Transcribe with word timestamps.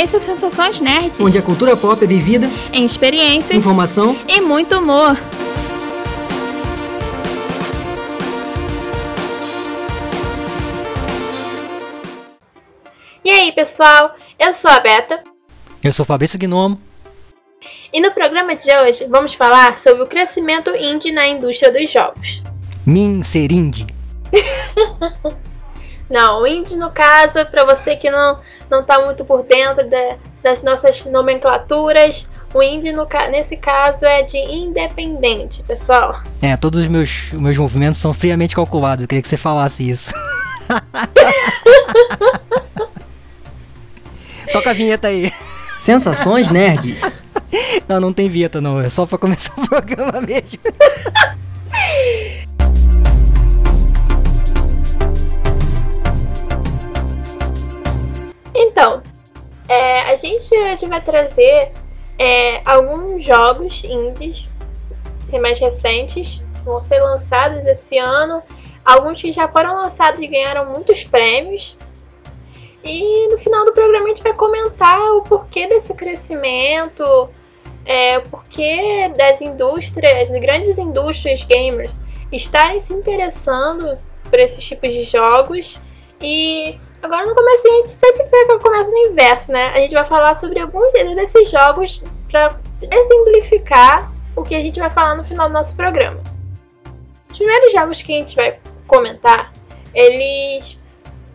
Esse 0.00 0.14
é 0.14 0.18
o 0.18 0.20
Sensações 0.20 0.80
Nerds. 0.80 1.18
Onde 1.18 1.36
a 1.36 1.42
cultura 1.42 1.76
pop 1.76 2.04
é 2.04 2.06
vivida 2.06 2.48
em 2.72 2.84
experiências, 2.84 3.58
informação 3.58 4.16
e 4.28 4.40
muito 4.40 4.78
humor. 4.78 5.18
E 13.24 13.28
aí, 13.28 13.50
pessoal? 13.50 14.14
Eu 14.38 14.52
sou 14.52 14.70
a 14.70 14.78
Beta. 14.78 15.20
Eu 15.82 15.90
sou 15.90 16.06
Fabrício 16.06 16.38
Gnomo. 16.38 16.80
E 17.92 18.00
no 18.00 18.12
programa 18.12 18.54
de 18.54 18.70
hoje 18.70 19.04
vamos 19.06 19.34
falar 19.34 19.78
sobre 19.78 20.04
o 20.04 20.06
crescimento 20.06 20.70
indie 20.76 21.10
na 21.10 21.26
indústria 21.26 21.72
dos 21.72 21.90
jogos. 21.90 22.44
Min 22.86 23.24
ser 23.24 23.50
indie. 23.50 23.84
Não, 26.10 26.42
o 26.42 26.46
indie 26.46 26.76
no 26.76 26.90
caso, 26.90 27.44
para 27.46 27.64
você 27.64 27.96
que 27.96 28.10
não 28.10 28.38
não 28.70 28.84
tá 28.84 29.04
muito 29.04 29.24
por 29.24 29.42
dentro 29.42 29.84
de, 29.84 30.16
das 30.42 30.62
nossas 30.62 31.04
nomenclaturas, 31.04 32.26
o 32.52 32.62
indie 32.62 32.92
no, 32.92 33.06
nesse 33.30 33.56
caso 33.56 34.04
é 34.04 34.22
de 34.22 34.38
independente, 34.38 35.62
pessoal. 35.62 36.20
É, 36.40 36.56
todos 36.56 36.80
os 36.80 36.88
meus, 36.88 37.32
os 37.32 37.40
meus 37.40 37.58
movimentos 37.58 37.98
são 37.98 38.12
friamente 38.12 38.54
calculados. 38.54 39.02
Eu 39.02 39.08
queria 39.08 39.22
que 39.22 39.28
você 39.28 39.36
falasse 39.36 39.88
isso. 39.88 40.12
Toca 44.52 44.70
a 44.70 44.74
vinheta 44.74 45.08
aí. 45.08 45.32
Sensações 45.80 46.50
nerds. 46.50 47.00
Não, 47.86 48.00
não 48.00 48.12
tem 48.12 48.28
vinheta 48.28 48.60
não, 48.60 48.80
é 48.80 48.88
só 48.88 49.06
pra 49.06 49.18
começar 49.18 49.52
o 49.56 49.60
programa 49.68 50.20
mesmo. 50.20 50.58
Então, 58.78 59.02
é, 59.68 60.02
a 60.02 60.14
gente 60.14 60.56
hoje 60.56 60.86
vai 60.86 61.00
trazer 61.00 61.72
é, 62.16 62.62
alguns 62.64 63.24
jogos 63.24 63.82
indies 63.82 64.48
mais 65.42 65.58
recentes, 65.58 66.44
vão 66.64 66.80
ser 66.80 67.00
lançados 67.00 67.66
esse 67.66 67.98
ano. 67.98 68.40
Alguns 68.84 69.20
que 69.20 69.32
já 69.32 69.48
foram 69.48 69.74
lançados 69.74 70.20
e 70.22 70.28
ganharam 70.28 70.70
muitos 70.70 71.02
prêmios. 71.02 71.76
E 72.84 73.26
no 73.26 73.38
final 73.38 73.64
do 73.64 73.72
programa 73.72 74.04
a 74.04 74.08
gente 74.10 74.22
vai 74.22 74.32
comentar 74.32 75.00
o 75.16 75.22
porquê 75.22 75.66
desse 75.66 75.92
crescimento, 75.92 77.28
é, 77.84 78.18
o 78.18 78.22
porquê 78.28 79.12
das 79.18 79.40
indústrias, 79.40 80.30
das 80.30 80.40
grandes 80.40 80.78
indústrias 80.78 81.42
gamers 81.42 82.00
estarem 82.30 82.80
se 82.80 82.92
interessando 82.92 83.98
por 84.30 84.38
esses 84.38 84.64
tipos 84.64 84.94
de 84.94 85.02
jogos 85.02 85.82
e 86.20 86.78
Agora 87.02 87.26
no 87.26 87.34
começo 87.34 87.68
a 87.68 87.70
gente 87.76 87.90
sempre 87.90 88.24
fica 88.24 88.58
começa 88.58 88.90
no 88.90 88.98
inverso, 88.98 89.52
né? 89.52 89.68
A 89.68 89.78
gente 89.80 89.94
vai 89.94 90.04
falar 90.04 90.34
sobre 90.34 90.58
alguns 90.60 90.92
desses 90.92 91.50
jogos 91.50 92.02
para 92.28 92.58
exemplificar 92.82 94.10
o 94.34 94.42
que 94.42 94.54
a 94.54 94.60
gente 94.60 94.80
vai 94.80 94.90
falar 94.90 95.14
no 95.14 95.24
final 95.24 95.48
do 95.48 95.52
nosso 95.52 95.76
programa. 95.76 96.22
Os 97.30 97.36
primeiros 97.36 97.72
jogos 97.72 98.02
que 98.02 98.12
a 98.12 98.16
gente 98.16 98.34
vai 98.34 98.58
comentar, 98.86 99.52
eles 99.94 100.76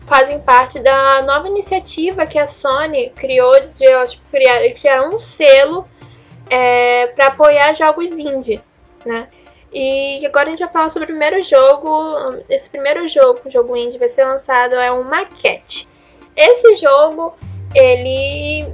fazem 0.06 0.38
parte 0.40 0.80
da 0.80 1.22
nova 1.22 1.48
iniciativa 1.48 2.26
que 2.26 2.38
a 2.38 2.46
Sony 2.46 3.10
criou 3.10 3.58
de 3.60 3.68
criar, 4.30 4.60
criar 4.74 5.08
um 5.08 5.18
selo 5.18 5.88
é, 6.50 7.06
para 7.08 7.28
apoiar 7.28 7.72
jogos 7.74 8.10
indie, 8.12 8.62
né? 9.04 9.28
E 9.74 10.24
agora 10.24 10.46
a 10.46 10.50
gente 10.50 10.60
vai 10.60 10.68
falar 10.68 10.90
sobre 10.90 11.04
o 11.04 11.08
primeiro 11.08 11.42
jogo. 11.42 12.42
Esse 12.48 12.70
primeiro 12.70 13.08
jogo, 13.08 13.40
o 13.44 13.50
jogo 13.50 13.76
indie, 13.76 13.98
vai 13.98 14.08
ser 14.08 14.24
lançado 14.24 14.76
é 14.76 14.92
um 14.92 15.02
maquete. 15.02 15.88
Esse 16.36 16.76
jogo, 16.76 17.34
ele. 17.74 18.66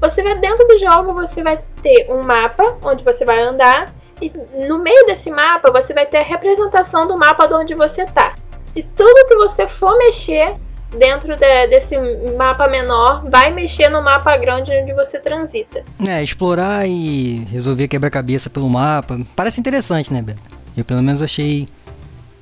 Você 0.00 0.22
vai 0.22 0.36
dentro 0.38 0.66
do 0.66 0.78
jogo, 0.78 1.12
você 1.12 1.42
vai 1.42 1.62
ter 1.82 2.10
um 2.10 2.22
mapa 2.22 2.78
onde 2.84 3.04
você 3.04 3.24
vai 3.24 3.38
andar. 3.40 3.94
E 4.20 4.30
no 4.66 4.78
meio 4.78 5.06
desse 5.06 5.30
mapa, 5.30 5.70
você 5.70 5.94
vai 5.94 6.04
ter 6.04 6.18
a 6.18 6.22
representação 6.22 7.06
do 7.06 7.16
mapa 7.16 7.46
de 7.46 7.54
onde 7.54 7.74
você 7.74 8.04
tá. 8.06 8.34
E 8.74 8.82
tudo 8.82 9.28
que 9.28 9.36
você 9.36 9.68
for 9.68 9.96
mexer 9.98 10.54
dentro 10.96 11.36
de, 11.36 11.66
desse 11.68 11.96
mapa 12.36 12.68
menor 12.68 13.24
vai 13.28 13.52
mexer 13.52 13.88
no 13.88 14.02
mapa 14.02 14.36
grande 14.36 14.70
onde 14.72 14.92
você 14.92 15.18
transita. 15.18 15.84
É, 16.06 16.22
explorar 16.22 16.86
e 16.88 17.46
resolver 17.50 17.88
quebra-cabeça 17.88 18.50
pelo 18.50 18.68
mapa. 18.68 19.20
Parece 19.36 19.60
interessante, 19.60 20.12
né, 20.12 20.20
Beto? 20.22 20.42
Eu 20.76 20.84
pelo 20.84 21.02
menos 21.02 21.22
achei 21.22 21.68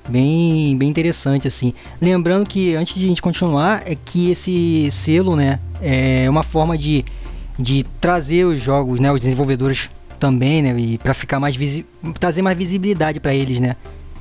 bem, 0.09 0.77
bem 0.77 0.89
interessante 0.89 1.47
assim. 1.47 1.75
Lembrando 2.01 2.47
que 2.47 2.75
antes 2.75 2.95
de 2.95 3.05
a 3.05 3.09
gente 3.09 3.23
continuar, 3.23 3.83
é 3.87 3.95
que 3.95 4.31
esse 4.31 4.91
selo, 4.91 5.37
né, 5.37 5.61
é 5.83 6.29
uma 6.29 6.43
forma 6.43 6.77
de, 6.77 7.05
de 7.59 7.85
trazer 8.01 8.45
os 8.45 8.61
jogos, 8.61 8.99
né, 8.99 9.13
os 9.13 9.21
desenvolvedores 9.21 9.91
também, 10.19 10.63
né, 10.63 10.75
e 10.79 10.99
para 10.99 11.15
ficar 11.15 11.39
mais 11.39 11.57
trazer 12.19 12.43
mais 12.43 12.57
visibilidade 12.57 13.21
para 13.21 13.35
eles, 13.35 13.61
né. 13.61 13.77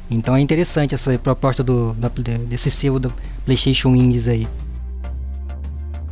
Então 0.09 0.35
é 0.35 0.39
interessante 0.39 0.95
essa 0.95 1.17
proposta 1.19 1.63
do, 1.63 1.93
desse 2.47 2.71
selo 2.71 2.99
da 2.99 3.09
PlayStation 3.47 3.95
Indies 3.95 4.27
aí. 4.27 4.45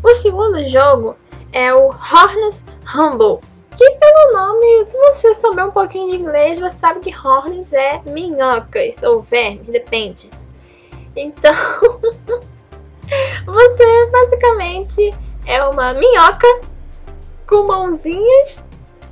O 0.01 0.15
segundo 0.15 0.65
jogo 0.67 1.17
é 1.51 1.73
o 1.73 1.89
Horns 1.89 2.65
Humble, 2.95 3.39
que 3.77 3.91
pelo 3.91 4.31
nome, 4.31 4.85
se 4.85 4.97
você 4.97 5.35
souber 5.35 5.67
um 5.67 5.71
pouquinho 5.71 6.11
de 6.11 6.15
inglês, 6.15 6.57
você 6.59 6.77
sabe 6.77 7.01
que 7.01 7.13
Horns 7.13 7.73
é 7.73 8.01
minhocas 8.05 9.03
ou 9.03 9.21
vermes, 9.23 9.67
depende. 9.67 10.29
Então, 11.13 11.53
você 13.45 14.05
basicamente 14.11 15.13
é 15.45 15.61
uma 15.65 15.93
minhoca 15.93 16.47
com 17.45 17.67
mãozinhas 17.67 18.63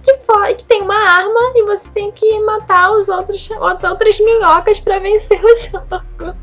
que, 0.02 0.18
que 0.56 0.66
tem 0.66 0.82
uma 0.82 0.96
arma 0.96 1.52
e 1.56 1.64
você 1.64 1.90
tem 1.90 2.10
que 2.14 2.40
matar 2.40 2.90
os 2.94 3.10
outros, 3.10 3.50
as 3.52 3.84
outras 3.84 4.18
minhocas 4.18 4.80
para 4.80 5.00
vencer 5.00 5.44
o 5.44 5.56
jogo. 5.60 6.43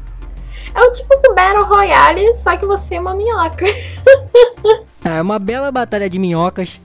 É 0.74 0.80
o 0.82 0.92
tipo 0.92 1.14
do 1.16 1.34
Battle 1.34 1.64
Royale, 1.64 2.34
só 2.34 2.56
que 2.56 2.64
você 2.64 2.94
é 2.96 3.00
uma 3.00 3.14
minhoca. 3.14 3.66
é 5.04 5.20
uma 5.20 5.38
bela 5.38 5.70
batalha 5.72 6.08
de 6.08 6.18
minhocas. 6.18 6.80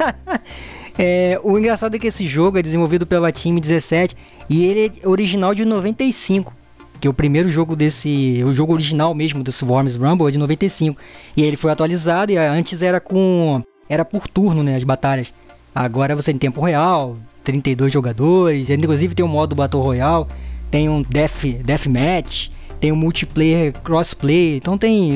é, 0.98 1.38
o 1.42 1.58
engraçado 1.58 1.94
é 1.94 1.98
que 1.98 2.06
esse 2.06 2.26
jogo 2.26 2.58
é 2.58 2.62
desenvolvido 2.62 3.06
pela 3.06 3.30
Team 3.30 3.56
17 3.56 4.16
e 4.48 4.64
ele 4.64 4.92
é 5.02 5.08
original 5.08 5.54
de 5.54 5.64
95. 5.64 6.54
Que 7.00 7.06
é 7.06 7.10
o 7.10 7.14
primeiro 7.14 7.48
jogo 7.48 7.76
desse. 7.76 8.42
O 8.44 8.52
jogo 8.52 8.72
original 8.72 9.14
mesmo 9.14 9.42
desse 9.42 9.64
Worms 9.64 9.96
Rumble 9.96 10.26
é 10.26 10.30
de 10.32 10.38
95. 10.38 11.00
E 11.36 11.42
ele 11.42 11.56
foi 11.56 11.70
atualizado 11.70 12.32
e 12.32 12.36
antes 12.36 12.82
era 12.82 13.00
com. 13.00 13.62
Era 13.88 14.04
por 14.04 14.26
turno, 14.26 14.62
né? 14.62 14.74
As 14.74 14.82
batalhas. 14.82 15.32
Agora 15.74 16.16
você 16.16 16.32
tem 16.32 16.38
tempo 16.38 16.60
real, 16.60 17.16
32 17.44 17.92
jogadores, 17.92 18.68
inclusive 18.68 19.14
tem 19.14 19.24
um 19.24 19.28
modo 19.28 19.54
Battle 19.54 19.80
Royale, 19.80 20.26
tem 20.70 20.88
um 20.88 21.02
Death, 21.02 21.44
death 21.64 21.86
Match, 21.86 22.48
tem 22.80 22.92
um 22.92 22.96
multiplayer 22.96 23.72
crossplay, 23.82 24.56
então 24.56 24.78
tem 24.78 25.14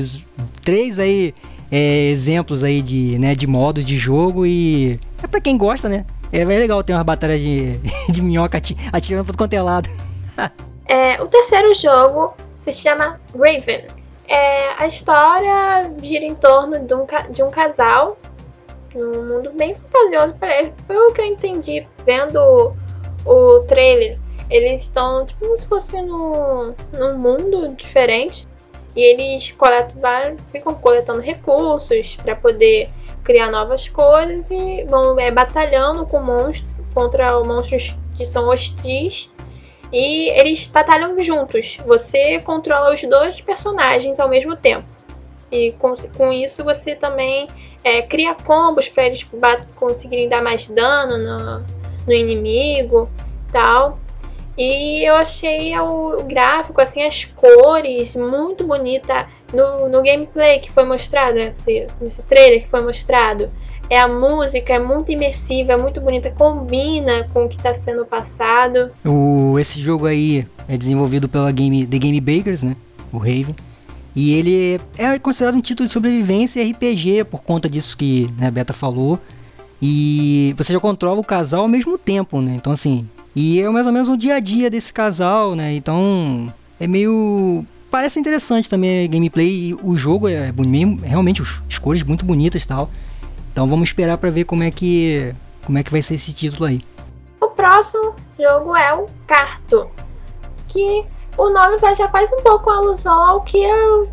três 0.63 0.99
aí 0.99 1.33
é, 1.71 2.09
exemplos 2.11 2.63
aí 2.63 2.83
de, 2.83 3.19
né, 3.19 3.35
de 3.35 3.47
modo 3.47 3.83
de 3.83 3.97
jogo 3.97 4.45
e 4.45 4.99
é 5.23 5.27
para 5.27 5.41
quem 5.41 5.57
gosta, 5.57 5.89
né? 5.89 6.05
É, 6.33 6.41
é 6.41 6.45
legal 6.45 6.83
ter 6.83 6.93
uma 6.93 7.05
batalha 7.05 7.39
de, 7.39 7.79
de 8.11 8.23
minhoca 8.23 8.61
atirando 8.93 9.27
por 9.27 9.37
quanto 9.37 9.55
é 9.55 9.63
lado. 9.63 9.89
é, 10.87 11.21
o 11.23 11.27
terceiro 11.27 11.75
jogo 11.75 12.35
se 12.61 12.73
chama 12.73 13.21
Raven. 13.35 13.87
É, 14.29 14.83
a 14.83 14.87
história 14.87 15.91
gira 16.03 16.25
em 16.25 16.35
torno 16.35 16.79
de 16.79 16.95
um, 16.95 17.07
de 17.31 17.43
um 17.43 17.51
casal 17.51 18.17
num 18.95 19.27
mundo 19.27 19.51
bem 19.53 19.75
fantasioso. 19.75 20.35
Pelo 20.87 21.13
que 21.13 21.21
eu 21.21 21.27
entendi 21.27 21.87
vendo 22.05 22.75
o 23.25 23.61
trailer, 23.69 24.19
eles 24.53 24.83
estão 24.83 25.25
tipo 25.25 25.41
como 25.41 25.59
se 25.59 25.67
fosse 25.67 26.01
num, 26.03 26.75
num 26.93 27.19
mundo 27.19 27.75
diferente. 27.75 28.47
E 28.95 29.01
eles 29.01 29.51
coletam, 29.53 30.37
ficam 30.51 30.75
coletando 30.75 31.21
recursos 31.21 32.17
para 32.17 32.37
poder 32.37 32.91
criar 33.25 33.51
novas 33.51 33.89
coisas 33.89 34.51
e 34.51 34.85
vão 34.85 35.19
é, 35.19 35.31
batalhando 35.31 36.05
com 36.05 36.21
monstros 36.23 36.71
contra 36.93 37.43
monstros 37.43 37.97
que 38.19 38.27
são 38.27 38.49
hostis. 38.49 39.31
E 39.91 40.29
eles 40.39 40.67
batalham 40.67 41.21
juntos. 41.23 41.79
Você 41.87 42.39
controla 42.41 42.93
os 42.93 43.03
dois 43.03 43.41
personagens 43.41 44.21
ao 44.21 44.29
mesmo 44.29 44.55
tempo. 44.57 44.85
E 45.51 45.73
com, 45.73 45.95
com 46.17 46.31
isso 46.31 46.63
você 46.63 46.95
também 46.95 47.49
é, 47.83 48.03
cria 48.03 48.35
combos 48.35 48.91
para 48.91 49.07
eles 49.07 49.27
conseguirem 49.75 50.29
dar 50.29 50.43
mais 50.43 50.69
dano 50.69 51.17
no, 51.17 51.65
no 52.07 52.13
inimigo 52.13 53.09
tal. 53.53 53.99
E 54.57 55.03
eu 55.07 55.15
achei 55.15 55.77
o 55.79 56.23
gráfico, 56.25 56.81
assim, 56.81 57.03
as 57.03 57.25
cores 57.25 58.15
muito 58.15 58.67
bonita 58.67 59.27
no, 59.53 59.89
no 59.89 60.03
gameplay 60.03 60.61
que 60.61 60.71
foi 60.71 60.85
mostrado, 60.85 61.35
nesse, 61.35 61.87
nesse 62.01 62.23
trailer 62.25 62.63
que 62.63 62.69
foi 62.69 62.83
mostrado. 62.83 63.49
É 63.89 63.99
a 63.99 64.09
música, 64.09 64.75
é 64.75 64.79
muito 64.79 65.13
imersiva, 65.13 65.73
é 65.73 65.77
muito 65.77 66.01
bonita, 66.01 66.31
combina 66.31 67.27
com 67.33 67.45
o 67.45 67.49
que 67.49 67.57
está 67.57 67.75
sendo 67.75 68.07
passado. 68.07 68.91
O, 69.05 69.59
esse 69.59 69.81
jogo 69.81 70.07
aí 70.07 70.47
é 70.69 70.77
desenvolvido 70.77 71.29
pela 71.29 71.51
Game, 71.53 71.87
The 71.87 71.99
Game 71.99 72.21
Bakers, 72.21 72.63
né? 72.63 72.77
O 73.13 73.19
Raven. 73.19 73.55
E 74.15 74.35
ele 74.35 74.81
é 74.99 75.19
considerado 75.19 75.57
um 75.57 75.61
título 75.61 75.87
de 75.87 75.93
sobrevivência 75.93 76.63
RPG 76.63 77.25
por 77.25 77.43
conta 77.43 77.69
disso 77.69 77.97
que 77.97 78.27
né, 78.39 78.47
a 78.49 78.51
Beta 78.51 78.73
falou. 78.73 79.19
E 79.81 80.55
você 80.57 80.73
já 80.73 80.81
controla 80.81 81.19
o 81.19 81.25
casal 81.25 81.63
ao 81.63 81.69
mesmo 81.69 81.99
tempo, 81.99 82.41
né? 82.41 82.55
Então 82.55 82.73
assim, 82.73 83.09
e 83.35 83.61
é 83.61 83.69
mais 83.71 83.87
ou 83.87 83.93
menos 83.93 84.09
o 84.09 84.17
dia 84.17 84.37
a 84.37 84.41
dia 84.41 84.69
desse 84.69 84.93
casal, 84.93 85.55
né? 85.55 85.75
Então 85.75 86.53
é 86.79 86.87
meio 86.87 87.65
parece 87.91 88.19
interessante 88.19 88.69
também 88.69 89.05
a 89.05 89.09
gameplay. 89.09 89.77
O 89.83 89.95
jogo 89.97 90.29
é 90.29 90.51
bonito, 90.51 91.05
realmente 91.05 91.43
as 91.43 91.79
cores 91.79 92.03
muito 92.03 92.25
bonitas 92.25 92.63
e 92.63 92.69
tal. 92.69 92.91
Então 93.53 93.69
vamos 93.69 93.91
esperar 93.91 94.17
para 94.19 94.31
ver 94.31 94.45
como 94.45 94.63
é 94.63 94.71
que 94.71 95.35
como 95.65 95.79
é 95.79 95.83
que 95.83 95.91
vai 95.91 96.03
ser 96.03 96.15
esse 96.15 96.33
título 96.33 96.67
aí. 96.67 96.81
O 97.41 97.49
próximo 97.49 98.15
jogo 98.39 98.77
é 98.77 98.95
o 98.95 99.07
Carto, 99.27 99.91
que 100.69 101.05
o 101.37 101.49
nome 101.51 101.77
já 101.97 102.09
faz 102.09 102.31
um 102.33 102.43
pouco 102.43 102.71
alusão 102.71 103.29
ao 103.29 103.43
que 103.43 103.65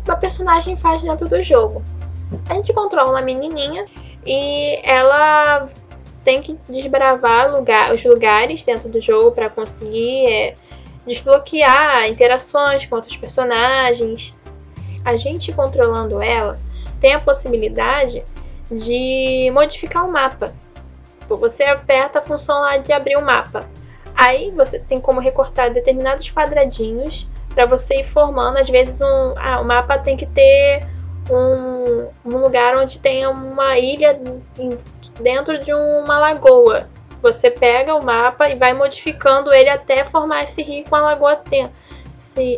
a, 0.08 0.16
personagem 0.16 0.76
faz 0.76 1.02
dentro 1.02 1.28
do 1.28 1.42
jogo. 1.42 1.82
A 2.48 2.54
gente 2.54 2.72
controla 2.72 3.10
uma 3.10 3.22
menininha 3.22 3.84
e 4.26 4.80
ela 4.84 5.68
tem 6.24 6.42
que 6.42 6.58
desbravar 6.68 7.50
lugar, 7.50 7.94
os 7.94 8.04
lugares 8.04 8.62
dentro 8.62 8.88
do 8.88 9.00
jogo 9.00 9.32
para 9.32 9.48
conseguir 9.48 10.26
é, 10.26 10.54
desbloquear 11.06 12.08
interações 12.08 12.84
com 12.86 12.96
outros 12.96 13.16
personagens. 13.16 14.36
A 15.04 15.16
gente 15.16 15.52
controlando 15.52 16.20
ela 16.20 16.58
tem 17.00 17.14
a 17.14 17.20
possibilidade 17.20 18.22
de 18.70 19.50
modificar 19.52 20.06
o 20.06 20.12
mapa. 20.12 20.54
Você 21.28 21.62
aperta 21.62 22.18
a 22.18 22.22
função 22.22 22.60
lá 22.60 22.76
de 22.76 22.92
abrir 22.92 23.16
o 23.16 23.24
mapa. 23.24 23.68
Aí 24.14 24.50
você 24.50 24.78
tem 24.78 25.00
como 25.00 25.20
recortar 25.20 25.72
determinados 25.72 26.30
quadradinhos 26.30 27.28
para 27.54 27.66
você 27.66 28.00
ir 28.00 28.04
formando. 28.04 28.58
Às 28.58 28.68
vezes 28.68 29.00
um, 29.00 29.34
ah, 29.36 29.60
o 29.60 29.64
mapa 29.64 29.98
tem 29.98 30.16
que 30.16 30.26
ter 30.26 30.86
um, 31.30 32.08
um 32.24 32.36
lugar 32.36 32.76
onde 32.76 32.98
tenha 32.98 33.30
uma 33.30 33.78
ilha 33.78 34.20
dentro 35.20 35.58
de 35.62 35.72
uma 35.72 36.18
lagoa. 36.18 36.88
Você 37.22 37.50
pega 37.50 37.94
o 37.94 38.02
mapa 38.02 38.48
e 38.48 38.54
vai 38.54 38.72
modificando 38.72 39.52
ele 39.52 39.68
até 39.68 40.04
formar 40.04 40.44
esse 40.44 40.62
rio 40.62 40.84
com 40.88 40.96
a 40.96 41.00
lagoa 41.00 41.40
dentro. 41.48 41.72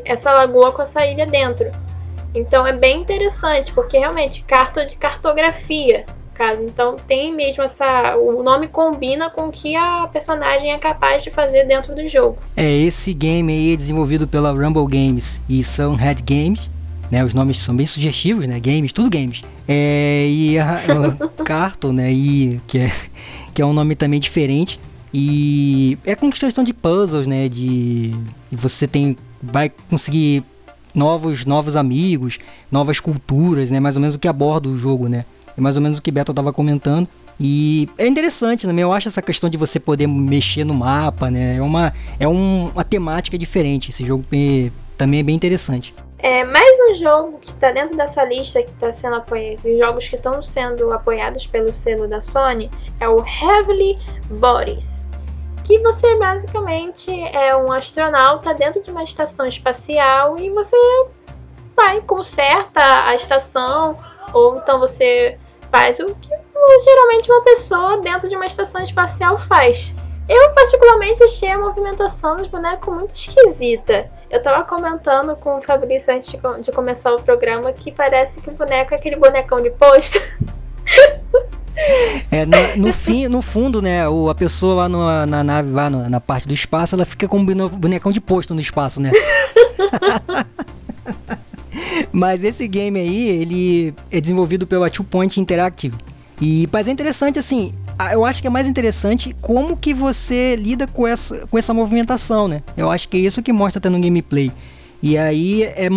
Essa 0.05 0.33
lagoa 0.33 0.73
com 0.73 0.83
essa 0.83 1.05
ilha 1.07 1.27
dentro. 1.27 1.71
Então 2.35 2.67
é 2.67 2.73
bem 2.73 3.01
interessante, 3.01 3.73
porque 3.73 3.99
realmente 3.99 4.43
carta 4.45 4.87
de 4.87 4.97
cartografia. 4.97 6.07
Caso. 6.35 6.63
Então 6.63 6.97
tem 6.97 7.33
mesmo 7.33 7.63
essa. 7.63 8.17
O 8.17 8.43
nome 8.43 8.67
combina 8.67 9.29
com 9.29 9.49
o 9.49 9.53
que 9.53 9.77
a 9.77 10.09
personagem 10.11 10.73
é 10.73 10.79
capaz 10.79 11.23
de 11.23 11.31
fazer 11.31 11.65
dentro 11.65 11.95
do 11.95 12.09
jogo. 12.09 12.39
É, 12.57 12.71
esse 12.71 13.13
game 13.13 13.53
aí 13.53 13.75
é 13.75 13.77
desenvolvido 13.77 14.27
pela 14.27 14.51
Rumble 14.51 14.87
Games 14.87 15.43
e 15.47 15.63
são 15.63 15.95
Head 15.95 16.23
Games 16.23 16.71
né? 17.13 17.23
Os 17.23 17.35
nomes 17.35 17.59
são 17.59 17.77
bem 17.77 17.85
sugestivos, 17.85 18.49
né? 18.49 18.59
Games, 18.59 18.91
tudo 18.91 19.11
games. 19.11 19.45
É, 19.69 20.27
e 20.31 20.59
a, 20.59 20.81
a 20.81 21.29
Carton, 21.45 21.93
né? 21.93 22.11
E, 22.11 22.59
que, 22.67 22.79
é, 22.79 22.91
que 23.53 23.61
é 23.61 23.67
um 23.67 23.75
nome 23.75 23.95
também 23.95 24.19
diferente. 24.19 24.81
E 25.13 25.99
é 26.07 26.15
com 26.15 26.31
questão 26.31 26.65
de 26.65 26.73
puzzles, 26.73 27.27
né? 27.27 27.51
De 27.51 28.17
você 28.51 28.87
tem 28.89 29.15
vai 29.43 29.69
conseguir 29.91 30.43
novos 30.95 31.45
novos 31.45 31.77
amigos, 31.77 32.39
novas 32.71 32.99
culturas, 32.99 33.71
né? 33.71 33.79
Mais 33.79 33.95
ou 33.97 34.01
menos 34.01 34.17
o 34.17 34.19
que 34.19 34.27
aborda 34.27 34.71
o 34.71 34.79
jogo, 34.79 35.07
né? 35.07 35.27
É 35.55 35.61
mais 35.61 35.77
ou 35.77 35.83
menos 35.83 35.99
o 35.99 36.03
que 36.03 36.11
Beto 36.11 36.33
estava 36.33 36.51
comentando. 36.51 37.07
E 37.39 37.91
é 37.99 38.07
interessante 38.07 38.67
também, 38.67 38.85
eu 38.85 38.93
acho 38.93 39.09
essa 39.09 39.21
questão 39.21 39.51
de 39.51 39.59
você 39.59 39.79
poder 39.79 40.07
mexer 40.07 40.65
no 40.65 40.73
mapa, 40.73 41.31
né? 41.31 41.57
É 41.57 41.63
uma, 41.63 41.93
é 42.19 42.27
um, 42.27 42.69
uma 42.69 42.85
temática 42.85 43.37
diferente. 43.37 43.91
Esse 43.91 44.03
jogo 44.03 44.25
é, 44.33 44.71
também 44.97 45.21
é 45.21 45.23
bem 45.23 45.37
interessante. 45.37 45.93
É, 46.23 46.45
mais 46.45 46.79
um 46.89 46.95
jogo 46.95 47.39
que 47.41 47.51
está 47.51 47.73
dentro 47.73 47.97
dessa 47.97 48.23
lista 48.23 48.63
que 48.63 48.71
está 48.71 48.93
sendo 48.93 49.17
apoiado, 49.17 49.59
os 49.65 49.77
jogos 49.77 50.09
que 50.09 50.15
estão 50.15 50.41
sendo 50.41 50.93
apoiados 50.93 51.49
pelo 51.49 51.73
selo 51.73 52.07
da 52.07 52.21
Sony, 52.21 52.71
é 53.01 53.09
o 53.09 53.19
Heavily 53.19 53.97
Bodies. 54.31 55.01
Que 55.65 55.81
você 55.81 56.17
basicamente 56.19 57.11
é 57.11 57.57
um 57.57 57.73
astronauta 57.73 58.55
dentro 58.55 58.81
de 58.85 58.93
uma 58.93 59.03
estação 59.03 59.47
espacial 59.47 60.39
e 60.39 60.49
você 60.51 60.77
vai, 61.75 62.01
conserta 62.03 62.81
a 63.05 63.17
estação, 63.17 63.99
ou 64.33 64.59
então 64.59 64.79
você 64.79 65.37
faz 65.73 65.99
o 65.99 66.07
que 66.07 66.31
geralmente 66.85 67.33
uma 67.33 67.43
pessoa 67.43 67.97
dentro 68.01 68.29
de 68.29 68.37
uma 68.37 68.47
estação 68.47 68.81
espacial 68.85 69.37
faz. 69.37 69.93
Eu, 70.29 70.55
particularmente, 70.55 71.23
achei 71.25 71.51
a 71.51 71.59
movimentação 71.59 72.37
dos 72.37 72.47
bonecos 72.47 72.95
muito 72.95 73.15
esquisita. 73.15 74.11
Eu 74.31 74.43
tava 74.43 74.65
comentando 74.65 75.35
com 75.37 75.59
o 75.59 75.63
Fabrício 75.63 76.15
antes 76.15 76.29
de, 76.29 76.39
de 76.63 76.73
começar 76.73 77.13
o 77.13 77.23
programa 77.23 77.73
que 77.73 77.91
parece 77.91 78.41
que 78.41 78.51
o 78.51 78.53
boneco 78.53 78.95
é 78.95 78.97
aquele 78.97 79.17
bonecão 79.17 79.61
de 79.61 79.71
posto. 79.71 80.21
É, 82.31 82.45
no, 82.45 82.87
no, 82.87 82.93
fim, 82.93 83.29
no 83.29 83.41
fundo, 83.41 83.81
né, 83.81 84.07
o, 84.09 84.29
a 84.29 84.35
pessoa 84.35 84.75
lá 84.75 84.89
no, 84.89 85.27
na 85.27 85.43
nave, 85.43 85.71
lá 85.71 85.89
no, 85.89 86.09
na 86.09 86.21
parte 86.21 86.47
do 86.47 86.53
espaço, 86.53 86.95
ela 86.95 87.05
fica 87.05 87.27
com 87.27 87.39
um 87.39 87.45
bonecão 87.45 88.13
de 88.13 88.21
posto 88.21 88.55
no 88.55 88.61
espaço, 88.61 89.01
né? 89.01 89.11
Mas 92.13 92.45
esse 92.45 92.69
game 92.69 93.01
aí, 93.01 93.29
ele 93.29 93.95
é 94.11 94.21
desenvolvido 94.21 94.67
pela 94.67 94.91
Two 94.91 95.05
Point 95.05 95.41
Interactive. 95.41 95.97
E, 96.41 96.69
mas 96.73 96.89
é 96.89 96.91
interessante, 96.91 97.39
assim, 97.39 97.73
eu 98.13 98.25
acho 98.25 98.41
que 98.41 98.47
é 98.47 98.51
mais 98.51 98.67
interessante 98.67 99.35
como 99.41 99.77
que 99.77 99.95
você 99.95 100.57
lida 100.57 100.87
com 100.87 101.07
essa, 101.07 101.47
com 101.47 101.59
essa 101.59 101.73
movimentação, 101.73 102.49
né? 102.49 102.63
Eu 102.77 102.91
acho 102.91 103.09
que 103.09 103.17
é 103.17 103.21
isso 103.21 103.43
que 103.43 103.53
mostra 103.53 103.79
até 103.79 103.89
no 103.89 104.01
gameplay. 104.01 104.51
E 105.03 105.19
aí 105.19 105.65
é 105.65 105.89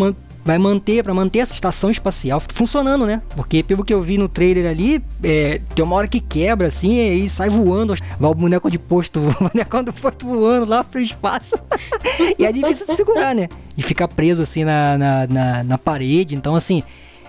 vai 0.45 0.59
manter, 0.59 1.03
para 1.03 1.11
manter 1.11 1.39
essa 1.39 1.55
estação 1.55 1.89
espacial 1.89 2.39
funcionando, 2.39 3.07
né? 3.07 3.19
Porque 3.35 3.63
pelo 3.63 3.83
que 3.83 3.91
eu 3.91 3.99
vi 3.99 4.15
no 4.19 4.29
trailer 4.29 4.69
ali, 4.69 5.03
é, 5.23 5.59
tem 5.73 5.83
uma 5.83 5.95
hora 5.95 6.07
que 6.07 6.19
quebra 6.19 6.67
assim 6.67 6.95
e 6.95 7.27
sai 7.27 7.49
voando, 7.49 7.95
vai 8.19 8.29
o 8.29 8.35
boneco 8.35 8.69
de 8.69 8.77
posto, 8.77 9.19
o 9.41 9.49
boneco 9.49 9.83
do 9.83 9.91
posto 9.91 10.27
voando 10.27 10.67
lá 10.67 10.83
pro 10.83 11.01
espaço. 11.01 11.55
e 12.37 12.45
é 12.45 12.51
difícil 12.51 12.85
de 12.85 12.93
segurar, 12.93 13.33
né? 13.33 13.49
E 13.75 13.81
ficar 13.81 14.07
preso 14.07 14.43
assim 14.43 14.63
na, 14.63 14.97
na, 14.99 15.27
na, 15.27 15.63
na 15.63 15.77
parede. 15.79 16.35
Então, 16.35 16.55
assim, 16.55 16.83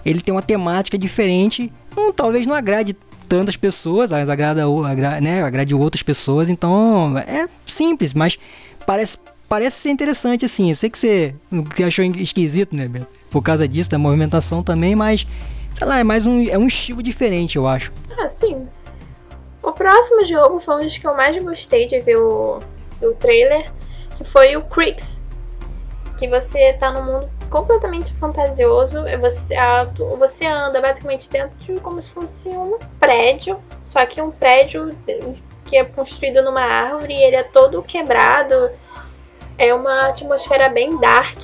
ele 0.05 0.21
tem 0.21 0.35
uma 0.35 0.43
temática 0.43 0.99
diferente. 0.99 1.73
Hum, 1.97 2.13
talvez 2.13 2.47
não 2.47 2.55
agrade 2.55 2.95
tantas 3.27 3.57
pessoas, 3.57 4.13
agrada, 4.13 4.65
agrada, 4.65 5.21
né, 5.21 5.43
agrade 5.43 5.75
outras 5.75 6.03
pessoas, 6.03 6.49
então 6.49 7.17
é 7.19 7.49
simples, 7.67 8.15
mas 8.15 8.39
parece, 8.87 9.19
parece 9.49 9.77
ser 9.77 9.91
interessante 9.91 10.45
assim. 10.45 10.71
Eu 10.71 10.75
sei 10.75 10.91
que 10.91 10.99
você 10.99 11.35
que 11.75 11.85
achou 11.85 12.05
esquisito, 12.05 12.75
né, 12.75 12.89
Beto? 12.89 13.09
Por 13.31 13.43
causa 13.43 13.69
disso, 13.69 13.91
da 13.91 13.99
movimentação 13.99 14.63
também, 14.63 14.95
mas 14.95 15.27
sei 15.75 15.87
lá, 15.87 15.99
é 15.99 16.05
mais 16.05 16.25
um, 16.27 16.49
é 16.49 16.57
um 16.57 16.67
estilo 16.67 17.03
diferente, 17.03 17.57
eu 17.57 17.67
acho. 17.67 17.93
Ah, 18.19 18.29
sim. 18.29 18.67
O 19.63 19.73
próximo 19.73 20.25
jogo 20.25 20.61
foi 20.61 20.77
um 20.77 20.81
dos 20.85 20.97
que 20.97 21.07
eu 21.07 21.15
mais 21.15 21.43
gostei 21.43 21.87
de 21.87 21.99
ver 22.01 22.17
o, 22.17 22.61
o 23.03 23.13
trailer, 23.19 23.71
que 24.17 24.25
foi 24.25 24.57
o 24.57 24.63
Creeks. 24.63 25.21
Que 26.17 26.29
você 26.29 26.73
tá 26.75 26.91
num 26.93 27.05
mundo 27.05 27.36
completamente 27.51 28.13
fantasioso. 28.15 29.05
Você, 29.21 29.55
você 30.19 30.47
anda 30.47 30.81
basicamente 30.81 31.29
dentro 31.31 31.57
de 31.59 31.81
como 31.81 32.01
se 32.01 32.11
fosse 32.11 32.49
um 32.51 32.79
prédio, 32.99 33.61
só 33.87 34.05
que 34.07 34.21
um 34.21 34.31
prédio 34.31 34.91
que 35.65 35.77
é 35.77 35.85
construído 35.85 36.43
numa 36.43 36.63
árvore 36.63 37.15
e 37.15 37.23
ele 37.23 37.37
é 37.37 37.43
todo 37.43 37.83
quebrado. 37.83 38.71
É 39.59 39.75
uma 39.75 40.09
atmosfera 40.09 40.69
bem 40.69 40.99
dark. 40.99 41.39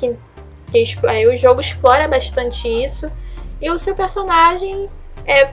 Que 0.71 0.85
o 1.31 1.37
jogo 1.37 1.61
explora 1.61 2.09
bastante 2.09 2.67
isso. 2.67 3.11
E 3.61 3.71
o 3.71 3.79
seu 3.79 3.95
personagem 3.95 4.89
é 5.25 5.45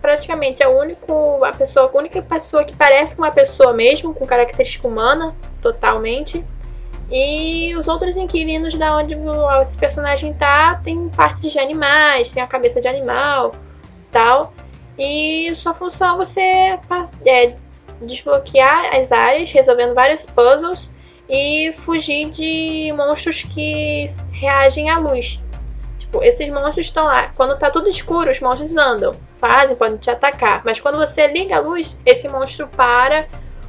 praticamente 0.00 0.62
a, 0.62 0.68
único, 0.68 1.42
a, 1.44 1.52
pessoa, 1.52 1.90
a 1.92 1.96
única 1.96 2.22
pessoa 2.22 2.64
que 2.64 2.74
parece 2.76 3.16
uma 3.16 3.30
pessoa 3.30 3.72
mesmo, 3.72 4.14
com 4.14 4.26
característica 4.26 4.86
humana, 4.86 5.34
totalmente. 5.60 6.44
E 7.10 7.74
os 7.76 7.88
outros 7.88 8.16
inquilinos 8.16 8.74
da 8.74 8.96
onde 8.96 9.16
esse 9.62 9.78
personagem 9.78 10.34
tá 10.34 10.74
tem 10.84 11.08
partes 11.08 11.50
de 11.50 11.58
animais, 11.58 12.32
tem 12.32 12.42
a 12.42 12.46
cabeça 12.46 12.80
de 12.80 12.88
animal, 12.88 13.54
tal. 14.12 14.52
E 14.98 15.54
sua 15.54 15.72
função 15.72 16.14
é 16.14 16.16
você 16.16 16.78
é 17.24 17.56
desbloquear 18.02 18.94
as 18.94 19.10
áreas, 19.10 19.50
resolvendo 19.50 19.94
vários 19.94 20.26
puzzles 20.26 20.90
e 21.28 21.72
fugir 21.78 22.30
de 22.30 22.92
monstros 22.96 23.42
que 23.42 24.04
reagem 24.32 24.90
à 24.90 24.98
luz. 24.98 25.40
Tipo, 25.98 26.22
esses 26.22 26.48
monstros 26.48 26.86
estão 26.86 27.04
lá. 27.04 27.30
Quando 27.36 27.58
tá 27.58 27.70
tudo 27.70 27.88
escuro, 27.88 28.30
os 28.30 28.40
monstros 28.40 28.76
andam, 28.76 29.12
fazem, 29.38 29.76
podem 29.76 29.96
te 29.96 30.10
atacar. 30.10 30.62
Mas 30.64 30.80
quando 30.80 30.98
você 30.98 31.26
liga 31.26 31.56
a 31.56 31.60
luz, 31.60 31.98
esse 32.04 32.28
monstro 32.28 32.68
para, 32.68 33.26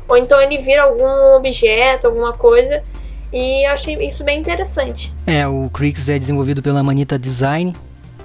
ou 0.07 0.17
então 0.17 0.41
ele 0.41 0.57
vira 0.57 0.83
algum 0.83 1.35
objeto, 1.35 2.07
alguma 2.07 2.33
coisa 2.33 2.83
e 3.31 3.67
eu 3.67 3.71
achei 3.71 3.95
isso 4.07 4.23
bem 4.23 4.39
interessante. 4.39 5.13
É, 5.25 5.47
o 5.47 5.69
Crix 5.69 6.09
é 6.09 6.17
desenvolvido 6.17 6.61
pela 6.61 6.81
Manita 6.83 7.17
Design 7.17 7.73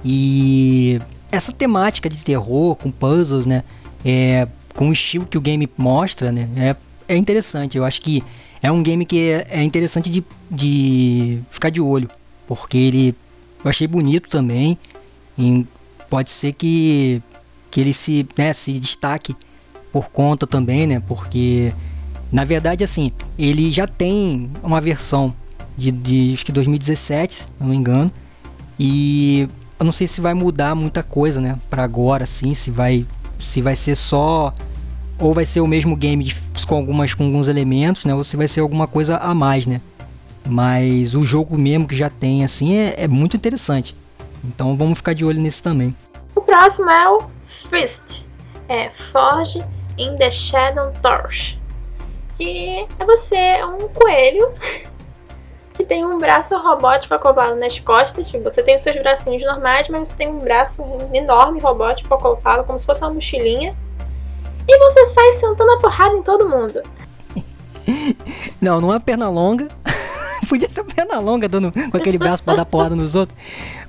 e 0.03 0.99
essa 1.31 1.51
temática 1.51 2.09
de 2.09 2.23
terror 2.23 2.75
com 2.75 2.91
puzzles, 2.91 3.45
né? 3.45 3.63
É, 4.03 4.47
com 4.75 4.89
o 4.89 4.93
estilo 4.93 5.25
que 5.25 5.37
o 5.37 5.41
game 5.41 5.69
mostra, 5.77 6.31
né? 6.31 6.49
É, 6.57 7.13
é 7.13 7.17
interessante. 7.17 7.77
Eu 7.77 7.85
acho 7.85 8.01
que 8.01 8.23
é 8.61 8.71
um 8.71 8.81
game 8.81 9.05
que 9.05 9.31
é, 9.31 9.47
é 9.49 9.63
interessante 9.63 10.09
de, 10.09 10.23
de 10.49 11.39
ficar 11.49 11.69
de 11.69 11.81
olho, 11.81 12.09
porque 12.47 12.77
ele 12.77 13.15
Eu 13.63 13.69
achei 13.69 13.87
bonito 13.87 14.29
também. 14.29 14.77
E 15.37 15.65
pode 16.09 16.29
ser 16.29 16.53
que, 16.53 17.21
que 17.69 17.81
ele 17.81 17.93
se, 17.93 18.27
né, 18.37 18.53
se 18.53 18.79
destaque 18.79 19.35
por 19.91 20.09
conta 20.09 20.47
também, 20.47 20.87
né? 20.87 20.99
Porque 20.99 21.73
na 22.35 22.43
verdade 22.43 22.83
assim, 22.83 23.13
ele 23.39 23.71
já 23.71 23.87
tem 23.87 24.51
uma 24.61 24.81
versão 24.81 25.33
de, 25.77 25.89
de 25.89 26.33
acho 26.33 26.45
que 26.45 26.51
2017, 26.51 27.33
se 27.33 27.47
não 27.57 27.69
me 27.69 27.77
engano. 27.77 28.11
E 28.77 29.47
eu 29.79 29.85
não 29.85 29.91
sei 29.93 30.05
se 30.05 30.19
vai 30.19 30.33
mudar 30.33 30.75
muita 30.75 31.01
coisa, 31.01 31.39
né, 31.39 31.57
para 31.69 31.85
agora 31.85 32.25
assim, 32.25 32.53
se 32.53 32.71
vai 32.71 33.07
se 33.39 33.61
vai 33.61 33.73
ser 33.73 33.95
só 33.95 34.51
ou 35.17 35.33
vai 35.33 35.45
ser 35.45 35.61
o 35.61 35.67
mesmo 35.67 35.95
game 35.95 36.29
com 36.67 36.75
algumas 36.75 37.13
com 37.13 37.23
alguns 37.23 37.47
elementos, 37.47 38.03
né, 38.03 38.13
ou 38.13 38.21
se 38.21 38.35
vai 38.35 38.49
ser 38.49 38.59
alguma 38.59 38.85
coisa 38.85 39.15
a 39.15 39.33
mais, 39.33 39.65
né? 39.65 39.79
Mas 40.45 41.15
o 41.15 41.23
jogo 41.23 41.57
mesmo 41.57 41.87
que 41.87 41.95
já 41.95 42.09
tem 42.09 42.43
assim 42.43 42.75
é, 42.75 42.95
é 42.97 43.07
muito 43.07 43.37
interessante. 43.37 43.95
Então 44.43 44.75
vamos 44.75 44.97
ficar 44.97 45.13
de 45.13 45.23
olho 45.23 45.39
nisso 45.39 45.63
também. 45.63 45.93
O 46.35 46.41
próximo 46.41 46.89
é 46.91 47.09
o 47.11 47.29
Fist. 47.47 48.25
É 48.67 48.89
Forge 48.89 49.63
in 49.97 50.17
the 50.17 50.29
Shadow 50.29 50.91
Torch. 51.01 51.63
Que 52.37 52.85
é 52.99 53.05
você, 53.05 53.63
um 53.63 53.87
coelho 53.89 54.53
que 55.75 55.83
tem 55.83 56.05
um 56.05 56.17
braço 56.17 56.57
robótico 56.57 57.13
acoplado 57.13 57.55
nas 57.55 57.79
costas. 57.79 58.31
Você 58.31 58.63
tem 58.63 58.75
os 58.75 58.81
seus 58.81 58.95
bracinhos 58.97 59.43
normais, 59.43 59.89
mas 59.89 60.09
você 60.09 60.17
tem 60.17 60.29
um 60.29 60.39
braço 60.39 60.83
enorme 61.13 61.59
robótico 61.59 62.13
acoplado, 62.13 62.63
como 62.63 62.79
se 62.79 62.85
fosse 62.85 63.01
uma 63.01 63.13
mochilinha. 63.13 63.75
E 64.67 64.79
você 64.79 65.05
sai 65.05 65.31
sentando 65.33 65.71
a 65.71 65.79
porrada 65.79 66.15
em 66.15 66.23
todo 66.23 66.49
mundo. 66.49 66.81
Não, 68.61 68.81
não 68.81 68.91
é 68.91 68.99
perna 68.99 69.29
longa. 69.29 69.67
Podia 70.47 70.69
ser 70.69 70.83
perna 70.83 71.19
longa 71.19 71.47
dando 71.47 71.71
com 71.71 71.97
aquele 71.97 72.17
braço 72.17 72.43
pra 72.43 72.55
dar 72.55 72.65
porrada 72.65 72.95
nos 72.95 73.15
outros. 73.15 73.37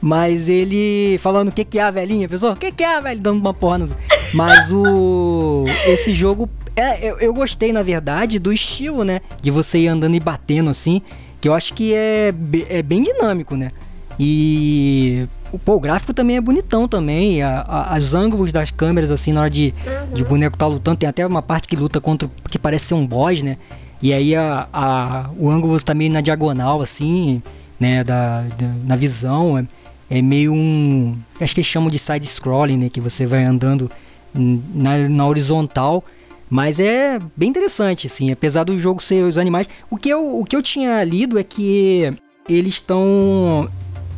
Mas 0.01 0.49
ele 0.49 1.19
falando 1.19 1.49
o 1.49 1.53
que, 1.53 1.65
que 1.65 1.79
é 1.79 1.83
a 1.83 1.91
velhinha, 1.91 2.29
pessoal? 2.29 2.53
O 2.53 2.57
que, 2.57 2.73
que 2.73 2.85
é 2.85 2.97
a 2.97 3.01
velha 3.01 3.21
dando 3.21 3.41
uma 3.41 3.55
porra 3.55 3.79
nos 3.79 3.91
outros. 3.91 4.09
Mas 4.35 4.71
o. 4.73 5.65
Esse 5.87 6.13
jogo. 6.15 6.49
É, 6.75 7.11
eu, 7.11 7.19
eu 7.21 7.33
gostei, 7.33 7.73
na 7.73 7.83
verdade, 7.83 8.39
do 8.39 8.53
estilo, 8.53 9.03
né? 9.03 9.21
De 9.43 9.51
você 9.51 9.79
ir 9.79 9.89
andando 9.89 10.15
e 10.15 10.21
batendo 10.21 10.69
assim 10.69 11.01
que 11.41 11.49
eu 11.49 11.55
acho 11.55 11.75
que 11.75 11.95
é, 11.95 12.35
é 12.69 12.83
bem 12.83 13.03
dinâmico, 13.03 13.57
né? 13.57 13.71
E 14.19 15.29
pô, 15.65 15.75
o 15.75 15.81
gráfico 15.81 16.13
também 16.13 16.37
é 16.37 16.41
bonitão 16.41 16.89
também. 16.89 17.43
A, 17.43 17.61
a, 17.61 17.95
as 17.95 18.15
ângulos 18.15 18.51
das 18.53 18.71
câmeras, 18.71 19.11
assim, 19.11 19.33
na 19.33 19.43
hora 19.43 19.51
de, 19.51 19.75
uhum. 19.87 20.15
de 20.15 20.23
o 20.23 20.27
boneco 20.27 20.57
tá 20.57 20.67
lutando, 20.67 20.97
tem 20.97 21.09
até 21.09 21.27
uma 21.27 21.43
parte 21.43 21.69
que 21.69 21.77
luta 21.77 22.01
contra. 22.01 22.29
que 22.51 22.59
parece 22.59 22.87
ser 22.87 22.95
um 22.95 23.07
boss, 23.07 23.43
né? 23.43 23.59
E 24.07 24.13
aí 24.13 24.37
a, 24.37 24.69
a, 24.73 25.31
o 25.37 25.51
ângulo 25.51 25.77
tá 25.83 25.93
meio 25.93 26.13
na 26.13 26.21
diagonal, 26.21 26.81
assim, 26.81 27.43
né? 27.81 28.05
Da, 28.05 28.43
da 28.43 28.69
na 28.85 28.95
visão. 28.95 29.59
É, 29.59 29.67
é, 30.09 30.23
meio 30.23 30.53
um. 30.53 31.19
Acho 31.41 31.53
que 31.53 31.59
eles 31.59 31.67
chamam 31.67 31.91
de 31.91 31.99
side-scrolling, 31.99 32.77
né? 32.77 32.89
Que 32.89 33.01
você 33.01 33.27
vai 33.27 33.43
andando 33.43 33.91
na, 34.33 35.09
na 35.09 35.27
horizontal 35.27 36.05
mas 36.49 36.79
é 36.79 37.19
bem 37.37 37.49
interessante, 37.49 38.07
assim, 38.07 38.31
apesar 38.31 38.63
do 38.63 38.79
jogo 38.79 39.03
ser 39.03 39.25
os 39.25 39.37
animais. 39.39 39.69
O 39.91 39.97
que 39.97 40.09
eu, 40.09 40.39
o 40.39 40.45
que 40.45 40.55
eu 40.55 40.63
tinha 40.63 41.03
lido 41.03 41.37
é 41.37 41.43
que 41.43 42.09
eles 42.49 42.75
estão 42.75 43.69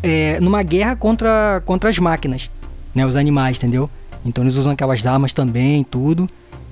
é, 0.03 0.39
numa 0.39 0.63
guerra 0.63 0.97
contra, 0.97 1.63
contra 1.65 1.89
as 1.89 1.99
máquinas, 1.99 2.51
né? 2.95 3.07
Os 3.07 3.17
animais, 3.17 3.57
entendeu? 3.57 3.89
Então 4.23 4.45
eles 4.45 4.57
usam 4.57 4.73
aquelas 4.73 5.07
armas 5.07 5.33
também, 5.33 5.83
tudo. 5.83 6.27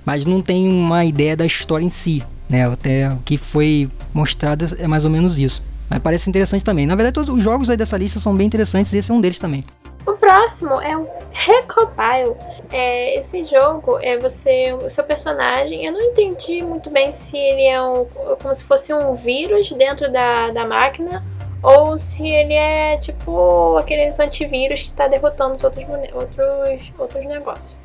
Mas 0.05 0.27
não 0.27 0.43
tem 0.43 0.69
uma 0.69 1.03
ideia 1.03 1.35
da 1.35 1.47
história 1.47 1.87
em 1.87 1.89
si, 1.89 2.23
né? 2.49 2.67
Até 2.67 3.09
o 3.11 3.19
que 3.19 3.37
foi 3.37 3.89
mostrado 4.13 4.65
é 4.79 4.87
mais 4.87 5.05
ou 5.05 5.11
menos 5.11 5.39
isso. 5.39 5.63
Mas 5.89 6.01
parece 6.01 6.29
interessante 6.29 6.65
também. 6.65 6.87
Na 6.87 6.95
verdade, 6.95 7.15
todos 7.15 7.35
os 7.35 7.43
jogos 7.43 7.71
aí 7.71 7.77
dessa 7.77 7.97
lista 7.97 8.19
são 8.19 8.35
bem 8.35 8.47
interessantes 8.47 8.93
e 8.93 8.99
esse 8.99 9.11
é 9.11 9.15
um 9.15 9.21
deles 9.21 9.39
também. 9.39 9.63
O 10.07 10.13
próximo 10.13 10.81
é 10.81 10.97
o 10.97 11.09
Recopile. 11.33 12.35
É, 12.73 13.19
esse 13.19 13.45
jogo 13.45 13.99
é 14.01 14.19
você, 14.19 14.73
o 14.73 14.91
seu 14.91 15.05
personagem. 15.05 15.85
Eu 15.85 15.93
não 15.93 16.01
entendi 16.01 16.63
muito 16.63 16.91
bem 16.91 17.11
se 17.13 17.37
ele 17.37 17.67
é 17.67 17.83
um, 17.83 18.07
como 18.41 18.55
se 18.55 18.65
fosse 18.65 18.93
um 18.93 19.15
vírus 19.15 19.71
dentro 19.73 20.11
da, 20.13 20.51
da 20.51 20.67
máquina 20.67 21.23
ou 21.63 21.99
se 21.99 22.27
ele 22.29 22.55
é 22.55 22.97
tipo 22.99 23.77
aqueles 23.77 24.19
antivírus 24.21 24.83
que 24.83 24.91
está 24.91 25.09
derrotando 25.09 25.57
os 25.57 25.65
outros, 25.65 25.85
outros, 26.15 26.93
outros 26.99 27.25
negócios. 27.25 27.77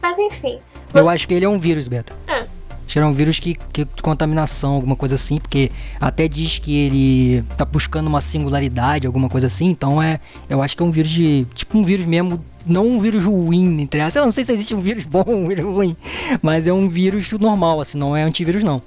Mas 0.00 0.18
enfim. 0.18 0.58
Você... 0.88 0.98
Eu 1.00 1.08
acho 1.08 1.28
que 1.28 1.34
ele 1.34 1.44
é 1.44 1.48
um 1.48 1.58
vírus, 1.58 1.88
Beta. 1.88 2.14
É. 2.28 2.46
Será 2.86 3.06
um 3.06 3.12
vírus 3.12 3.40
que, 3.40 3.54
que 3.54 3.84
de 3.84 4.02
contaminação, 4.02 4.74
alguma 4.74 4.94
coisa 4.94 5.16
assim, 5.16 5.38
porque 5.38 5.70
até 6.00 6.28
diz 6.28 6.58
que 6.58 6.86
ele 6.86 7.44
tá 7.56 7.64
buscando 7.64 8.06
uma 8.06 8.20
singularidade, 8.20 9.06
alguma 9.06 9.28
coisa 9.28 9.48
assim, 9.48 9.66
então 9.66 10.00
é. 10.00 10.20
Eu 10.48 10.62
acho 10.62 10.76
que 10.76 10.82
é 10.82 10.86
um 10.86 10.90
vírus 10.90 11.10
de. 11.10 11.46
Tipo 11.54 11.78
um 11.78 11.82
vírus 11.82 12.06
mesmo. 12.06 12.42
Não 12.64 12.86
um 12.86 13.00
vírus 13.00 13.24
ruim, 13.24 13.80
entre 13.80 14.00
aspas. 14.00 14.16
Eu 14.16 14.24
não 14.24 14.32
sei 14.32 14.44
se 14.44 14.52
existe 14.52 14.74
um 14.74 14.80
vírus 14.80 15.04
bom 15.06 15.24
ou 15.26 15.34
um 15.34 15.48
vírus 15.48 15.64
ruim. 15.64 15.96
Mas 16.40 16.68
é 16.68 16.72
um 16.72 16.88
vírus 16.88 17.30
normal, 17.32 17.80
assim, 17.80 17.98
não 17.98 18.16
é 18.16 18.22
antivírus 18.22 18.62
não. 18.62 18.80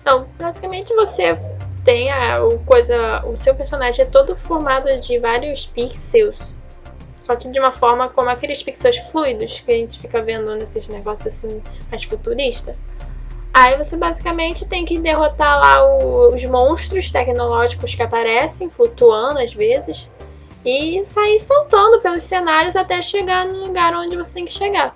Então, 0.00 0.26
basicamente 0.38 0.94
você 0.94 1.38
tem 1.84 2.10
a 2.10 2.42
o 2.42 2.58
coisa. 2.60 3.24
O 3.26 3.36
seu 3.36 3.54
personagem 3.54 4.04
é 4.04 4.08
todo 4.08 4.36
formado 4.36 4.88
de 5.00 5.18
vários 5.18 5.66
pixels 5.66 6.54
só 7.26 7.34
que 7.34 7.48
de 7.48 7.58
uma 7.58 7.72
forma 7.72 8.08
como 8.08 8.30
aqueles 8.30 8.62
pixels 8.62 8.98
fluidos 9.10 9.58
que 9.60 9.72
a 9.72 9.74
gente 9.74 9.98
fica 9.98 10.22
vendo 10.22 10.54
nesses 10.54 10.86
negócios 10.86 11.26
assim 11.26 11.60
mais 11.90 12.04
futurista. 12.04 12.76
Aí 13.52 13.76
você 13.76 13.96
basicamente 13.96 14.64
tem 14.66 14.84
que 14.84 14.96
derrotar 14.98 15.58
lá 15.58 15.84
o, 15.84 16.32
os 16.32 16.44
monstros 16.44 17.10
tecnológicos 17.10 17.94
que 17.94 18.02
aparecem, 18.02 18.70
flutuando 18.70 19.40
às 19.40 19.52
vezes, 19.52 20.08
e 20.64 21.02
sair 21.02 21.40
saltando 21.40 22.00
pelos 22.00 22.22
cenários 22.22 22.76
até 22.76 23.02
chegar 23.02 23.44
no 23.46 23.66
lugar 23.66 23.92
onde 23.94 24.16
você 24.16 24.34
tem 24.34 24.44
que 24.44 24.52
chegar. 24.52 24.94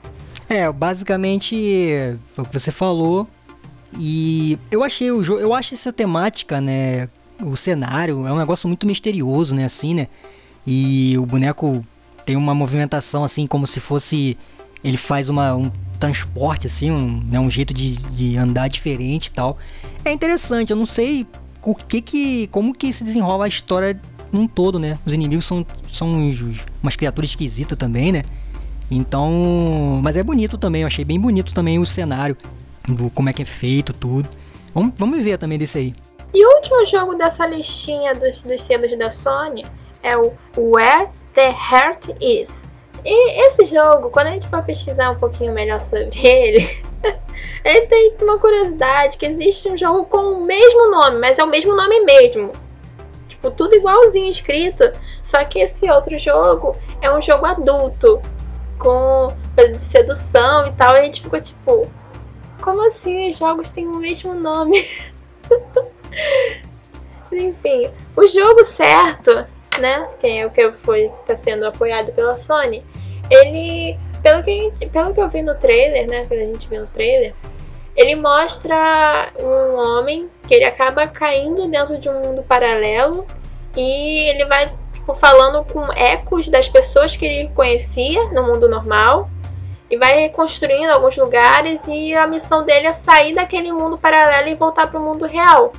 É, 0.48 0.70
basicamente 0.70 1.56
o 2.38 2.44
que 2.44 2.58
você 2.58 2.70
falou. 2.70 3.26
E 3.98 4.56
eu 4.70 4.84
achei 4.84 5.10
o 5.10 5.20
jogo, 5.20 5.40
eu 5.40 5.52
acho 5.52 5.74
essa 5.74 5.92
temática, 5.92 6.60
né, 6.60 7.08
o 7.42 7.56
cenário 7.56 8.24
é 8.24 8.32
um 8.32 8.38
negócio 8.38 8.68
muito 8.68 8.86
misterioso, 8.86 9.52
né, 9.52 9.64
assim, 9.64 9.94
né? 9.94 10.06
E 10.64 11.16
o 11.18 11.26
boneco 11.26 11.82
tem 12.30 12.36
uma 12.36 12.54
movimentação 12.54 13.24
assim 13.24 13.44
como 13.44 13.66
se 13.66 13.80
fosse 13.80 14.38
ele 14.84 14.96
faz 14.96 15.28
uma, 15.28 15.52
um 15.56 15.68
transporte 15.98 16.68
assim, 16.68 16.88
um, 16.88 17.20
né, 17.28 17.40
um 17.40 17.50
jeito 17.50 17.74
de, 17.74 17.96
de 17.96 18.36
andar 18.36 18.68
diferente 18.68 19.26
e 19.26 19.32
tal. 19.32 19.58
É 20.04 20.12
interessante, 20.12 20.70
eu 20.70 20.76
não 20.76 20.86
sei 20.86 21.26
o 21.60 21.74
que 21.74 22.00
que 22.00 22.46
como 22.46 22.72
que 22.72 22.92
se 22.92 23.02
desenrola 23.02 23.46
a 23.46 23.48
história 23.48 24.00
num 24.30 24.46
todo, 24.46 24.78
né? 24.78 24.96
Os 25.04 25.12
inimigos 25.12 25.44
são 25.44 25.66
são 25.92 26.06
uns, 26.06 26.64
umas 26.80 26.94
criaturas 26.94 27.30
esquisitas 27.30 27.76
também, 27.76 28.12
né? 28.12 28.22
Então, 28.88 30.00
mas 30.00 30.16
é 30.16 30.22
bonito 30.22 30.56
também, 30.56 30.82
eu 30.82 30.86
achei 30.86 31.04
bem 31.04 31.18
bonito 31.18 31.52
também 31.52 31.80
o 31.80 31.84
cenário, 31.84 32.36
do 32.86 33.10
como 33.10 33.28
é 33.28 33.32
que 33.32 33.42
é 33.42 33.44
feito 33.44 33.92
tudo. 33.92 34.28
Vamos, 34.72 34.94
vamos 34.96 35.20
ver 35.20 35.36
também 35.36 35.58
desse 35.58 35.78
aí. 35.78 35.94
E 36.32 36.46
o 36.46 36.56
último 36.56 36.86
jogo 36.86 37.16
dessa 37.16 37.44
listinha 37.44 38.14
dos, 38.14 38.44
dos 38.44 38.62
selos 38.62 38.96
da 38.96 39.12
Sony 39.12 39.66
é 40.00 40.16
o 40.16 40.32
Where 40.56 41.10
The 41.34 41.50
Heart 41.50 42.16
Is. 42.20 42.70
E 43.04 43.46
esse 43.46 43.64
jogo, 43.64 44.10
quando 44.10 44.28
a 44.28 44.30
gente 44.30 44.48
for 44.48 44.62
pesquisar 44.62 45.10
um 45.10 45.18
pouquinho 45.18 45.52
melhor 45.52 45.82
sobre 45.82 46.18
ele, 46.26 46.68
ele 47.64 47.86
tem 47.86 48.16
uma 48.22 48.38
curiosidade 48.38 49.16
que 49.16 49.26
existe 49.26 49.70
um 49.70 49.76
jogo 49.76 50.04
com 50.06 50.18
o 50.18 50.44
mesmo 50.44 50.90
nome, 50.90 51.18
mas 51.18 51.38
é 51.38 51.44
o 51.44 51.48
mesmo 51.48 51.74
nome 51.74 52.00
mesmo. 52.00 52.52
Tipo, 53.28 53.50
tudo 53.50 53.74
igualzinho 53.74 54.30
escrito, 54.30 54.92
só 55.24 55.44
que 55.44 55.60
esse 55.60 55.90
outro 55.90 56.18
jogo 56.18 56.76
é 57.00 57.10
um 57.10 57.22
jogo 57.22 57.46
adulto, 57.46 58.20
com 58.78 59.32
de 59.56 59.82
sedução 59.82 60.66
e 60.66 60.72
tal, 60.72 60.94
e 60.94 61.00
a 61.00 61.02
gente 61.02 61.22
ficou 61.22 61.40
tipo, 61.40 61.90
como 62.62 62.86
assim 62.86 63.30
os 63.30 63.38
jogos 63.38 63.72
têm 63.72 63.86
o 63.86 63.96
mesmo 63.96 64.34
nome? 64.34 64.86
Enfim, 67.32 67.90
o 68.16 68.26
jogo 68.26 68.64
certo 68.64 69.46
né? 69.80 70.08
Que 70.20 70.26
é 70.26 70.48
que 70.48 70.72
foi 70.72 71.10
tá 71.26 71.34
sendo 71.34 71.66
apoiado 71.66 72.12
pela 72.12 72.34
Sony. 72.34 72.84
Ele, 73.30 73.98
pelo 74.22 74.42
que, 74.42 74.72
pelo 74.92 75.14
que 75.14 75.20
eu 75.20 75.28
vi 75.28 75.42
no 75.42 75.54
trailer, 75.54 76.06
né? 76.06 76.24
Que 76.26 76.34
a 76.34 76.44
gente 76.44 76.68
viu 76.68 76.80
no 76.80 76.86
trailer, 76.86 77.34
ele 77.96 78.14
mostra 78.14 79.28
um 79.38 79.76
homem 79.76 80.30
que 80.46 80.54
ele 80.54 80.64
acaba 80.64 81.06
caindo 81.06 81.68
dentro 81.68 81.98
de 81.98 82.08
um 82.08 82.20
mundo 82.20 82.42
paralelo 82.42 83.26
e 83.76 84.28
ele 84.28 84.44
vai 84.46 84.72
tipo, 84.92 85.14
falando 85.14 85.64
com 85.64 85.92
ecos 85.92 86.48
das 86.48 86.68
pessoas 86.68 87.16
que 87.16 87.24
ele 87.24 87.48
conhecia 87.54 88.24
no 88.30 88.42
mundo 88.44 88.68
normal 88.68 89.28
e 89.90 89.96
vai 89.96 90.20
reconstruindo 90.20 90.92
alguns 90.92 91.16
lugares 91.16 91.86
e 91.88 92.14
a 92.14 92.26
missão 92.26 92.64
dele 92.64 92.86
é 92.86 92.92
sair 92.92 93.34
daquele 93.34 93.72
mundo 93.72 93.98
paralelo 93.98 94.48
e 94.48 94.54
voltar 94.54 94.88
para 94.88 95.00
o 95.00 95.02
mundo 95.02 95.26
real. 95.26 95.72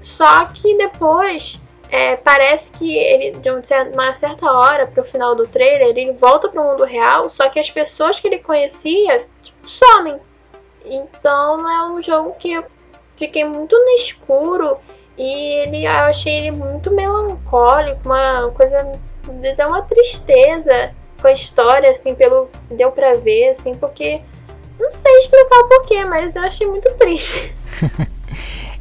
Só 0.00 0.46
que 0.46 0.76
depois 0.78 1.60
é, 1.90 2.16
parece 2.16 2.70
que 2.72 2.96
ele, 2.96 3.32
de 3.32 3.50
uma 3.92 4.14
certa 4.14 4.50
hora 4.50 4.86
pro 4.86 5.02
final 5.02 5.34
do 5.34 5.46
trailer, 5.46 5.88
ele 5.88 6.12
volta 6.12 6.48
pro 6.48 6.62
mundo 6.62 6.84
real, 6.84 7.28
só 7.28 7.48
que 7.48 7.58
as 7.58 7.68
pessoas 7.68 8.20
que 8.20 8.28
ele 8.28 8.38
conhecia 8.38 9.26
tipo, 9.42 9.68
somem. 9.68 10.18
Então 10.84 11.68
é 11.68 11.90
um 11.90 12.00
jogo 12.00 12.34
que 12.38 12.52
eu 12.52 12.64
fiquei 13.16 13.44
muito 13.44 13.76
no 13.76 13.90
escuro 13.96 14.78
E 15.18 15.60
ele, 15.62 15.84
eu 15.84 15.90
achei 15.90 16.38
ele 16.38 16.52
muito 16.52 16.90
melancólico, 16.90 18.00
uma 18.04 18.50
coisa. 18.52 18.90
deu 19.56 19.68
uma 19.68 19.82
tristeza 19.82 20.94
com 21.20 21.26
a 21.26 21.32
história, 21.32 21.90
assim, 21.90 22.14
pelo. 22.14 22.48
deu 22.70 22.92
pra 22.92 23.14
ver, 23.14 23.50
assim, 23.50 23.74
porque. 23.74 24.22
Não 24.78 24.90
sei 24.92 25.12
explicar 25.18 25.58
o 25.58 25.68
porquê, 25.68 26.04
mas 26.06 26.34
eu 26.36 26.42
achei 26.42 26.66
muito 26.66 26.90
triste. 26.96 27.54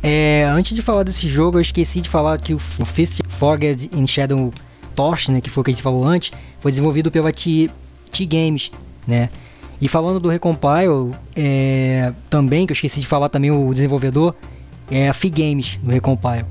é, 0.02 0.46
antes 0.50 0.76
de 0.76 0.82
falar 0.82 1.04
desse 1.04 1.28
jogo, 1.28 1.58
eu 1.58 1.62
esqueci 1.62 2.02
de 2.02 2.10
falar 2.10 2.38
que 2.38 2.54
o 2.54 2.60
Fist 2.60 3.22
Forget 3.28 3.90
in 3.96 4.08
Shadow 4.08 4.52
Torch, 4.96 5.32
né, 5.32 5.42
que 5.42 5.50
foi 5.50 5.62
o 5.62 5.64
que 5.64 5.72
a 5.72 5.74
gente 5.74 5.84
falou 5.84 6.06
antes, 6.06 6.32
foi 6.60 6.72
desenvolvido 6.72 7.12
pela 7.12 7.32
T, 7.32 7.70
T 8.12 8.26
Games, 8.26 8.72
né? 9.08 9.30
E 9.82 9.88
falando 9.88 10.20
do 10.20 10.28
Recompile, 10.28 11.16
é, 11.36 12.12
também, 12.30 12.66
que 12.66 12.72
eu 12.72 12.76
esqueci 12.76 13.00
de 13.00 13.08
falar 13.08 13.30
também 13.30 13.50
o 13.50 13.74
desenvolvedor, 13.74 14.36
é 14.92 15.08
a 15.08 15.14
Fi 15.14 15.30
Games 15.30 15.80
do 15.82 15.92
Recompile. 15.92 16.46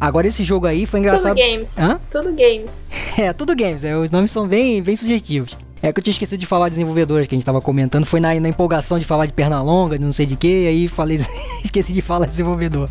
Agora 0.00 0.28
esse 0.28 0.44
jogo 0.44 0.66
aí 0.66 0.86
foi 0.86 1.00
engraçado. 1.00 1.36
Tudo 1.36 1.44
games. 1.44 1.78
Hã? 1.78 2.00
Tudo 2.10 2.28
games. 2.30 2.80
é, 3.18 3.32
tudo 3.32 3.56
games. 3.56 3.82
É, 3.82 3.96
os 3.96 4.10
nomes 4.10 4.30
são 4.30 4.46
bem, 4.46 4.80
bem 4.80 4.94
sugestivos. 4.94 5.56
É 5.82 5.92
que 5.92 6.00
eu 6.00 6.02
tinha 6.02 6.12
esquecido 6.12 6.40
de 6.40 6.46
falar 6.46 6.68
de 6.68 6.74
desenvolvedores 6.74 7.26
que 7.26 7.34
a 7.34 7.38
gente 7.38 7.44
tava 7.44 7.60
comentando. 7.60 8.04
Foi 8.04 8.20
na, 8.20 8.38
na 8.40 8.48
empolgação 8.48 8.98
de 8.98 9.04
falar 9.04 9.26
de 9.26 9.32
perna 9.32 9.62
longa, 9.62 9.98
de 9.98 10.04
não 10.04 10.12
sei 10.12 10.26
de 10.26 10.36
que, 10.36 10.66
aí 10.66 10.88
falei, 10.88 11.20
esqueci 11.64 11.92
de 11.92 12.02
falar 12.02 12.26
de 12.26 12.32
desenvolvedor. 12.32 12.88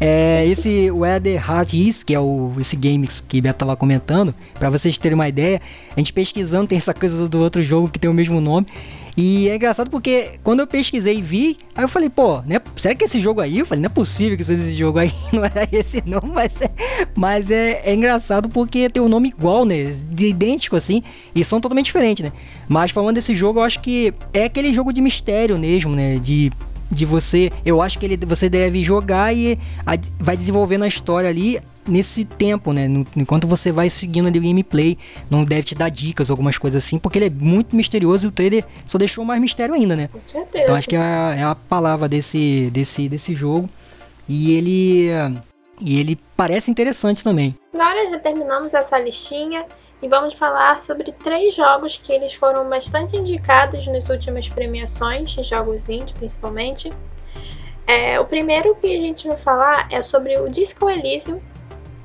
É, 0.00 0.46
esse 0.46 0.90
Where 0.90 1.20
the 1.20 1.34
Heart 1.34 1.74
Is, 1.74 2.02
que 2.02 2.14
é 2.14 2.20
o, 2.20 2.52
esse 2.58 2.76
game 2.76 3.08
que 3.28 3.38
o 3.38 3.42
Beto 3.42 3.58
tava 3.58 3.76
comentando, 3.76 4.34
para 4.58 4.70
vocês 4.70 4.96
terem 4.98 5.14
uma 5.14 5.28
ideia, 5.28 5.60
a 5.96 6.00
gente 6.00 6.12
pesquisando 6.12 6.68
tem 6.68 6.78
essa 6.78 6.94
coisa 6.94 7.28
do 7.28 7.40
outro 7.40 7.62
jogo 7.62 7.88
que 7.88 7.98
tem 7.98 8.10
o 8.10 8.14
mesmo 8.14 8.40
nome. 8.40 8.66
E 9.16 9.48
é 9.48 9.56
engraçado 9.56 9.90
porque 9.90 10.38
quando 10.42 10.60
eu 10.60 10.66
pesquisei 10.66 11.18
e 11.18 11.22
vi, 11.22 11.56
aí 11.74 11.84
eu 11.84 11.88
falei, 11.88 12.08
pô, 12.08 12.40
né, 12.42 12.58
será 12.74 12.94
que 12.94 13.04
esse 13.04 13.20
jogo 13.20 13.40
aí? 13.40 13.58
Eu 13.58 13.66
falei, 13.66 13.82
não 13.82 13.86
é 13.86 13.90
possível 13.90 14.36
que 14.36 14.44
seja 14.44 14.62
esse 14.62 14.74
jogo 14.74 14.98
aí, 14.98 15.12
não 15.32 15.44
era 15.44 15.68
esse 15.70 16.02
não, 16.06 16.22
mas 16.34 16.62
é, 16.62 16.70
mas 17.14 17.50
é, 17.50 17.82
é 17.84 17.94
engraçado 17.94 18.48
porque 18.48 18.88
tem 18.88 19.02
um 19.02 19.08
nome 19.08 19.28
igual, 19.28 19.64
né, 19.64 19.84
de 19.84 20.26
idêntico 20.26 20.76
assim, 20.76 21.02
e 21.34 21.44
são 21.44 21.60
totalmente 21.60 21.86
diferentes, 21.86 22.24
né. 22.24 22.32
Mas 22.68 22.90
falando 22.90 23.16
desse 23.16 23.34
jogo, 23.34 23.60
eu 23.60 23.64
acho 23.64 23.80
que 23.80 24.14
é 24.32 24.44
aquele 24.44 24.72
jogo 24.72 24.92
de 24.92 25.02
mistério 25.02 25.58
mesmo, 25.58 25.94
né, 25.94 26.18
de 26.18 26.50
de 26.90 27.06
você, 27.06 27.50
eu 27.64 27.80
acho 27.80 27.98
que 27.98 28.04
ele, 28.04 28.18
você 28.18 28.50
deve 28.50 28.82
jogar 28.82 29.34
e 29.34 29.58
a, 29.86 29.96
vai 30.20 30.36
desenvolvendo 30.36 30.82
a 30.82 30.86
história 30.86 31.30
ali 31.30 31.58
nesse 31.86 32.24
tempo, 32.24 32.72
né? 32.72 32.88
No, 32.88 33.06
enquanto 33.16 33.46
você 33.46 33.72
vai 33.72 33.90
seguindo 33.90 34.28
ali 34.28 34.38
o 34.38 34.42
gameplay, 34.42 34.96
não 35.30 35.44
deve 35.44 35.62
te 35.62 35.74
dar 35.74 35.90
dicas, 35.90 36.30
algumas 36.30 36.58
coisas 36.58 36.84
assim, 36.84 36.98
porque 36.98 37.18
ele 37.18 37.26
é 37.26 37.30
muito 37.30 37.74
misterioso 37.76 38.26
e 38.26 38.28
o 38.28 38.32
trailer 38.32 38.64
só 38.84 38.98
deixou 38.98 39.24
mais 39.24 39.40
mistério 39.40 39.74
ainda, 39.74 39.96
né? 39.96 40.08
Com 40.08 40.20
certeza. 40.26 40.64
Então 40.64 40.74
acho 40.74 40.88
que 40.88 40.96
é 40.96 41.00
a, 41.00 41.34
é 41.36 41.44
a 41.44 41.54
palavra 41.54 42.08
desse, 42.08 42.70
desse, 42.70 43.08
desse 43.08 43.34
jogo. 43.34 43.68
E 44.28 44.56
ele. 44.56 45.08
E 45.80 45.98
ele 45.98 46.18
parece 46.36 46.70
interessante 46.70 47.24
também. 47.24 47.56
Agora 47.74 48.08
já 48.10 48.18
terminamos 48.18 48.72
essa 48.72 48.98
listinha 48.98 49.66
e 50.00 50.08
vamos 50.08 50.34
falar 50.34 50.78
sobre 50.78 51.12
três 51.12 51.54
jogos 51.54 51.96
que 51.96 52.12
eles 52.12 52.34
foram 52.34 52.68
bastante 52.68 53.16
indicados 53.16 53.86
nas 53.86 54.08
últimas 54.08 54.48
premiações, 54.48 55.32
jogos 55.44 55.88
indie 55.88 56.12
principalmente. 56.14 56.92
É, 57.86 58.18
o 58.20 58.24
primeiro 58.24 58.74
que 58.76 58.86
a 58.86 59.00
gente 59.00 59.26
vai 59.26 59.36
falar 59.36 59.88
é 59.90 60.02
sobre 60.02 60.38
o 60.38 60.48
Disco 60.48 60.88
Elysium, 60.88 61.40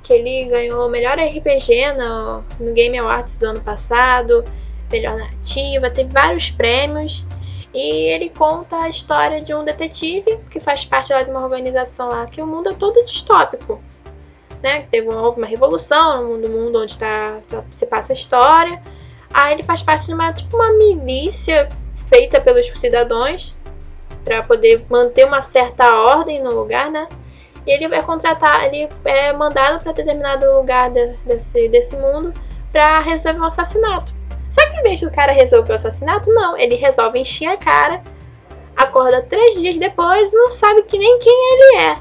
que 0.08 0.14
ele 0.14 0.46
ganhou 0.46 0.88
o 0.88 0.90
melhor 0.90 1.20
RPG 1.20 1.92
no, 1.98 2.42
no 2.62 2.74
Game 2.74 2.98
Awards 2.98 3.38
do 3.38 3.48
ano 3.48 3.60
passado, 3.60 4.46
melhor 4.90 5.18
narrativa, 5.18 5.90
teve 5.90 6.10
vários 6.10 6.50
prêmios. 6.50 7.26
E 7.74 8.10
ele 8.10 8.30
conta 8.30 8.78
a 8.86 8.88
história 8.88 9.42
de 9.42 9.54
um 9.54 9.66
detetive 9.66 10.40
que 10.50 10.62
faz 10.62 10.86
parte 10.86 11.12
lá 11.12 11.22
de 11.22 11.30
uma 11.30 11.44
organização 11.44 12.08
lá 12.08 12.26
que 12.26 12.42
o 12.42 12.48
mundo 12.48 12.70
é 12.70 12.74
todo 12.74 13.04
distópico. 13.04 13.84
Né? 14.64 14.88
Teve 14.90 15.10
uma, 15.10 15.22
houve 15.22 15.40
uma 15.40 15.48
revolução 15.48 16.24
no 16.24 16.30
mundo, 16.30 16.50
mundo 16.50 16.82
onde 16.82 16.98
tá, 16.98 17.42
tá, 17.50 17.62
se 17.70 17.86
passa 17.86 18.14
a 18.14 18.16
história. 18.16 18.82
Aí 19.34 19.56
ele 19.56 19.64
faz 19.64 19.84
parte 19.84 20.06
de 20.08 20.14
uma, 20.14 20.32
tipo, 20.32 20.56
uma 20.56 20.72
milícia 20.72 21.68
feita 22.10 22.40
pelos 22.40 22.66
cidadãos 22.80 23.54
para 24.24 24.42
poder 24.42 24.86
manter 24.90 25.26
uma 25.26 25.42
certa 25.42 25.94
ordem 25.94 26.42
no 26.42 26.56
lugar, 26.56 26.90
né? 26.90 27.10
E 27.68 27.72
ele 27.72 27.94
é 27.94 28.02
contratado, 28.02 28.64
ele 28.64 28.88
é 29.04 29.34
mandado 29.34 29.84
para 29.84 29.92
determinado 29.92 30.46
lugar 30.58 30.90
de, 30.90 31.14
desse, 31.26 31.68
desse 31.68 31.98
mundo 31.98 32.34
para 32.72 33.02
resolver 33.02 33.42
um 33.42 33.46
assassinato. 33.46 34.16
Só 34.50 34.66
que 34.72 34.80
em 34.80 34.84
vez 34.84 35.02
do 35.02 35.12
cara 35.12 35.34
resolver 35.34 35.74
o 35.74 35.76
assassinato, 35.76 36.30
não, 36.30 36.58
ele 36.58 36.76
resolve 36.76 37.20
encher 37.20 37.48
a 37.48 37.58
cara, 37.58 38.02
acorda 38.76 39.22
três 39.24 39.56
dias 39.56 39.78
depois 39.78 40.32
e 40.32 40.36
não 40.36 40.50
sabe 40.50 40.84
que 40.84 40.98
nem 40.98 41.20
quem 41.20 41.34
ele 41.34 41.82
é. 41.82 41.98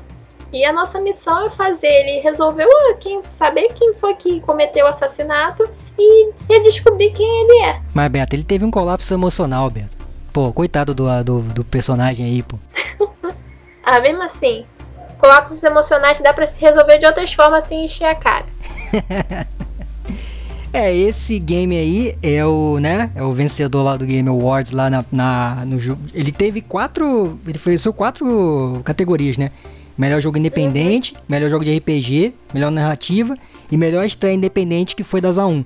E 0.52 0.64
a 0.64 0.72
nossa 0.72 1.00
missão 1.00 1.46
é 1.46 1.50
fazer 1.50 1.88
ele 1.88 2.20
resolver 2.20 2.68
quem, 3.00 3.20
saber 3.32 3.66
quem 3.74 3.92
foi 3.94 4.14
que 4.14 4.40
cometeu 4.42 4.86
o 4.86 4.88
assassinato 4.88 5.68
e, 5.98 6.30
e 6.48 6.62
descobrir 6.62 7.10
quem 7.10 7.42
ele 7.42 7.64
é. 7.64 7.80
Mas, 7.92 8.08
Beto, 8.08 8.36
ele 8.36 8.44
teve 8.44 8.64
um 8.64 8.70
colapso 8.70 9.12
emocional, 9.12 9.68
Beto. 9.68 9.96
Pô, 10.32 10.52
coitado 10.52 10.94
do, 10.94 11.24
do, 11.24 11.40
do 11.40 11.64
personagem 11.64 12.24
aí, 12.24 12.42
pô. 12.44 12.56
ah, 13.82 13.98
mesmo 13.98 14.22
assim, 14.22 14.64
colapsos 15.18 15.62
emocionais 15.62 16.20
dá 16.20 16.32
para 16.32 16.46
se 16.46 16.60
resolver 16.60 16.98
de 16.98 17.06
outras 17.06 17.32
formas 17.32 17.64
sem 17.64 17.84
encher 17.84 18.06
a 18.06 18.14
cara. 18.14 18.46
é, 20.72 20.94
esse 20.94 21.38
game 21.38 21.76
aí 21.76 22.14
é 22.22 22.44
o, 22.44 22.78
né, 22.78 23.10
é 23.14 23.22
o 23.22 23.32
vencedor 23.32 23.82
lá 23.82 23.96
do 23.96 24.06
Game 24.06 24.28
Awards 24.28 24.72
lá 24.72 24.90
na, 24.90 25.04
na 25.10 25.64
no 25.64 25.78
jogo. 25.78 26.00
Ele 26.12 26.32
teve 26.32 26.60
quatro, 26.60 27.38
ele 27.46 27.56
ofereceu 27.56 27.92
quatro 27.92 28.80
categorias, 28.84 29.38
né? 29.38 29.50
Melhor 29.96 30.20
jogo 30.20 30.36
independente, 30.36 31.14
uhum. 31.14 31.20
melhor 31.28 31.48
jogo 31.48 31.64
de 31.64 31.76
RPG, 31.76 32.34
melhor 32.52 32.70
narrativa 32.70 33.34
e 33.70 33.76
melhor 33.76 34.04
estreia 34.04 34.34
independente 34.34 34.94
que 34.94 35.02
foi 35.02 35.22
da 35.22 35.30
ZA1. 35.30 35.64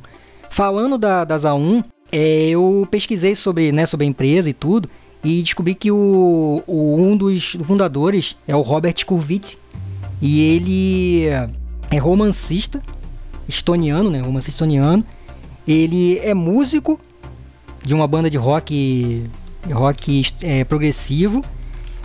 Falando 0.48 0.96
da, 0.96 1.24
da 1.24 1.36
ZA1, 1.36 1.84
é, 2.12 2.48
eu 2.50 2.86
pesquisei 2.90 3.34
sobre, 3.34 3.72
né, 3.72 3.86
sobre 3.86 4.06
a 4.06 4.08
empresa 4.08 4.48
e 4.48 4.52
tudo 4.52 4.88
e 5.22 5.42
descobri 5.42 5.74
que 5.74 5.90
o, 5.90 6.62
o, 6.66 6.96
um 6.96 7.16
dos 7.16 7.56
fundadores 7.64 8.36
é 8.46 8.56
o 8.56 8.62
Robert 8.62 8.94
Kurvitz 9.04 9.58
e 10.20 10.40
ele 10.40 11.24
é 11.90 11.98
romancista 11.98 12.82
estoniano, 13.48 14.10
né, 14.10 14.20
romancista 14.20 14.50
estoniano. 14.50 15.04
Ele 15.66 16.18
é 16.18 16.32
músico 16.32 16.98
de 17.84 17.94
uma 17.94 18.06
banda 18.06 18.30
de 18.30 18.36
rock 18.36 19.24
rock 19.70 20.26
é, 20.42 20.64
progressivo, 20.64 21.42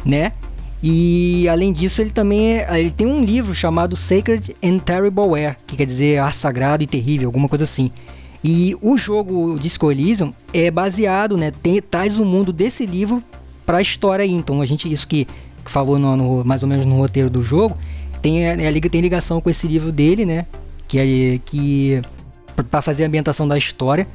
né? 0.05 0.33
E 0.83 1.47
além 1.49 1.71
disso, 1.71 2.01
ele 2.01 2.09
também 2.09 2.57
é, 2.57 2.79
ele 2.79 2.91
tem 2.91 3.07
um 3.07 3.23
livro 3.23 3.55
chamado 3.55 3.95
Sacred 3.95 4.55
and 4.63 4.79
Terrible 4.79 5.33
Air, 5.35 5.55
que 5.65 5.75
quer 5.75 5.85
dizer 5.85 6.19
ar 6.19 6.33
sagrado 6.33 6.83
e 6.83 6.87
terrível, 6.87 7.29
alguma 7.29 7.47
coisa 7.47 7.63
assim. 7.63 7.91
E 8.47 8.77
o 8.79 8.95
jogo 8.95 9.57
Disco 9.59 9.91
Elysium 9.91 10.31
é 10.53 10.69
baseado, 10.69 11.35
né, 11.35 11.49
tem, 11.49 11.81
traz 11.81 12.19
o 12.19 12.25
mundo 12.25 12.53
desse 12.53 12.85
livro 12.85 13.23
para 13.65 13.79
a 13.79 13.81
história 13.81 14.21
aí. 14.21 14.31
Então 14.31 14.61
a 14.61 14.67
gente 14.67 14.91
isso 14.91 15.07
que, 15.07 15.25
que 15.25 15.71
falou 15.71 15.97
no, 15.97 16.15
no, 16.15 16.45
mais 16.45 16.61
ou 16.61 16.69
menos 16.69 16.85
no 16.85 16.95
roteiro 16.95 17.27
do 17.27 17.41
jogo 17.41 17.75
tem 18.21 18.47
é, 18.47 18.51
é 18.51 18.79
tem 18.81 19.01
ligação 19.01 19.41
com 19.41 19.49
esse 19.49 19.67
livro 19.67 19.91
dele, 19.91 20.27
né? 20.27 20.45
Que 20.87 20.99
é 20.99 21.39
que 21.43 22.01
para 22.69 22.83
fazer 22.83 23.03
a 23.05 23.07
ambientação 23.07 23.47
da 23.47 23.57
história. 23.57 24.07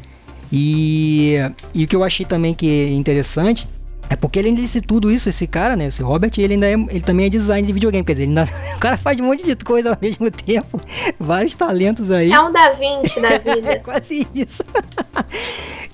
E, 0.53 1.35
e 1.75 1.83
o 1.83 1.88
que 1.88 1.97
eu 1.97 2.05
achei 2.05 2.25
também 2.25 2.55
que 2.55 2.69
é 2.69 2.95
interessante 2.95 3.66
é 4.11 4.16
porque 4.16 4.40
além 4.40 4.57
de 4.57 4.81
tudo 4.81 5.09
isso, 5.09 5.29
esse 5.29 5.46
cara, 5.46 5.77
né, 5.77 5.87
esse 5.87 6.03
Robert, 6.03 6.33
ele 6.37 6.55
ainda 6.55 6.66
é, 6.66 6.73
ele 6.73 7.01
também 7.01 7.27
é 7.27 7.29
design 7.29 7.64
de 7.64 7.73
videogame, 7.73 8.05
quer 8.05 8.14
dizer, 8.14 8.25
ele 8.25 8.31
ainda, 8.31 8.44
o 8.75 8.81
cara 8.81 8.99
faz 8.99 9.20
um 9.20 9.25
monte 9.25 9.44
de 9.44 9.55
coisa 9.64 9.90
ao 9.90 9.99
mesmo 10.03 10.29
tempo, 10.33 10.81
vários 11.18 11.55
talentos 11.55 12.11
aí. 12.11 12.33
É 12.33 12.40
um 12.40 12.53
Da 12.53 12.73
Vinci 12.73 13.20
da 13.20 13.38
vida. 13.38 13.70
é 13.70 13.77
quase 13.77 14.27
isso. 14.35 14.64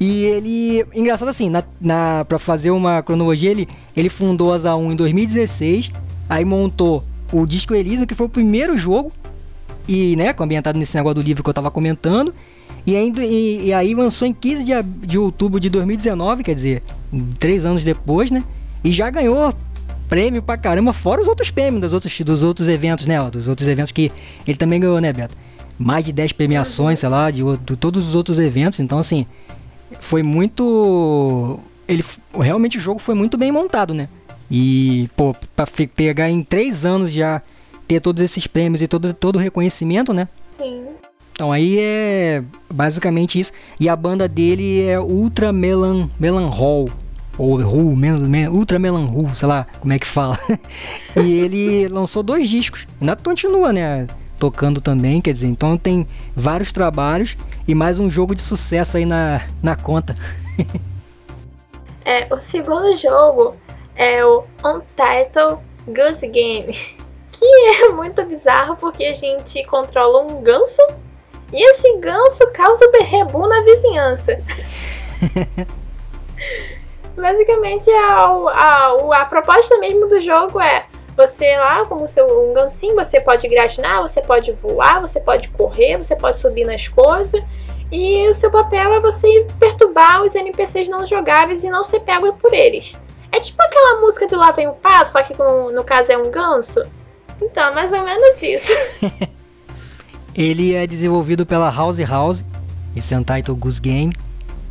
e 0.00 0.24
ele, 0.24 0.87
engraçado 0.94 1.29
assim, 1.29 1.50
na, 1.50 1.62
na, 1.79 2.24
pra 2.24 2.38
fazer 2.38 2.70
uma 2.70 3.02
cronologia, 3.02 3.50
ele, 3.50 3.68
ele 3.94 4.09
fundou 4.09 4.55
a 4.55 4.57
ZA1 4.57 4.92
em 4.92 4.96
2016, 4.96 5.90
aí 6.26 6.44
montou 6.44 7.05
o 7.31 7.44
Disco 7.44 7.74
Elysium, 7.74 8.07
que 8.07 8.14
foi 8.14 8.24
o 8.24 8.31
primeiro 8.31 8.79
jogo, 8.79 9.12
e, 9.87 10.16
né, 10.16 10.35
ambientado 10.40 10.79
nesse 10.79 10.96
negócio 10.96 11.16
do 11.16 11.22
livro 11.22 11.42
que 11.42 11.50
eu 11.50 11.55
tava 11.55 11.70
comentando, 11.70 12.35
e, 12.87 12.96
ainda, 12.96 13.24
e, 13.24 13.66
e 13.66 13.72
aí 13.72 13.94
lançou 13.94 14.29
em 14.29 14.33
15 14.33 14.64
de, 14.64 14.83
de 15.07 15.18
outubro 15.18 15.59
de 15.59 15.68
2019, 15.68 16.44
quer 16.44 16.55
dizer, 16.55 16.83
três 17.38 17.64
anos 17.64 17.85
depois, 17.85 18.31
né? 18.31 18.42
E 18.85 18.90
já 18.90 19.11
ganhou 19.11 19.55
prêmio 20.09 20.42
pra 20.42 20.57
caramba, 20.57 20.92
fora 20.92 21.20
os 21.20 21.26
outros 21.26 21.50
prêmios 21.50 21.81
dos 21.81 21.92
outros, 21.92 22.20
dos 22.20 22.42
outros 22.42 22.68
eventos, 22.68 23.07
né? 23.07 23.18
Dos 23.31 23.48
outros 23.48 23.68
eventos 23.68 23.92
que 23.92 24.12
ele 24.46 24.57
também 24.57 24.81
ganhou, 24.81 25.00
né, 25.00 25.12
Beto? 25.12 25.37
Mais 25.79 26.05
de 26.05 26.12
10 26.12 26.33
premiações, 26.33 27.00
sei 27.00 27.09
lá, 27.09 27.31
de, 27.31 27.42
de 27.64 27.76
todos 27.76 28.07
os 28.09 28.14
outros 28.14 28.38
eventos. 28.38 28.81
Então, 28.81 28.98
assim, 28.98 29.26
foi 30.00 30.22
muito. 30.22 31.59
Ele 31.87 32.05
realmente 32.40 32.79
o 32.79 32.81
jogo 32.81 32.98
foi 32.98 33.14
muito 33.14 33.37
bem 33.37 33.52
montado, 33.52 33.92
né? 33.92 34.09
E, 34.50 35.09
pô, 35.16 35.35
pra 35.55 35.66
pegar 35.94 36.31
em 36.31 36.42
três 36.42 36.85
anos 36.85 37.11
já 37.11 37.42
ter 37.87 38.00
todos 38.00 38.22
esses 38.22 38.46
prêmios 38.46 38.83
e 38.83 38.88
todo, 38.88 39.12
todo 39.12 39.37
o 39.37 39.38
reconhecimento, 39.38 40.12
né? 40.12 40.29
Sim. 40.50 40.85
Então 41.33 41.52
aí 41.52 41.79
é 41.79 42.42
basicamente 42.72 43.38
isso. 43.38 43.52
E 43.79 43.88
a 43.88 43.96
banda 43.96 44.26
dele 44.29 44.83
é 44.83 44.98
Ultra 44.98 45.52
Melan, 45.52 46.09
Melan 46.18 46.48
Hall. 46.48 46.88
Ou 47.38 47.61
Ru, 47.61 47.94
Ultra 48.51 48.79
Melan 48.79 49.07
Ru, 49.07 49.35
sei 49.35 49.49
lá 49.49 49.66
como 49.81 49.92
é 49.92 49.99
que 49.99 50.07
fala. 50.07 50.37
e 51.16 51.33
ele 51.40 51.88
lançou 51.88 52.22
dois 52.22 52.49
discos, 52.49 52.87
ainda 53.01 53.16
continua, 53.16 53.72
né? 53.72 54.07
Tocando 54.38 54.81
também, 54.81 55.20
quer 55.20 55.33
dizer, 55.33 55.49
então 55.49 55.79
tem 55.79 56.07
vários 56.35 56.72
trabalhos 56.72 57.37
e 57.66 57.75
mais 57.75 57.99
um 57.99 58.11
jogo 58.11 58.35
de 58.35 58.42
sucesso 58.42 58.96
aí 58.96 59.07
na, 59.07 59.42
na 59.62 59.75
conta. 59.75 60.14
é, 62.05 62.27
o 62.33 62.38
segundo 62.38 62.94
jogo 62.94 63.57
é 63.94 64.25
o 64.25 64.44
Untitled 64.64 65.59
Goose 65.87 66.29
Game, 66.29 66.72
que 67.33 67.44
é 67.85 67.88
muito 67.90 68.22
bizarro 68.25 68.77
porque 68.77 69.05
a 69.05 69.14
gente 69.14 69.64
controla 69.64 70.22
um 70.22 70.42
ganso 70.42 70.83
e 71.53 71.70
esse 71.70 71.96
ganso 71.99 72.46
causa 72.53 72.85
o 72.87 72.92
berrebu 72.92 73.46
na 73.46 73.62
vizinhança. 73.62 74.38
Basicamente, 77.16 77.90
a, 77.90 78.18
a, 78.18 79.22
a 79.22 79.24
proposta 79.24 79.79
mesmo 79.79 80.09
do 80.09 80.20
jogo 80.20 80.61
é 80.61 80.85
você 81.16 81.57
lá, 81.57 81.87
como 81.87 82.09
seu 82.09 82.26
um 82.26 82.52
gancinho, 82.52 82.94
você 82.94 83.18
pode 83.20 83.48
gratinar, 83.48 84.02
você 84.02 84.20
pode 84.20 84.52
voar, 84.52 85.00
você 85.00 85.18
pode 85.18 85.48
correr, 85.48 85.96
você 85.96 86.14
pode 86.14 86.38
subir 86.38 86.64
nas 86.64 86.88
coisas. 86.88 87.42
E 87.90 88.29
o 88.29 88.35
seu 88.35 88.50
papel 88.50 88.94
é 88.94 89.00
você 89.00 89.46
perturbar 89.59 90.22
os 90.22 90.35
NPCs 90.35 90.88
não 90.88 91.07
jogáveis 91.07 91.64
e 91.64 91.70
não 91.70 91.85
ser 91.85 92.00
pego 92.00 92.33
por 92.35 92.52
eles. 92.52 92.96
É 93.33 93.40
tipo 93.40 93.62
aquela 93.62 94.00
música 94.00 94.26
do 94.26 94.37
Lá 94.37 94.50
Vem 94.50 94.68
o 94.68 94.72
Pato, 94.72 95.12
só 95.12 95.22
que 95.22 95.37
no, 95.38 95.70
no 95.70 95.85
caso 95.85 96.12
é 96.12 96.18
um 96.18 96.31
ganso. 96.31 96.83
Então, 97.40 97.72
mais 97.74 97.92
ou 97.92 98.02
menos 98.02 98.42
isso. 98.42 98.72
Ele 100.35 100.74
é 100.74 100.87
desenvolvido 100.87 101.46
pela 101.46 101.70
House 101.70 101.98
House, 102.00 102.44
é 102.94 103.16
Untitled 103.16 103.59
Goose 103.59 103.81
Game. 103.81 104.11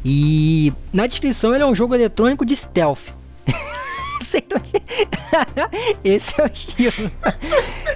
E 0.06 0.72
na 0.94 1.08
descrição 1.08 1.54
ele 1.56 1.64
é 1.64 1.68
um 1.68 1.74
jogo 1.74 1.96
eletrônico 1.96 2.46
de 2.46 2.56
stealth. 2.56 3.10
Esse 6.04 6.40
é 6.40 6.44
o 6.44 6.48
estilo. 6.48 7.12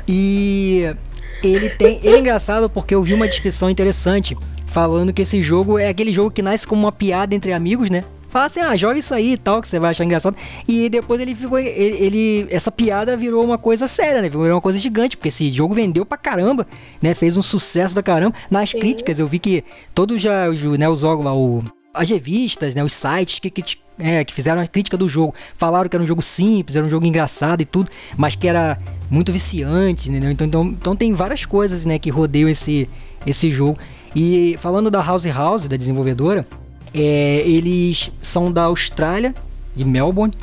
E 0.08 0.96
ele 1.44 1.70
tem. 1.70 2.00
Ele 2.04 2.16
é 2.16 2.20
engraçado 2.20 2.70
porque 2.70 2.94
eu 2.94 3.04
vi 3.04 3.14
uma 3.14 3.28
descrição 3.28 3.70
interessante 3.70 4.38
falando 4.68 5.14
que 5.14 5.22
esse 5.22 5.42
jogo 5.42 5.80
é 5.80 5.88
aquele 5.88 6.14
jogo 6.14 6.30
que 6.32 6.42
nasce 6.42 6.68
como 6.68 6.82
uma 6.82 6.92
piada 6.92 7.34
entre 7.34 7.54
amigos, 7.54 7.90
né? 7.90 8.04
Fala 8.30 8.46
assim, 8.46 8.60
ah, 8.60 8.76
joga 8.76 9.00
isso 9.00 9.16
aí 9.16 9.34
e 9.34 9.38
tal, 9.38 9.60
que 9.60 9.68
você 9.68 9.80
vai 9.80 9.90
achar 9.90 10.04
engraçado. 10.04 10.38
E 10.68 10.88
depois 10.88 11.20
ele 11.20 11.34
ficou. 11.34 11.58
Ele, 11.58 11.98
ele, 11.98 12.48
Essa 12.52 12.72
piada 12.72 13.18
virou 13.18 13.44
uma 13.44 13.58
coisa 13.58 13.88
séria, 13.88 14.22
né? 14.22 14.30
Virou 14.30 14.46
uma 14.46 14.62
coisa 14.62 14.78
gigante, 14.78 15.18
porque 15.18 15.30
esse 15.30 15.50
jogo 15.50 15.74
vendeu 15.74 16.06
pra 16.06 16.18
caramba, 16.18 16.68
né? 17.02 17.16
Fez 17.16 17.36
um 17.38 17.42
sucesso 17.42 17.96
da 17.96 18.04
caramba. 18.04 18.36
Nas 18.52 18.70
Sim. 18.70 18.80
críticas, 18.80 19.20
eu 19.20 19.28
vi 19.28 19.40
que 19.40 19.64
todos 19.96 20.22
já, 20.22 20.48
né, 20.78 20.88
os 20.88 21.00
jogos 21.00 21.26
lá, 21.26 21.36
o, 21.36 21.64
as 22.00 22.10
revistas, 22.10 22.74
né, 22.74 22.82
os 22.82 22.94
sites 22.94 23.40
que, 23.40 23.50
que, 23.50 23.78
é, 24.00 24.24
que 24.24 24.34
fizeram 24.34 24.62
a 24.62 24.66
crítica 24.66 24.96
do 24.96 25.10
jogo, 25.10 25.34
falaram 25.58 25.90
que 25.90 25.96
era 25.98 26.02
um 26.02 26.08
jogo 26.08 26.22
simples, 26.22 26.78
era 26.78 26.86
um 26.86 26.90
jogo 26.90 27.06
engraçado 27.06 27.60
e 27.60 27.66
tudo, 27.66 27.92
mas 28.18 28.38
que 28.38 28.48
era 28.48 28.78
muito 29.12 29.34
viciante, 29.34 30.10
entendeu? 30.10 30.32
Então, 30.32 30.48
então, 30.48 30.66
então 30.66 30.96
tem 30.96 31.14
várias 31.14 31.46
coisas, 31.46 31.84
né, 31.84 32.00
que 32.00 32.10
rodeiam 32.10 32.48
esse, 32.48 32.90
esse 33.28 33.52
jogo. 33.52 33.78
E 34.16 34.56
falando 34.60 34.90
da 34.90 35.02
House 35.02 35.26
House, 35.26 35.68
da 35.68 35.76
desenvolvedora, 35.76 36.46
é, 36.94 37.44
eles 37.46 38.10
são 38.22 38.50
da 38.50 38.64
Austrália, 38.64 39.36
de 39.76 39.84
Melbourne, 39.84 40.34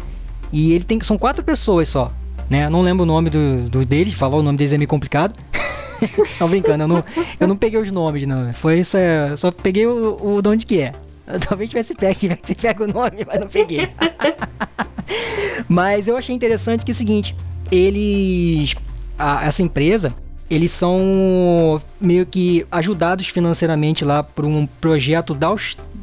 e 0.53 0.73
ele 0.73 0.85
tem 0.85 1.01
são 1.01 1.17
quatro 1.17 1.43
pessoas 1.43 1.89
só, 1.89 2.13
né? 2.51 2.67
Eu 2.67 2.71
não 2.71 2.83
lembro 2.83 3.05
o 3.05 3.07
nome 3.07 3.31
do, 3.31 3.71
do 3.71 3.85
deles, 3.85 4.13
falar 4.13 4.37
o 4.37 4.43
nome 4.43 4.59
deles 4.59 4.75
é 4.75 4.79
meio 4.79 4.89
complicado. 4.89 5.35
não 6.39 6.49
brincando, 6.51 6.85
eu 6.85 6.89
não, 6.89 7.03
eu 7.41 7.49
não 7.49 7.57
peguei 7.57 7.81
os 7.81 7.91
nomes, 7.91 8.27
não. 8.27 8.53
Foi 8.53 8.79
isso, 8.79 8.99
só 9.39 9.51
peguei 9.51 9.87
o, 9.87 10.17
o 10.21 10.43
de 10.43 10.49
onde 10.51 10.67
que 10.67 10.83
é. 10.83 10.93
Eu 11.27 11.41
talvez 11.41 11.71
tivesse 11.71 11.95
pego, 11.95 12.19
tivesse 12.21 12.55
pego 12.55 12.85
o 12.85 12.87
nome, 12.87 13.25
mas 13.27 13.41
não 13.41 13.49
peguei. 13.49 13.89
mas 15.69 16.07
eu 16.07 16.17
achei 16.17 16.35
interessante 16.35 16.85
que 16.85 16.91
é 16.91 16.95
o 16.95 16.97
seguinte, 16.97 17.35
eles 17.71 18.75
a, 19.19 19.45
essa 19.45 19.63
empresa 19.63 20.13
eles 20.49 20.71
são 20.71 21.81
meio 22.01 22.25
que 22.25 22.67
ajudados 22.71 23.29
financeiramente 23.29 24.05
lá 24.05 24.23
por 24.23 24.45
um 24.45 24.67
projeto 24.67 25.35
da, 25.35 25.49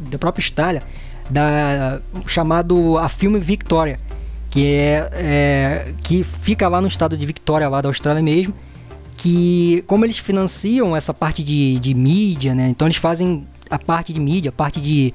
da 0.09 0.17
própria 0.17 0.41
Austrália, 0.41 0.83
da, 1.29 2.01
chamado 2.27 2.97
a 2.97 3.07
Filme 3.07 3.39
Victoria, 3.39 3.97
que 4.49 4.65
é, 4.65 5.09
é, 5.13 5.93
que 6.03 6.23
fica 6.23 6.67
lá 6.67 6.81
no 6.81 6.87
estado 6.87 7.17
de 7.17 7.25
Victoria, 7.25 7.69
lá 7.69 7.81
da 7.81 7.87
Austrália 7.87 8.21
mesmo, 8.21 8.53
que 9.15 9.83
como 9.87 10.05
eles 10.05 10.17
financiam 10.17 10.95
essa 10.95 11.13
parte 11.13 11.41
de, 11.41 11.79
de 11.79 11.93
mídia, 11.93 12.53
né? 12.53 12.67
Então 12.67 12.87
eles 12.87 12.97
fazem 12.97 13.47
a 13.73 13.79
parte 13.79 14.13
de 14.13 14.19
mídia, 14.19 14.49
a 14.49 14.51
parte 14.51 14.79
de, 14.79 15.13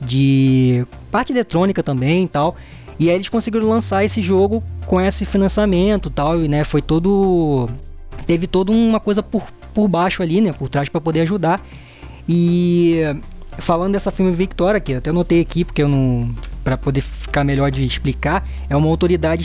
de 0.00 0.84
parte 1.10 1.32
eletrônica 1.32 1.82
também 1.82 2.24
e 2.24 2.28
tal. 2.28 2.56
E 2.98 3.08
aí 3.08 3.14
eles 3.14 3.28
conseguiram 3.28 3.68
lançar 3.68 4.04
esse 4.04 4.20
jogo 4.20 4.62
com 4.86 5.00
esse 5.00 5.24
financiamento 5.24 6.10
tal, 6.10 6.42
e 6.42 6.48
né, 6.48 6.64
foi 6.64 6.82
todo 6.82 7.68
teve 8.26 8.46
toda 8.46 8.72
uma 8.72 9.00
coisa 9.00 9.22
por, 9.22 9.42
por 9.72 9.88
baixo 9.88 10.22
ali, 10.22 10.40
né, 10.40 10.52
por 10.52 10.68
trás 10.68 10.88
para 10.88 11.00
poder 11.00 11.20
ajudar. 11.22 11.64
E 12.28 13.00
falando 13.58 13.92
dessa 13.92 14.10
filme 14.10 14.32
Victoria, 14.32 14.80
que 14.80 14.94
até 14.94 15.10
anotei 15.10 15.40
aqui 15.40 15.64
porque 15.64 15.82
eu 15.82 15.88
não 15.88 16.28
para 16.70 16.76
poder 16.76 17.00
ficar 17.00 17.42
melhor 17.42 17.68
de 17.68 17.84
explicar, 17.84 18.46
é 18.68 18.76
uma 18.76 18.86
autoridade 18.86 19.44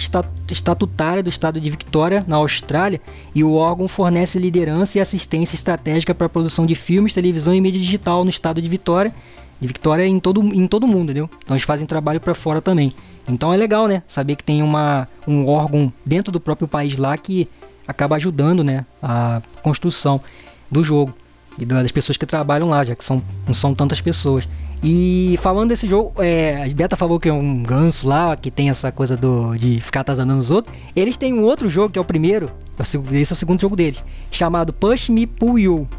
estatutária 0.52 1.24
do 1.24 1.30
estado 1.30 1.60
de 1.60 1.72
Victoria, 1.72 2.24
na 2.28 2.36
Austrália, 2.36 3.02
e 3.34 3.44
o 3.44 3.54
órgão 3.54 3.88
fornece 3.88 4.38
liderança 4.38 5.00
e 5.00 5.02
assistência 5.02 5.56
estratégica 5.56 6.14
para 6.14 6.28
a 6.28 6.30
produção 6.30 6.68
de 6.68 6.76
filmes, 6.76 7.14
televisão 7.14 7.52
e 7.56 7.60
mídia 7.60 7.82
digital 7.82 8.24
no 8.24 8.30
estado 8.30 8.62
de 8.62 8.70
Vitória, 8.70 9.12
de 9.60 9.68
Victoria 9.68 10.06
em 10.06 10.20
todo 10.20 10.44
em 10.54 10.68
todo 10.68 10.86
mundo, 10.86 11.06
entendeu? 11.06 11.28
Então 11.44 11.56
eles 11.56 11.64
fazem 11.64 11.88
trabalho 11.88 12.22
para 12.22 12.36
fora 12.36 12.62
também. 12.62 12.92
Então 13.28 13.52
é 13.52 13.58
legal, 13.58 13.88
né? 13.88 14.04
Saber 14.06 14.36
que 14.36 14.44
tem 14.44 14.62
uma, 14.62 15.08
um 15.28 15.50
órgão 15.50 15.92
dentro 16.06 16.32
do 16.32 16.40
próprio 16.40 16.68
país 16.68 16.96
lá 16.96 17.18
que 17.18 17.50
acaba 17.88 18.18
ajudando, 18.18 18.64
né, 18.64 18.86
a 19.02 19.42
construção 19.64 20.22
do 20.70 20.84
jogo 20.84 21.12
e 21.58 21.66
das 21.66 21.92
pessoas 21.92 22.18
que 22.18 22.26
trabalham 22.26 22.70
lá, 22.70 22.84
já 22.84 22.96
que 22.96 23.04
são, 23.04 23.22
não 23.46 23.54
são 23.54 23.74
tantas 23.74 24.02
pessoas. 24.02 24.48
E 24.84 25.40
falando 25.42 25.70
desse 25.70 25.88
jogo, 25.88 26.14
é, 26.22 26.64
a 26.64 26.74
Beta 26.74 26.96
falou 26.96 27.20
que 27.20 27.30
é 27.30 27.34
um 27.34 27.64
ganso 27.64 28.08
lá, 28.08 28.36
que 28.36 28.52
tem 28.52 28.70
essa 28.70 28.92
coisa 28.92 29.16
do, 29.16 29.56
de 29.56 29.80
ficar 29.80 30.02
atazanando 30.02 30.40
os 30.40 30.52
outros. 30.52 30.76
Eles 30.96 31.18
têm 31.18 31.34
um 31.34 31.44
outro 31.44 31.70
jogo, 31.70 31.90
que 31.92 31.98
é 31.98 32.02
o 32.02 32.06
primeiro, 32.06 32.52
esse 32.80 32.98
é 32.98 33.34
o 33.34 33.36
segundo 33.36 33.62
jogo 33.62 33.76
deles, 33.76 34.04
chamado 34.30 34.74
Push 34.74 35.10
Me 35.10 35.26
Pull 35.26 35.60
You. 35.60 35.90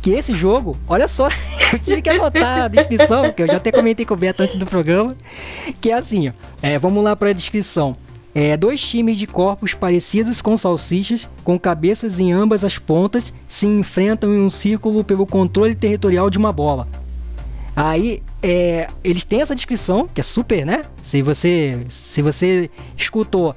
Que 0.00 0.12
esse 0.12 0.36
jogo, 0.36 0.76
olha 0.86 1.08
só, 1.08 1.28
eu 1.72 1.78
tive 1.78 2.00
que 2.00 2.08
anotar 2.08 2.62
a 2.64 2.68
descrição, 2.68 3.32
que 3.32 3.42
eu 3.42 3.48
já 3.48 3.56
até 3.56 3.72
comentei 3.72 4.06
com 4.06 4.14
o 4.14 4.16
Beto 4.16 4.42
antes 4.42 4.54
do 4.54 4.64
programa, 4.64 5.14
que 5.80 5.90
é 5.90 5.94
assim, 5.94 6.28
ó, 6.28 6.32
é, 6.62 6.78
vamos 6.78 7.02
lá 7.02 7.16
para 7.16 7.30
a 7.30 7.32
descrição. 7.32 7.92
É, 8.38 8.54
dois 8.54 8.82
times 8.82 9.16
de 9.16 9.26
corpos 9.26 9.72
parecidos 9.72 10.42
com 10.42 10.58
salsichas, 10.58 11.26
com 11.42 11.58
cabeças 11.58 12.20
em 12.20 12.34
ambas 12.34 12.64
as 12.64 12.78
pontas, 12.78 13.32
se 13.48 13.66
enfrentam 13.66 14.30
em 14.30 14.40
um 14.42 14.50
círculo 14.50 15.02
pelo 15.02 15.26
controle 15.26 15.74
territorial 15.74 16.28
de 16.28 16.36
uma 16.36 16.52
bola. 16.52 16.86
Aí 17.74 18.22
é, 18.42 18.88
eles 19.02 19.24
têm 19.24 19.40
essa 19.40 19.54
descrição, 19.54 20.06
que 20.06 20.20
é 20.20 20.22
super, 20.22 20.66
né? 20.66 20.84
Se 21.00 21.22
você, 21.22 21.82
se 21.88 22.20
você 22.20 22.68
escutou, 22.94 23.56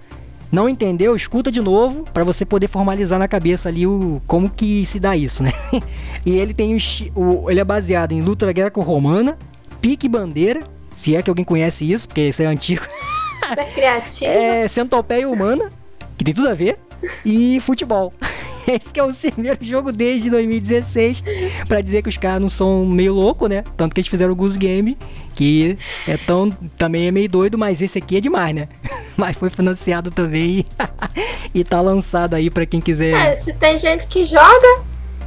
não 0.50 0.70
entendeu, 0.70 1.14
escuta 1.14 1.52
de 1.52 1.60
novo 1.60 2.06
para 2.14 2.24
você 2.24 2.46
poder 2.46 2.70
formalizar 2.70 3.20
na 3.20 3.28
cabeça 3.28 3.68
ali 3.68 3.86
o 3.86 4.22
como 4.26 4.50
que 4.50 4.86
se 4.86 4.98
dá 4.98 5.14
isso, 5.14 5.44
né? 5.44 5.52
e 6.26 6.38
ele 6.38 6.54
tem 6.54 6.78
o, 7.14 7.52
ele 7.52 7.60
é 7.60 7.66
baseado 7.66 8.14
em 8.14 8.22
luta 8.22 8.50
greco-romana, 8.54 9.38
pique 9.82 10.08
bandeira, 10.08 10.64
se 10.96 11.18
é 11.18 11.22
que 11.22 11.30
alguém 11.30 11.44
conhece 11.44 11.92
isso, 11.92 12.08
porque 12.08 12.30
isso 12.30 12.42
é 12.42 12.46
antigo. 12.46 12.84
Super 13.50 13.66
criativo. 13.74 14.32
É 14.32 14.68
centopeia 14.68 15.28
humana, 15.28 15.72
que 16.18 16.24
tem 16.24 16.34
tudo 16.34 16.50
a 16.50 16.54
ver, 16.54 16.78
e 17.26 17.60
futebol. 17.60 18.14
Esse 18.68 18.94
que 18.94 19.00
é 19.00 19.04
o 19.04 19.12
primeiro 19.12 19.58
jogo 19.66 19.92
desde 19.92 20.30
2016, 20.30 21.24
para 21.68 21.82
dizer 21.82 22.04
que 22.04 22.10
os 22.10 22.18
caras 22.18 22.40
não 22.40 22.50
são 22.50 22.86
meio 22.86 23.14
louco, 23.14 23.48
né? 23.48 23.64
Tanto 23.76 23.96
que 23.96 24.02
eles 24.02 24.10
fizeram 24.10 24.34
o 24.34 24.36
Goose 24.36 24.60
Game, 24.60 24.96
que 25.34 25.76
é 26.08 26.18
tão, 26.18 26.52
também 26.78 27.08
é 27.08 27.12
meio 27.12 27.28
doido, 27.28 27.58
mas 27.58 27.82
esse 27.82 27.98
aqui 27.98 28.18
é 28.18 28.22
demais, 28.22 28.54
né? 28.54 28.68
Mas 29.18 29.36
foi 29.36 29.50
financiado 29.50 30.12
também 30.12 30.64
e 31.54 31.62
tá 31.62 31.82
lançado 31.82 32.36
aí 32.36 32.50
para 32.50 32.66
quem 32.66 32.80
quiser. 32.80 33.12
É, 33.12 33.36
se 33.36 33.52
tem 33.52 33.78
gente 33.78 34.08
que 34.08 34.24
joga, 34.24 34.82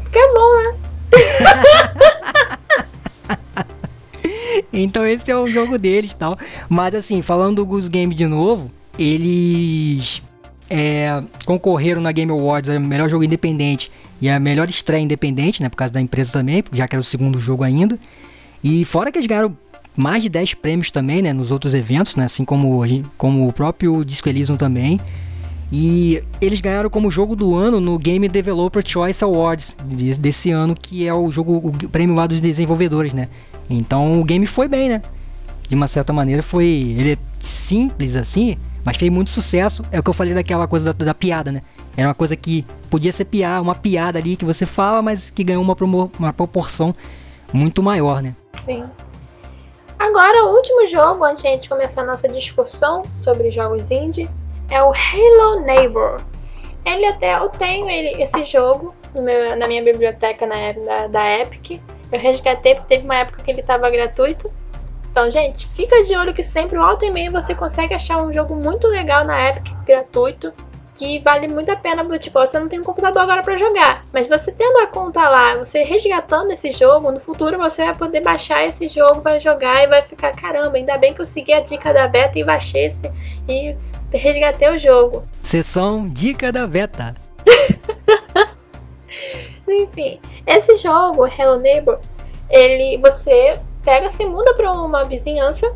fica 0.04 0.20
bom, 0.32 0.62
né? 0.62 0.78
Então 4.72 5.06
esse 5.06 5.30
é 5.30 5.36
o 5.36 5.48
jogo 5.48 5.78
deles 5.78 6.14
tal. 6.14 6.36
Mas 6.68 6.94
assim, 6.94 7.22
falando 7.22 7.56
do 7.56 7.66
Goose 7.66 7.90
Game 7.90 8.14
de 8.14 8.26
novo, 8.26 8.70
eles 8.98 10.22
é, 10.70 11.22
concorreram 11.44 12.00
na 12.00 12.12
Game 12.12 12.30
Awards 12.30 12.70
a 12.70 12.78
melhor 12.78 13.10
jogo 13.10 13.24
independente 13.24 13.90
e 14.20 14.28
a 14.28 14.40
melhor 14.40 14.68
estreia 14.68 15.02
independente, 15.02 15.62
né? 15.62 15.68
Por 15.68 15.76
causa 15.76 15.92
da 15.92 16.00
empresa 16.00 16.32
também, 16.32 16.64
já 16.72 16.88
que 16.88 16.94
era 16.94 17.00
o 17.00 17.04
segundo 17.04 17.38
jogo 17.38 17.62
ainda. 17.62 17.98
E 18.64 18.84
fora 18.84 19.10
que 19.10 19.18
eles 19.18 19.26
ganharam 19.26 19.56
mais 19.96 20.22
de 20.22 20.28
10 20.28 20.54
prêmios 20.54 20.90
também, 20.90 21.20
né? 21.20 21.32
Nos 21.32 21.50
outros 21.50 21.74
eventos, 21.74 22.16
né? 22.16 22.24
Assim 22.24 22.44
como, 22.44 22.80
como 23.18 23.48
o 23.48 23.52
próprio 23.52 24.04
Disco 24.04 24.28
Elysium 24.28 24.56
também. 24.56 25.00
E 25.70 26.22
eles 26.40 26.60
ganharam 26.60 26.90
como 26.90 27.10
jogo 27.10 27.34
do 27.34 27.54
ano 27.54 27.80
no 27.80 27.98
Game 27.98 28.28
Developer 28.28 28.82
Choice 28.86 29.24
Awards 29.24 29.76
desse 30.20 30.50
ano, 30.50 30.74
que 30.74 31.06
é 31.06 31.14
o 31.14 31.30
jogo 31.32 31.56
o 31.56 31.88
prêmio 31.88 32.14
lá 32.14 32.26
dos 32.26 32.40
desenvolvedores, 32.40 33.14
né? 33.14 33.28
Então 33.74 34.20
o 34.20 34.24
game 34.24 34.46
foi 34.46 34.68
bem, 34.68 34.88
né? 34.88 35.02
de 35.72 35.74
uma 35.74 35.88
certa 35.88 36.12
maneira, 36.12 36.42
foi. 36.42 36.66
Ele 36.66 37.12
é 37.12 37.18
simples 37.40 38.14
assim, 38.14 38.58
mas 38.84 38.98
fez 38.98 39.10
muito 39.10 39.30
sucesso. 39.30 39.82
É 39.90 39.98
o 39.98 40.02
que 40.02 40.10
eu 40.10 40.14
falei 40.14 40.34
daquela 40.34 40.68
coisa 40.68 40.92
da, 40.92 41.06
da 41.06 41.14
piada, 41.14 41.50
né? 41.50 41.62
Era 41.96 42.08
uma 42.08 42.14
coisa 42.14 42.36
que 42.36 42.66
podia 42.90 43.10
ser 43.10 43.24
piada, 43.24 43.62
uma 43.62 43.74
piada 43.74 44.18
ali 44.18 44.36
que 44.36 44.44
você 44.44 44.66
fala, 44.66 45.00
mas 45.00 45.30
que 45.30 45.42
ganhou 45.42 45.62
uma, 45.62 45.74
uma 46.18 46.32
proporção 46.32 46.94
muito 47.52 47.82
maior, 47.82 48.22
né? 48.22 48.36
Sim. 48.62 48.82
Agora, 49.98 50.44
o 50.44 50.56
último 50.56 50.86
jogo, 50.86 51.24
antes 51.24 51.42
de 51.42 51.48
a 51.48 51.52
gente 51.52 51.68
começar 51.70 52.02
a 52.02 52.06
nossa 52.06 52.28
discussão 52.28 53.02
sobre 53.18 53.50
jogos 53.50 53.90
indie, 53.90 54.28
é 54.68 54.82
o 54.82 54.92
Halo 54.92 55.64
Neighbor. 55.64 56.20
Ele 56.84 57.06
até 57.06 57.38
eu 57.38 57.48
tenho 57.48 57.88
ele, 57.88 58.22
esse 58.22 58.44
jogo 58.44 58.94
meu, 59.14 59.56
na 59.56 59.66
minha 59.66 59.82
biblioteca 59.82 60.46
na, 60.46 60.72
da, 60.72 61.06
da 61.06 61.38
Epic. 61.38 61.80
Eu 62.12 62.18
resgatei 62.18 62.74
porque 62.74 62.94
teve 62.94 63.04
uma 63.04 63.16
época 63.16 63.42
que 63.42 63.50
ele 63.50 63.60
estava 63.60 63.88
gratuito. 63.90 64.52
Então, 65.10 65.30
gente, 65.30 65.66
fica 65.68 66.02
de 66.02 66.16
olho 66.16 66.32
que 66.32 66.42
sempre, 66.42 66.78
volta 66.78 67.04
e 67.04 67.10
meia, 67.10 67.30
você 67.30 67.54
consegue 67.54 67.94
achar 67.94 68.22
um 68.22 68.32
jogo 68.32 68.54
muito 68.54 68.86
legal 68.86 69.24
na 69.24 69.48
Epic, 69.48 69.74
gratuito, 69.84 70.52
que 70.94 71.18
vale 71.20 71.48
muito 71.48 71.70
a 71.70 71.76
pena, 71.76 72.02
tipo, 72.18 72.38
você 72.38 72.58
não 72.58 72.68
tem 72.68 72.80
um 72.80 72.84
computador 72.84 73.22
agora 73.22 73.42
para 73.42 73.58
jogar, 73.58 74.02
mas 74.12 74.26
você 74.26 74.52
tendo 74.52 74.78
a 74.78 74.86
conta 74.86 75.28
lá, 75.28 75.56
você 75.56 75.82
resgatando 75.82 76.50
esse 76.52 76.70
jogo, 76.70 77.10
no 77.10 77.20
futuro 77.20 77.58
você 77.58 77.84
vai 77.84 77.94
poder 77.94 78.22
baixar 78.22 78.64
esse 78.64 78.88
jogo, 78.88 79.20
vai 79.20 79.40
jogar 79.40 79.82
e 79.82 79.86
vai 79.86 80.02
ficar, 80.02 80.32
caramba, 80.32 80.76
ainda 80.76 80.96
bem 80.96 81.12
que 81.12 81.20
eu 81.20 81.26
segui 81.26 81.52
a 81.52 81.60
dica 81.60 81.92
da 81.92 82.08
beta 82.08 82.38
e 82.38 82.44
baixei 82.44 82.86
esse 82.86 83.12
e 83.48 83.76
resgatei 84.12 84.70
o 84.70 84.78
jogo. 84.78 85.22
Sessão 85.42 86.08
Dica 86.08 86.52
da 86.52 86.66
Beta. 86.66 87.14
Enfim, 89.72 90.20
esse 90.46 90.76
jogo, 90.76 91.26
Hello 91.26 91.58
Neighbor, 91.58 91.98
ele 92.50 92.98
você 92.98 93.58
pega, 93.84 94.08
se 94.08 94.24
muda 94.26 94.54
pra 94.54 94.72
uma 94.72 95.04
vizinhança, 95.04 95.66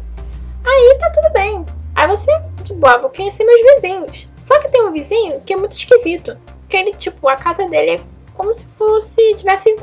aí 0.64 0.98
tá 0.98 1.10
tudo 1.12 1.32
bem. 1.32 1.64
Aí 1.94 2.06
você, 2.08 2.30
tipo, 2.64 2.86
ah, 2.86 2.98
vou 2.98 3.10
conhecer 3.10 3.44
meus 3.44 3.62
vizinhos. 3.74 4.28
Só 4.42 4.58
que 4.60 4.70
tem 4.70 4.86
um 4.86 4.92
vizinho 4.92 5.40
que 5.40 5.54
é 5.54 5.56
muito 5.56 5.72
esquisito. 5.72 6.36
Que 6.68 6.76
ele, 6.76 6.92
tipo, 6.92 7.28
a 7.28 7.36
casa 7.36 7.66
dele 7.66 7.92
é 7.92 8.00
como 8.34 8.52
se 8.52 8.66
fosse, 8.76 9.34
tivesse 9.36 9.74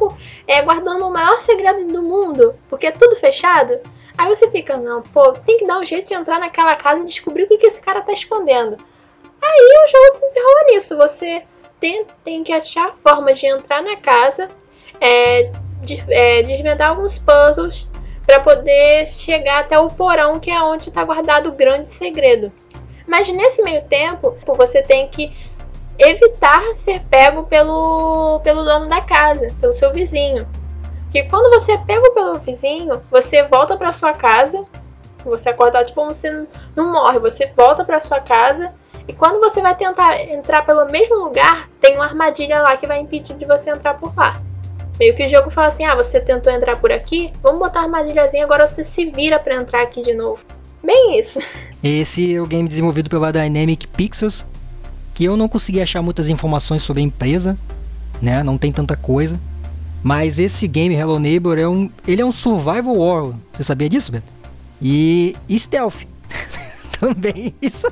é, 0.48 0.62
guardando 0.62 1.08
o 1.08 1.12
maior 1.12 1.40
segredo 1.40 1.92
do 1.92 2.04
mundo, 2.04 2.54
porque 2.70 2.88
é 2.88 2.92
tudo 2.92 3.16
fechado. 3.16 3.80
Aí 4.16 4.30
você 4.30 4.50
fica, 4.52 4.78
não, 4.78 5.02
pô, 5.02 5.32
tem 5.32 5.58
que 5.58 5.66
dar 5.66 5.80
um 5.80 5.86
jeito 5.86 6.08
de 6.08 6.14
entrar 6.14 6.40
naquela 6.40 6.76
casa 6.76 7.02
e 7.02 7.06
descobrir 7.06 7.44
o 7.44 7.48
que, 7.48 7.58
que 7.58 7.66
esse 7.66 7.82
cara 7.82 8.02
tá 8.02 8.14
escondendo. 8.14 8.78
Aí 9.42 9.60
o 9.60 9.88
jogo 9.90 10.12
se 10.12 10.28
desenrola 10.28 10.64
nisso. 10.68 10.98
Você 10.98 11.44
tem, 12.24 12.44
que 12.44 12.54
achar 12.54 12.94
formas 12.96 13.40
de 13.40 13.48
entrar 13.48 13.82
na 13.82 13.98
casa, 13.98 14.48
é, 15.02 15.52
de, 15.82 16.02
é, 16.08 16.42
desvendar 16.44 16.92
alguns 16.92 17.20
puzzles 17.20 17.90
para 18.26 18.40
poder 18.40 19.06
chegar 19.06 19.60
até 19.60 19.78
o 19.78 19.90
porão, 19.90 20.40
que 20.40 20.50
é 20.50 20.62
onde 20.62 20.88
está 20.88 21.04
guardado 21.04 21.50
o 21.50 21.52
grande 21.52 21.90
segredo. 21.90 22.52
Mas 23.06 23.28
nesse 23.28 23.62
meio 23.64 23.84
tempo, 23.84 24.38
você 24.56 24.82
tem 24.82 25.10
que 25.10 25.36
evitar 26.00 26.74
ser 26.74 27.02
pego 27.02 27.44
pelo, 27.44 28.40
pelo 28.40 28.64
dono 28.64 28.88
da 28.88 29.02
casa, 29.02 29.48
pelo 29.60 29.74
seu 29.74 29.92
vizinho. 29.92 30.48
Que 31.12 31.24
quando 31.24 31.50
você 31.50 31.74
é 31.74 31.78
pego 31.78 32.14
pelo 32.14 32.40
vizinho, 32.40 33.02
você 33.12 33.44
volta 33.44 33.76
para 33.76 33.92
sua 33.92 34.14
casa, 34.14 34.66
você 35.26 35.50
acordar 35.50 35.84
tipo 35.84 36.06
você 36.06 36.48
não 36.76 36.94
morre, 36.94 37.20
você 37.20 37.46
volta 37.48 37.84
para 37.84 38.00
sua 38.00 38.22
casa 38.22 38.74
e 39.08 39.14
quando 39.14 39.40
você 39.40 39.62
vai 39.62 39.76
tentar 39.76 40.20
entrar 40.22 40.66
pelo 40.66 40.86
mesmo 40.90 41.16
lugar, 41.16 41.70
tem 41.82 41.96
uma 41.96 42.06
armadilha 42.06 42.62
lá 42.62 42.78
que 42.78 42.88
vai 42.88 43.00
impedir 43.00 43.36
de 43.36 43.46
você 43.46 43.72
entrar 43.72 43.96
por 43.96 44.16
lá. 44.16 44.42
Meio 45.00 45.16
que 45.16 45.26
o 45.26 45.30
jogo 45.30 45.50
fala 45.50 45.68
assim: 45.68 45.84
ah, 45.84 45.96
você 45.96 46.20
tentou 46.20 46.54
entrar 46.54 46.78
por 46.78 46.92
aqui, 46.92 47.32
vamos 47.42 47.60
botar 47.60 47.82
a 47.82 47.84
armadilhazinha, 47.84 48.44
agora 48.44 48.66
você 48.66 48.84
se 48.84 49.06
vira 49.06 49.40
para 49.40 49.56
entrar 49.56 49.82
aqui 49.82 50.02
de 50.02 50.14
novo. 50.14 50.40
Bem 50.84 51.20
isso. 51.20 51.40
Esse 51.84 52.36
é 52.36 52.42
o 52.42 52.46
game 52.46 52.68
desenvolvido 52.68 53.10
pela 53.10 53.32
Dynamic 53.32 53.88
Pixels, 53.88 54.46
que 55.14 55.26
eu 55.26 55.36
não 55.36 55.50
consegui 55.50 55.82
achar 55.82 56.02
muitas 56.02 56.30
informações 56.30 56.82
sobre 56.82 57.02
a 57.02 57.06
empresa, 57.06 57.58
né? 58.22 58.42
Não 58.44 58.58
tem 58.58 58.72
tanta 58.72 58.96
coisa. 58.96 59.40
Mas 60.02 60.38
esse 60.38 60.68
game 60.68 60.94
Hello 60.94 61.18
Neighbor 61.18 61.58
é 61.58 61.68
um, 61.68 61.90
ele 62.06 62.22
é 62.22 62.26
um 62.26 62.32
survival 62.32 62.98
horror. 62.98 63.36
Você 63.54 63.64
sabia 63.64 63.88
disso, 63.88 64.12
Beto? 64.12 64.34
E, 64.82 65.34
e 65.48 65.58
stealth. 65.58 66.04
também. 67.04 67.54
Isso 67.62 67.92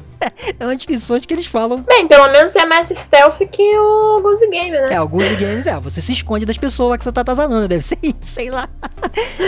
é 0.59 0.65
uma 0.65 0.75
descrição 0.75 1.19
que 1.19 1.33
eles 1.33 1.45
falam. 1.45 1.81
Bem, 1.81 2.07
pelo 2.07 2.31
menos 2.31 2.55
é 2.55 2.65
mais 2.65 2.87
stealth 2.87 3.39
que 3.51 3.77
o 3.77 4.21
Goose 4.21 4.49
Game, 4.49 4.71
né? 4.71 4.87
É, 4.91 5.01
o 5.01 5.07
Goose 5.07 5.35
Games 5.35 5.67
é. 5.67 5.77
Você 5.79 5.99
se 5.99 6.13
esconde 6.13 6.45
das 6.45 6.57
pessoas 6.57 6.97
que 6.97 7.03
você 7.03 7.11
tá 7.11 7.21
atazanando, 7.21 7.67
deve 7.67 7.83
ser 7.83 7.99
isso, 8.01 8.17
sei 8.21 8.49
lá. 8.49 8.67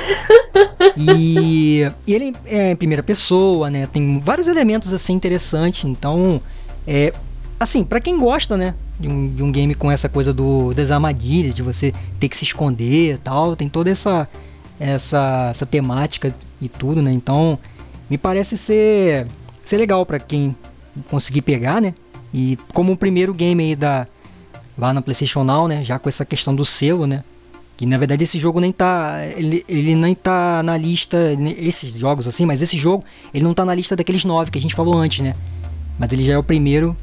e, 0.97 1.89
e 2.06 2.13
ele 2.13 2.36
é 2.45 2.71
em 2.71 2.76
primeira 2.76 3.02
pessoa, 3.02 3.69
né? 3.69 3.88
Tem 3.88 4.19
vários 4.19 4.47
elementos 4.47 4.93
assim 4.93 5.13
interessantes. 5.13 5.86
Então, 5.86 6.41
é. 6.86 7.13
Assim, 7.60 7.86
para 7.86 8.02
quem 8.02 8.19
gosta, 8.19 8.58
né? 8.58 8.76
De 8.99 9.08
um, 9.08 9.34
de 9.34 9.41
um 9.41 9.52
game 9.52 9.73
com 9.73 9.89
essa 9.89 10.10
coisa 10.10 10.34
do 10.34 10.73
das 10.73 10.91
armadilhas, 10.91 11.56
de 11.56 11.62
você 11.62 11.93
ter 12.19 12.28
que 12.28 12.36
se 12.36 12.43
esconder 12.43 13.15
e 13.15 13.17
tal, 13.17 13.56
tem 13.56 13.69
toda 13.69 13.89
essa, 13.89 14.28
essa, 14.80 15.47
essa 15.49 15.65
temática 15.65 16.34
e 16.62 16.67
tudo, 16.67 17.02
né? 17.02 17.12
Então, 17.12 17.58
me 18.10 18.17
parece 18.17 18.58
ser 18.58 19.28
ser 19.65 19.78
legal 19.78 20.06
para 20.06 20.19
quem 20.19 20.56
conseguir 21.10 21.41
pegar, 21.41 21.82
né? 21.82 21.93
E 22.34 22.58
como 22.73 22.91
o 22.91 22.97
primeiro 22.97 23.34
game 23.34 23.63
aí 23.63 23.76
da 23.76 24.08
lá 24.78 24.91
na 24.91 25.02
PlayStation 25.02 25.43
Now, 25.43 25.67
né, 25.67 25.84
já 25.84 25.99
com 25.99 26.10
essa 26.10 26.26
questão 26.26 26.56
do 26.56 26.65
selo, 26.65 27.06
né? 27.06 27.23
Que 27.78 27.86
na 27.86 27.97
verdade 27.97 28.23
esse 28.23 28.39
jogo 28.39 28.60
nem 28.60 28.71
tá 28.71 29.19
ele, 29.36 29.63
ele 29.67 29.95
nem 29.95 30.15
tá 30.15 30.63
na 30.63 30.78
lista 30.78 31.17
esses 31.58 31.97
jogos 31.97 32.28
assim, 32.28 32.45
mas 32.45 32.62
esse 32.62 32.78
jogo 32.78 33.04
ele 33.34 33.43
não 33.43 33.54
tá 33.54 33.65
na 33.65 33.73
lista 33.73 33.95
daqueles 33.95 34.26
nove 34.26 34.52
que 34.52 34.58
a 34.58 34.62
gente 34.62 34.76
falou 34.76 34.95
antes, 34.95 35.19
né? 35.19 35.36
Mas 35.97 36.12
ele 36.12 36.23
já 36.23 36.34
é 36.34 36.38
o 36.38 36.43
primeiro 36.43 36.95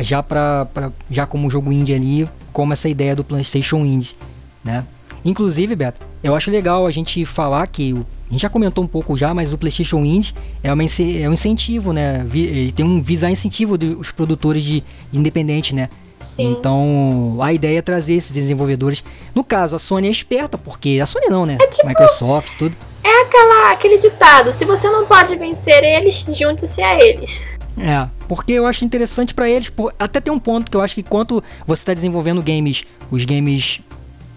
já 0.00 0.22
para 0.22 0.92
já 1.10 1.26
como 1.26 1.50
jogo 1.50 1.72
indie 1.72 1.94
ali, 1.94 2.28
como 2.52 2.72
essa 2.72 2.88
ideia 2.88 3.14
do 3.14 3.24
PlayStation 3.24 3.78
Indie, 3.84 4.16
né? 4.64 4.86
Inclusive, 5.24 5.76
Beto, 5.76 6.00
eu 6.22 6.34
acho 6.34 6.50
legal 6.50 6.86
a 6.86 6.90
gente 6.90 7.24
falar 7.24 7.66
que 7.66 7.92
a 7.92 8.32
gente 8.32 8.42
já 8.42 8.48
comentou 8.48 8.82
um 8.82 8.86
pouco 8.86 9.16
já, 9.16 9.34
mas 9.34 9.52
o 9.52 9.58
PlayStation 9.58 9.98
Indie 10.04 10.34
é, 10.62 10.72
uma, 10.72 10.82
é 10.82 11.28
um 11.28 11.32
incentivo, 11.32 11.92
né? 11.92 12.26
Ele 12.32 12.72
tem 12.72 12.84
um 12.84 13.02
visar 13.02 13.30
incentivo 13.30 13.76
dos 13.76 14.10
produtores 14.12 14.64
de, 14.64 14.82
de 15.10 15.18
independente, 15.18 15.74
né? 15.74 15.88
Sim. 16.20 16.50
Então, 16.50 17.38
a 17.40 17.52
ideia 17.52 17.78
é 17.78 17.82
trazer 17.82 18.14
esses 18.14 18.32
desenvolvedores. 18.32 19.02
No 19.34 19.42
caso, 19.42 19.74
a 19.74 19.78
Sony 19.78 20.08
é 20.08 20.10
esperta, 20.10 20.58
porque 20.58 21.00
a 21.02 21.06
Sony 21.06 21.28
não, 21.28 21.46
né? 21.46 21.56
É 21.60 21.66
tipo, 21.66 21.86
Microsoft, 21.86 22.58
tudo. 22.58 22.76
É 23.02 23.22
aquela, 23.22 23.72
aquele 23.72 23.98
ditado: 23.98 24.52
se 24.52 24.64
você 24.64 24.88
não 24.88 25.06
pode 25.06 25.34
vencer 25.36 25.82
eles, 25.82 26.24
junte-se 26.28 26.82
a 26.82 27.02
eles. 27.02 27.42
É, 27.78 28.06
porque 28.28 28.52
eu 28.52 28.66
acho 28.66 28.84
interessante 28.84 29.34
para 29.34 29.48
eles. 29.48 29.72
Até 29.98 30.20
tem 30.20 30.32
um 30.32 30.38
ponto 30.38 30.70
que 30.70 30.76
eu 30.76 30.82
acho 30.82 30.96
que 30.96 31.00
enquanto 31.00 31.42
você 31.66 31.80
está 31.80 31.94
desenvolvendo 31.94 32.42
games, 32.42 32.84
os 33.10 33.24
games 33.24 33.80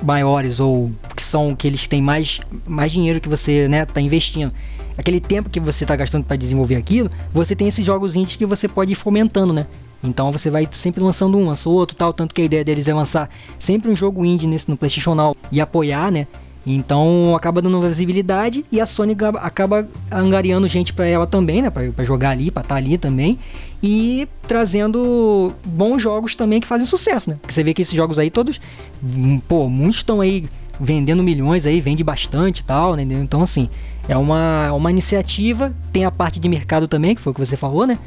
maiores 0.04 0.60
ou 0.60 0.92
que 1.16 1.24
são 1.24 1.56
que 1.56 1.68
eles 1.68 1.88
têm 1.88 2.02
mais, 2.02 2.40
mais 2.68 2.92
dinheiro 2.92 3.20
que 3.20 3.30
você 3.30 3.68
né, 3.68 3.86
tá 3.86 4.02
investindo. 4.02 4.52
Aquele 4.98 5.20
tempo 5.20 5.50
que 5.50 5.60
você 5.60 5.84
está 5.84 5.96
gastando 5.96 6.24
para 6.24 6.38
desenvolver 6.38 6.76
aquilo, 6.76 7.10
você 7.32 7.56
tem 7.56 7.68
esses 7.68 7.86
jogos 7.86 8.16
indies 8.16 8.36
que 8.36 8.46
você 8.46 8.68
pode 8.68 8.94
ir 8.94 8.96
fomentando, 8.96 9.52
né? 9.52 9.66
Então 10.04 10.32
você 10.32 10.50
vai 10.50 10.68
sempre 10.70 11.02
lançando 11.02 11.38
um, 11.38 11.48
lança 11.48 11.70
outro, 11.70 11.96
tal, 11.96 12.14
tanto 12.14 12.36
que 12.36 12.42
a 12.42 12.46
ideia 12.46 12.64
deles 12.64 12.88
é 12.88 12.94
lançar 12.94 13.30
sempre 13.58 13.90
um 13.90 13.96
jogo 13.96 14.26
indie 14.26 14.46
nesse 14.46 14.70
no 14.70 14.76
PlayStation 14.76 15.16
Now 15.16 15.36
e 15.52 15.62
apoiar, 15.62 16.12
né? 16.12 16.28
Então 16.66 17.36
acaba 17.36 17.62
dando 17.62 17.80
visibilidade 17.82 18.64
e 18.72 18.80
a 18.80 18.86
Sony 18.86 19.16
acaba 19.42 19.88
angariando 20.12 20.68
gente 20.68 20.94
para 20.94 21.06
ela 21.06 21.28
também, 21.28 21.62
né? 21.62 21.70
Para 21.70 22.04
jogar 22.04 22.30
ali, 22.30 22.52
para 22.52 22.62
estar 22.62 22.76
tá 22.76 22.80
ali 22.80 22.98
também. 22.98 23.38
E 23.86 24.30
trazendo 24.48 25.54
bons 25.66 26.02
jogos 26.02 26.36
também 26.36 26.62
que 26.62 26.68
fazem 26.68 26.88
sucesso, 26.88 27.30
né? 27.30 27.38
Porque 27.42 27.54
você 27.54 27.66
vê 27.66 27.74
que 27.74 27.82
esses 27.82 27.94
jogos 27.94 28.18
aí 28.18 28.30
todos, 28.30 28.62
hum, 29.04 29.42
pô, 29.42 29.68
muitos 29.68 29.98
estão 29.98 30.22
aí 30.22 30.46
vendendo 30.80 31.22
milhões 31.22 31.66
aí, 31.66 31.82
vende 31.82 32.02
bastante 32.02 32.60
e 32.60 32.64
tal, 32.64 32.96
né? 32.96 33.04
Então 33.04 33.42
assim, 33.42 33.70
é 34.08 34.16
uma, 34.16 34.72
uma 34.72 34.90
iniciativa, 34.90 35.70
tem 35.92 36.06
a 36.06 36.12
parte 36.12 36.40
de 36.40 36.48
mercado 36.48 36.88
também, 36.88 37.14
que 37.14 37.20
foi 37.20 37.32
o 37.32 37.34
que 37.34 37.46
você 37.46 37.58
falou, 37.58 37.86
né? 37.86 38.00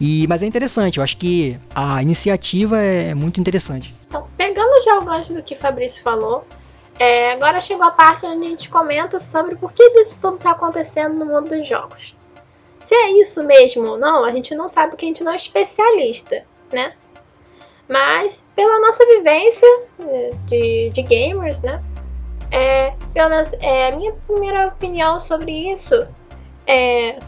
E, 0.00 0.26
mas 0.26 0.42
é 0.42 0.46
interessante, 0.46 0.96
eu 0.96 1.04
acho 1.04 1.18
que 1.18 1.58
a 1.74 2.00
iniciativa 2.00 2.78
é 2.78 3.14
muito 3.14 3.38
interessante. 3.38 3.94
Então, 4.08 4.26
pegando 4.38 4.82
já 4.82 4.98
o 4.98 5.04
gancho 5.04 5.34
do 5.34 5.42
que 5.42 5.54
o 5.54 5.58
Fabrício 5.58 6.02
falou, 6.02 6.46
é, 6.98 7.32
agora 7.32 7.60
chegou 7.60 7.84
a 7.84 7.90
parte 7.90 8.24
onde 8.24 8.46
a 8.46 8.50
gente 8.50 8.70
comenta 8.70 9.18
sobre 9.18 9.54
por 9.56 9.72
que 9.72 9.82
isso 10.00 10.18
tudo 10.18 10.36
está 10.36 10.52
acontecendo 10.52 11.14
no 11.14 11.26
mundo 11.26 11.50
dos 11.50 11.68
jogos. 11.68 12.14
Se 12.80 12.94
é 12.94 13.12
isso 13.20 13.42
mesmo 13.44 13.86
ou 13.86 13.98
não, 13.98 14.24
a 14.24 14.30
gente 14.30 14.54
não 14.54 14.68
sabe 14.68 14.90
porque 14.90 15.04
a 15.04 15.08
gente 15.08 15.22
não 15.22 15.32
é 15.32 15.36
especialista, 15.36 16.44
né? 16.72 16.94
Mas 17.88 18.46
pela 18.56 18.80
nossa 18.80 19.04
vivência 19.06 19.66
é, 20.00 20.30
de, 20.46 20.90
de 20.90 21.02
gamers, 21.02 21.62
né? 21.62 21.82
É, 22.50 22.94
pelo 23.12 23.30
menos 23.30 23.52
é, 23.60 23.88
a 23.88 23.96
minha 23.96 24.12
primeira 24.26 24.68
opinião 24.68 25.20
sobre 25.20 25.52
isso 25.72 26.06
é 26.66 27.18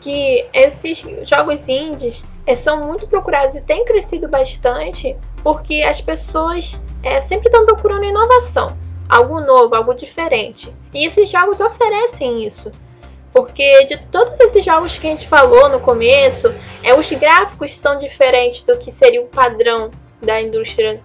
que 0.00 0.44
esses 0.52 1.04
jogos 1.28 1.68
indies 1.68 2.24
é, 2.46 2.56
são 2.56 2.80
muito 2.80 3.06
procurados 3.06 3.54
e 3.54 3.60
têm 3.60 3.84
crescido 3.84 4.28
bastante 4.28 5.16
porque 5.44 5.82
as 5.82 6.00
pessoas 6.00 6.80
é, 7.04 7.20
sempre 7.20 7.46
estão 7.46 7.64
procurando 7.64 8.04
inovação 8.04 8.76
algo 9.12 9.40
novo, 9.40 9.74
algo 9.74 9.92
diferente. 9.92 10.72
E 10.94 11.04
esses 11.04 11.28
jogos 11.28 11.60
oferecem 11.60 12.42
isso. 12.44 12.70
Porque 13.32 13.84
de 13.86 13.96
todos 13.96 14.38
esses 14.40 14.64
jogos 14.64 14.98
que 14.98 15.06
a 15.06 15.10
gente 15.10 15.26
falou 15.26 15.68
no 15.68 15.80
começo, 15.80 16.52
é, 16.82 16.94
os 16.94 17.10
gráficos 17.12 17.74
são 17.74 17.98
diferentes 17.98 18.64
do 18.64 18.78
que 18.78 18.90
seria 18.90 19.22
o 19.22 19.26
padrão 19.26 19.90
da 20.20 20.40
indústria 20.40 21.00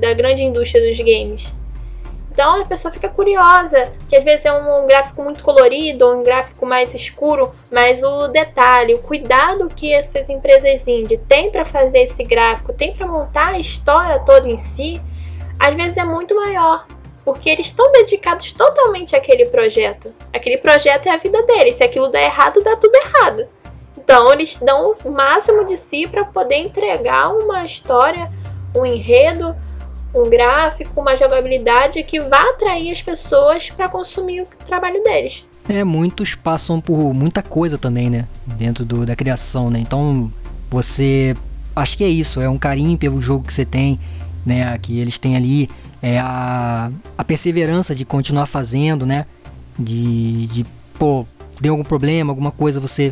da 0.00 0.14
grande 0.14 0.42
indústria 0.42 0.88
dos 0.88 0.98
games. 0.98 1.54
Então 2.34 2.60
a 2.60 2.66
pessoa 2.66 2.90
fica 2.90 3.08
curiosa, 3.08 3.92
que 4.08 4.16
às 4.16 4.24
vezes 4.24 4.44
é 4.44 4.52
um, 4.52 4.86
gráfico 4.88 5.22
muito 5.22 5.40
colorido, 5.40 6.04
ou 6.04 6.16
um 6.16 6.22
gráfico 6.24 6.66
mais 6.66 6.92
escuro, 6.92 7.52
mas 7.70 8.02
o 8.02 8.26
detalhe, 8.26 8.94
o 8.94 8.98
cuidado 8.98 9.68
que 9.68 9.94
essas 9.94 10.28
empresas 10.28 10.88
indie 10.88 11.16
têm 11.16 11.48
para 11.48 11.64
fazer 11.64 12.00
esse 12.00 12.24
gráfico, 12.24 12.72
tem 12.72 12.92
para 12.92 13.06
montar 13.06 13.48
a 13.54 13.58
história 13.58 14.18
toda 14.18 14.48
em 14.48 14.58
si, 14.58 15.00
às 15.60 15.76
vezes 15.76 15.96
é 15.96 16.04
muito 16.04 16.34
maior 16.34 16.84
porque 17.24 17.48
eles 17.48 17.66
estão 17.66 17.90
dedicados 17.92 18.52
totalmente 18.52 19.16
àquele 19.16 19.46
projeto. 19.46 20.14
Aquele 20.32 20.58
projeto 20.58 21.06
é 21.06 21.10
a 21.10 21.16
vida 21.16 21.42
deles. 21.44 21.76
Se 21.76 21.84
aquilo 21.84 22.08
der 22.08 22.24
errado, 22.24 22.62
dá 22.62 22.76
tudo 22.76 22.94
errado. 22.94 23.46
Então 23.96 24.32
eles 24.32 24.58
dão 24.58 24.94
o 25.02 25.10
máximo 25.10 25.64
de 25.64 25.76
si 25.76 26.06
para 26.06 26.24
poder 26.24 26.56
entregar 26.56 27.32
uma 27.32 27.64
história, 27.64 28.30
um 28.76 28.84
enredo, 28.84 29.56
um 30.14 30.28
gráfico, 30.28 31.00
uma 31.00 31.16
jogabilidade 31.16 32.02
que 32.02 32.20
vá 32.20 32.50
atrair 32.50 32.92
as 32.92 33.00
pessoas 33.00 33.70
para 33.70 33.88
consumir 33.88 34.42
o 34.42 34.46
trabalho 34.66 35.02
deles. 35.02 35.48
É, 35.68 35.82
muitos 35.82 36.34
passam 36.34 36.80
por 36.80 37.14
muita 37.14 37.42
coisa 37.42 37.78
também, 37.78 38.10
né? 38.10 38.28
Dentro 38.46 38.84
do, 38.84 39.06
da 39.06 39.16
criação, 39.16 39.70
né? 39.70 39.78
Então 39.78 40.30
você. 40.70 41.34
Acho 41.74 41.98
que 41.98 42.04
é 42.04 42.08
isso, 42.08 42.40
é 42.40 42.48
um 42.48 42.58
carinho 42.58 42.96
pelo 42.96 43.20
jogo 43.20 43.46
que 43.46 43.52
você 43.52 43.64
tem, 43.64 43.98
né? 44.46 44.78
Que 44.78 45.00
eles 45.00 45.18
têm 45.18 45.36
ali 45.36 45.68
é 46.04 46.18
a, 46.18 46.90
a 47.16 47.24
perseverança 47.24 47.94
de 47.94 48.04
continuar 48.04 48.44
fazendo, 48.44 49.06
né? 49.06 49.24
De, 49.78 50.46
de 50.48 50.66
pô, 50.98 51.24
deu 51.58 51.72
algum 51.72 51.82
problema, 51.82 52.30
alguma 52.30 52.50
coisa, 52.50 52.78
você 52.78 53.10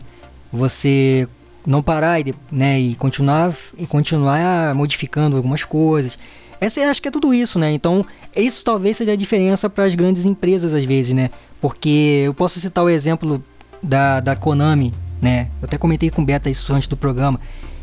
você 0.52 1.26
não 1.66 1.82
parar 1.82 2.20
e, 2.20 2.34
né, 2.50 2.78
e 2.78 2.94
continuar 2.96 3.54
e 3.78 3.86
continuar 3.86 4.74
modificando 4.74 5.38
algumas 5.38 5.64
coisas. 5.64 6.18
Essa 6.60 6.82
acho 6.82 7.00
que 7.00 7.08
é 7.08 7.10
tudo 7.10 7.32
isso, 7.32 7.58
né? 7.58 7.72
Então, 7.72 8.04
isso 8.36 8.62
talvez 8.62 8.98
seja 8.98 9.12
a 9.12 9.16
diferença 9.16 9.70
para 9.70 9.84
as 9.84 9.94
grandes 9.94 10.26
empresas 10.26 10.74
às 10.74 10.84
vezes, 10.84 11.14
né? 11.14 11.30
Porque 11.62 12.24
eu 12.26 12.34
posso 12.34 12.60
citar 12.60 12.84
o 12.84 12.90
exemplo 12.90 13.42
da, 13.82 14.20
da 14.20 14.36
Konami, 14.36 14.92
né? 15.18 15.48
Eu 15.62 15.64
até 15.64 15.78
comentei 15.78 16.10
com 16.10 16.20
o 16.20 16.26
Beta 16.26 16.50
isso 16.50 16.70
antes 16.74 16.86
do 16.86 16.96
programa, 16.96 17.40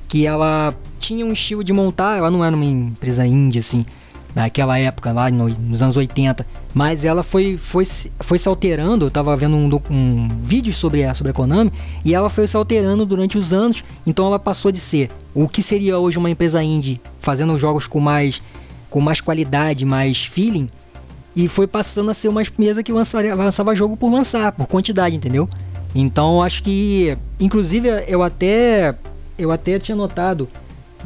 que 0.08 0.28
ela 0.28 0.72
tinha 1.00 1.26
um 1.26 1.34
estilo 1.34 1.64
de 1.64 1.74
montar, 1.74 2.20
ela 2.20 2.30
não 2.30 2.46
era 2.46 2.56
uma 2.56 2.64
empresa 2.64 3.26
indie 3.26 3.58
assim, 3.58 3.84
naquela 4.36 4.78
época 4.78 5.12
lá 5.12 5.30
no, 5.30 5.50
nos 5.50 5.82
anos 5.82 5.98
80, 5.98 6.46
mas 6.74 7.04
ela 7.04 7.24
foi, 7.24 7.58
foi, 7.58 7.86
foi 8.20 8.38
se 8.38 8.48
alterando. 8.48 9.06
Eu 9.06 9.12
tava 9.12 9.36
vendo 9.36 9.56
um, 9.56 9.70
um 9.90 10.28
vídeo 10.42 10.74
sobre 10.74 11.04
a, 11.04 11.14
sobre 11.14 11.32
a 11.32 11.34
Konami 11.34 11.72
e 12.06 12.14
ela 12.14 12.30
foi 12.30 12.48
se 12.48 12.56
alterando 12.56 13.06
durante 13.06 13.38
os 13.38 13.54
anos. 13.54 13.84
Então 14.06 14.26
ela 14.26 14.40
passou 14.40 14.72
de 14.72 14.80
ser 14.80 15.10
o 15.34 15.48
que 15.48 15.62
seria 15.62 15.98
hoje 15.98 16.18
uma 16.18 16.30
empresa 16.30 16.64
indie 16.64 17.02
fazendo 17.20 17.58
jogos 17.58 17.88
com 17.88 18.00
mais, 18.00 18.42
com 18.90 19.02
mais 19.02 19.22
qualidade, 19.22 19.86
mais 19.86 20.26
feeling, 20.26 20.68
e 21.36 21.48
foi 21.48 21.68
passando 21.68 22.12
a 22.12 22.14
ser 22.14 22.28
uma 22.28 22.42
empresa 22.42 22.84
que 22.84 22.92
lançaria, 22.92 23.34
lançava 23.36 23.74
jogo 23.76 23.96
por 23.96 24.12
lançar, 24.12 24.52
por 24.52 24.68
quantidade, 24.68 25.16
entendeu? 25.16 25.48
Então 25.96 26.42
acho 26.42 26.62
que, 26.64 27.18
inclusive, 27.40 27.88
eu 28.08 28.22
até 28.22 28.96
eu 29.38 29.52
até 29.52 29.80
tinha 29.80 29.96
notado 29.96 30.50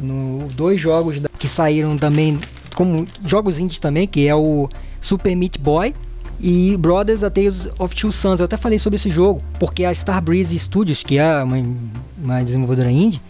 no 0.00 0.48
dois 0.48 0.80
jogos 0.80 1.20
que 1.38 1.46
saíram 1.46 1.96
também 1.96 2.38
como 2.74 3.06
jogos 3.24 3.60
indie 3.60 3.80
também, 3.80 4.06
que 4.06 4.26
é 4.26 4.34
o 4.34 4.68
Super 5.00 5.34
Meat 5.34 5.58
Boy 5.58 5.94
e 6.40 6.76
Brothers 6.76 7.22
A 7.22 7.30
Tales 7.30 7.68
of 7.78 7.94
Two 7.94 8.12
Sons. 8.12 8.40
Eu 8.40 8.44
até 8.44 8.56
falei 8.56 8.78
sobre 8.78 8.96
esse 8.96 9.10
jogo, 9.10 9.40
porque 9.58 9.84
a 9.84 9.92
Starbreeze 9.92 10.58
Studios, 10.58 11.02
que 11.02 11.18
é 11.18 11.42
uma, 11.42 11.56
uma 12.22 12.42
desenvolvedora 12.42 12.90
indie, 12.90 13.20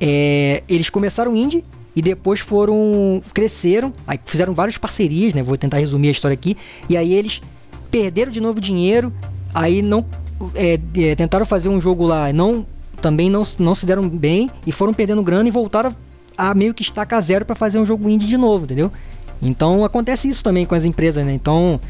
é, 0.00 0.62
eles 0.68 0.90
começaram 0.90 1.34
indie 1.34 1.64
e 1.94 2.02
depois 2.02 2.40
foram 2.40 3.22
cresceram, 3.34 3.92
aí 4.06 4.18
fizeram 4.24 4.54
várias 4.54 4.78
parcerias, 4.78 5.34
né? 5.34 5.42
Vou 5.42 5.56
tentar 5.56 5.78
resumir 5.78 6.08
a 6.08 6.10
história 6.12 6.34
aqui. 6.34 6.56
E 6.88 6.96
aí 6.96 7.14
eles 7.14 7.40
perderam 7.90 8.32
de 8.32 8.40
novo 8.40 8.60
dinheiro, 8.60 9.12
aí 9.54 9.82
não 9.82 10.04
é, 10.54 10.78
é, 10.96 11.14
tentaram 11.14 11.44
fazer 11.44 11.68
um 11.68 11.80
jogo 11.80 12.06
lá, 12.06 12.32
não 12.32 12.66
também 13.00 13.28
não, 13.28 13.42
não 13.58 13.74
se 13.74 13.84
deram 13.84 14.08
bem 14.08 14.48
e 14.66 14.72
foram 14.72 14.94
perdendo 14.94 15.22
grana 15.22 15.48
e 15.48 15.50
voltaram 15.50 15.94
meio 16.54 16.74
que 16.74 16.82
estaca 16.82 17.20
zero 17.20 17.44
para 17.44 17.54
fazer 17.54 17.78
um 17.78 17.86
jogo 17.86 18.08
indie 18.08 18.26
de 18.26 18.36
novo, 18.36 18.64
entendeu? 18.64 18.92
Então 19.40 19.84
acontece 19.84 20.28
isso 20.28 20.44
também 20.44 20.64
com 20.64 20.74
as 20.74 20.84
empresas, 20.84 21.24
né? 21.26 21.32
Então 21.32 21.80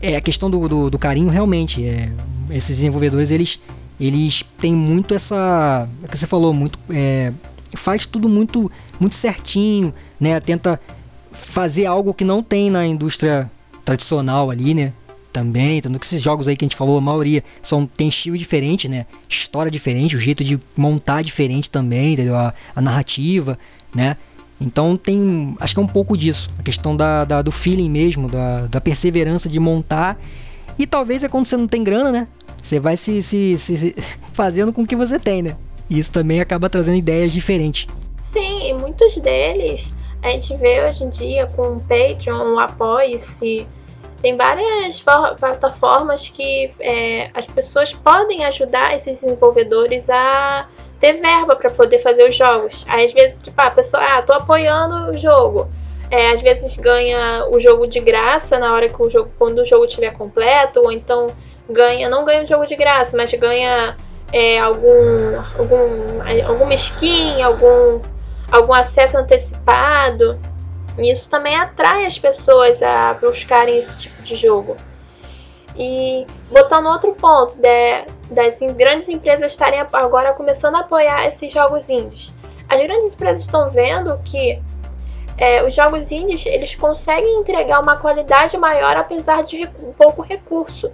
é 0.00 0.16
a 0.16 0.20
questão 0.20 0.50
do, 0.50 0.68
do, 0.68 0.90
do 0.90 0.98
carinho 0.98 1.30
realmente. 1.30 1.84
É, 1.84 2.12
esses 2.52 2.76
desenvolvedores 2.76 3.30
eles 3.30 3.60
eles 4.00 4.44
têm 4.58 4.74
muito 4.74 5.12
essa, 5.12 5.88
é 6.04 6.06
que 6.06 6.16
você 6.16 6.26
falou, 6.26 6.54
muito 6.54 6.78
é, 6.90 7.32
faz 7.74 8.06
tudo 8.06 8.28
muito 8.28 8.70
muito 9.00 9.14
certinho, 9.14 9.92
né? 10.20 10.38
Tenta 10.40 10.80
fazer 11.32 11.86
algo 11.86 12.14
que 12.14 12.24
não 12.24 12.42
tem 12.42 12.70
na 12.70 12.86
indústria 12.86 13.50
tradicional 13.84 14.50
ali, 14.50 14.74
né? 14.74 14.92
Também, 15.32 15.80
tanto 15.80 15.98
que 15.98 16.06
esses 16.06 16.22
jogos 16.22 16.48
aí 16.48 16.56
que 16.56 16.64
a 16.64 16.68
gente 16.68 16.76
falou, 16.76 16.98
a 16.98 17.00
maioria 17.00 17.44
são 17.62 17.86
tem 17.86 18.08
estilo 18.08 18.36
diferente, 18.36 18.88
né? 18.88 19.06
História 19.28 19.70
diferente, 19.70 20.16
o 20.16 20.18
jeito 20.18 20.42
de 20.42 20.58
montar 20.76 21.22
diferente 21.22 21.70
também, 21.70 22.14
entendeu? 22.14 22.34
A, 22.34 22.52
a 22.74 22.80
narrativa, 22.80 23.58
né? 23.94 24.16
Então 24.60 24.96
tem, 24.96 25.56
acho 25.60 25.74
que 25.74 25.80
é 25.80 25.82
um 25.82 25.86
pouco 25.86 26.16
disso, 26.16 26.50
a 26.58 26.62
questão 26.62 26.96
da, 26.96 27.24
da 27.24 27.42
do 27.42 27.52
feeling 27.52 27.88
mesmo, 27.88 28.28
da, 28.28 28.66
da, 28.66 28.80
perseverança 28.80 29.48
de 29.48 29.60
montar. 29.60 30.18
E 30.78 30.86
talvez 30.86 31.22
é 31.22 31.28
quando 31.28 31.46
você 31.46 31.56
não 31.56 31.66
tem 31.66 31.84
grana, 31.84 32.10
né? 32.10 32.28
Você 32.60 32.80
vai 32.80 32.96
se, 32.96 33.22
se, 33.22 33.56
se, 33.56 33.76
se 33.76 33.94
fazendo 34.32 34.72
com 34.72 34.82
o 34.82 34.86
que 34.86 34.96
você 34.96 35.18
tem, 35.18 35.42
né? 35.42 35.56
E 35.88 35.98
isso 35.98 36.10
também 36.10 36.40
acaba 36.40 36.68
trazendo 36.68 36.96
ideias 36.96 37.32
diferentes. 37.32 37.86
Sim, 38.20 38.68
e 38.68 38.74
muitos 38.74 39.14
deles 39.16 39.92
a 40.22 40.30
gente 40.30 40.56
vê 40.56 40.84
hoje 40.84 41.04
em 41.04 41.10
dia 41.10 41.46
com 41.46 41.76
o 41.76 41.80
Patreon, 41.80 42.54
o 42.54 42.58
Apoie-se, 42.58 43.66
tem 44.20 44.36
várias 44.36 45.00
plataformas 45.38 46.28
que 46.28 46.72
é, 46.80 47.30
as 47.32 47.46
pessoas 47.46 47.92
podem 47.92 48.44
ajudar 48.44 48.94
esses 48.94 49.20
desenvolvedores 49.20 50.10
a 50.10 50.66
ter 51.00 51.14
verba 51.14 51.54
para 51.54 51.70
poder 51.70 52.00
fazer 52.00 52.28
os 52.28 52.34
jogos. 52.34 52.84
Aí, 52.88 53.04
às 53.04 53.12
vezes, 53.12 53.40
tipo, 53.40 53.60
a 53.60 53.70
pessoa, 53.70 54.02
ah, 54.02 54.22
tô 54.22 54.32
apoiando 54.32 55.12
o 55.12 55.16
jogo. 55.16 55.68
É, 56.10 56.30
às 56.30 56.40
vezes 56.40 56.76
ganha 56.76 57.46
o 57.50 57.60
jogo 57.60 57.86
de 57.86 58.00
graça 58.00 58.58
na 58.58 58.74
hora 58.74 58.88
que 58.88 59.00
o 59.00 59.10
jogo, 59.10 59.30
quando 59.38 59.60
o 59.60 59.66
jogo 59.66 59.84
estiver 59.84 60.12
completo, 60.14 60.80
ou 60.80 60.90
então 60.90 61.28
ganha, 61.68 62.08
não 62.08 62.24
ganha 62.24 62.42
o 62.42 62.46
jogo 62.46 62.66
de 62.66 62.74
graça, 62.76 63.16
mas 63.16 63.32
ganha 63.34 63.94
é, 64.32 64.58
algum, 64.58 65.38
algum, 65.58 66.46
alguma 66.46 66.74
skin, 66.74 67.42
algum, 67.42 68.00
algum 68.50 68.72
acesso 68.72 69.18
antecipado. 69.18 70.38
E 70.98 71.10
isso 71.12 71.30
também 71.30 71.56
atrai 71.56 72.04
as 72.04 72.18
pessoas 72.18 72.82
a 72.82 73.14
buscarem 73.14 73.78
esse 73.78 73.96
tipo 73.96 74.20
de 74.22 74.34
jogo. 74.34 74.76
E 75.76 76.26
botando 76.50 76.86
outro 76.86 77.14
ponto 77.14 77.56
de, 77.56 78.04
das 78.30 78.58
grandes 78.76 79.08
empresas 79.08 79.52
estarem 79.52 79.78
agora 79.92 80.32
começando 80.32 80.74
a 80.74 80.80
apoiar 80.80 81.26
esses 81.26 81.52
jogos 81.52 81.88
indies. 81.88 82.34
As 82.68 82.82
grandes 82.82 83.14
empresas 83.14 83.42
estão 83.42 83.70
vendo 83.70 84.18
que 84.24 84.60
é, 85.38 85.64
os 85.64 85.72
jogos 85.72 86.10
indies 86.10 86.44
eles 86.46 86.74
conseguem 86.74 87.40
entregar 87.40 87.80
uma 87.80 87.96
qualidade 87.96 88.58
maior 88.58 88.96
apesar 88.96 89.44
de 89.44 89.68
pouco 89.96 90.20
recurso. 90.20 90.90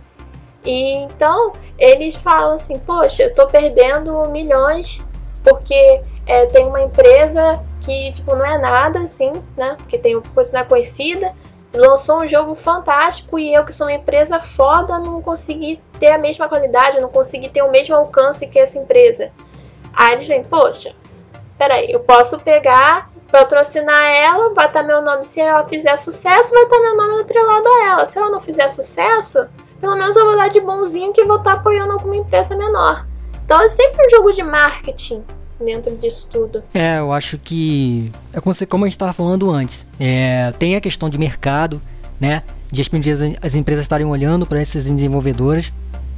E 0.63 0.97
então 0.99 1.55
eles 1.79 2.15
falam 2.15 2.55
assim, 2.55 2.79
poxa, 2.79 3.23
eu 3.23 3.29
estou 3.31 3.47
perdendo 3.47 4.29
milhões 4.29 5.03
porque 5.43 6.03
é, 6.27 6.47
tem 6.47 6.67
uma 6.67 6.83
empresa 6.83 7.63
que 7.85 8.13
tipo 8.13 8.35
não 8.35 8.45
é 8.45 8.59
nada 8.59 9.01
assim, 9.01 9.33
né? 9.57 9.75
Porque 9.79 9.99
tem 9.99 10.15
uma 10.15 10.23
coisa 10.35 10.59
não 10.59 10.65
conhecida, 10.65 11.33
lançou 11.73 12.23
um 12.23 12.27
jogo 12.27 12.55
fantástico 12.55 13.39
e 13.39 13.53
eu 13.53 13.65
que 13.65 13.73
sou 13.73 13.87
uma 13.87 13.93
empresa 13.93 14.41
foda 14.41 14.99
não 14.99 15.21
consegui 15.21 15.81
ter 15.99 16.09
a 16.09 16.19
mesma 16.19 16.49
qualidade, 16.49 17.01
não 17.01 17.09
consegui 17.09 17.49
ter 17.49 17.63
o 17.63 17.71
mesmo 17.71 17.95
alcance 17.95 18.47
que 18.47 18.59
essa 18.59 18.79
empresa. 18.79 19.31
Aí 19.93 20.15
eles 20.15 20.27
vêm, 20.27 20.43
poxa, 20.43 20.95
peraí, 21.59 21.91
eu 21.93 22.01
posso 22.01 22.39
pegar, 22.41 23.11
patrocinar 23.31 24.03
ela, 24.03 24.53
vai 24.55 24.67
estar 24.67 24.83
meu 24.83 25.03
nome, 25.03 25.25
se 25.25 25.41
ela 25.41 25.67
fizer 25.67 25.97
sucesso, 25.97 26.51
vai 26.51 26.63
estar 26.63 26.81
meu 26.81 26.97
nome 26.97 27.21
atrelado 27.21 27.69
a 27.69 27.87
ela. 27.87 28.07
Se 28.07 28.19
ela 28.19 28.31
não 28.31 28.41
fizer 28.41 28.69
sucesso, 28.69 29.47
pelo 29.81 29.97
menos 29.97 30.17
eu 30.17 30.25
vou 30.25 30.37
dar 30.37 30.49
de 30.49 30.61
bonzinho 30.61 31.13
que 31.13 31.25
vou 31.25 31.37
estar 31.37 31.55
apoiando 31.55 31.93
alguma 31.93 32.17
empresa 32.17 32.57
menor. 32.57 33.07
Então 33.45 33.61
é 33.61 33.69
sempre 33.69 34.07
um 34.07 34.11
jogo 34.11 34.33
de 34.33 34.43
marketing 34.43 35.25
dentro 35.65 35.97
disso 35.97 36.27
tudo. 36.31 36.63
É, 36.73 36.99
eu 36.99 37.13
acho 37.13 37.39
que 37.39 38.11
é 38.33 38.41
como, 38.41 38.53
você, 38.55 38.67
como 38.67 38.85
a 38.85 38.87
gente 38.87 38.95
estava 38.95 39.13
falando 39.13 39.51
antes. 39.51 39.87
É, 39.99 40.53
tem 40.59 40.77
a 40.77 40.81
questão 40.81 41.09
de 41.09 41.19
mercado, 41.19 41.81
né? 42.21 42.43
De 42.71 42.81
as, 42.83 43.21
as 43.43 43.55
empresas 43.55 43.85
estarem 43.85 44.07
olhando 44.07 44.47
para 44.47 44.61
esses 44.61 44.85
desenvolvedores, 44.85 45.73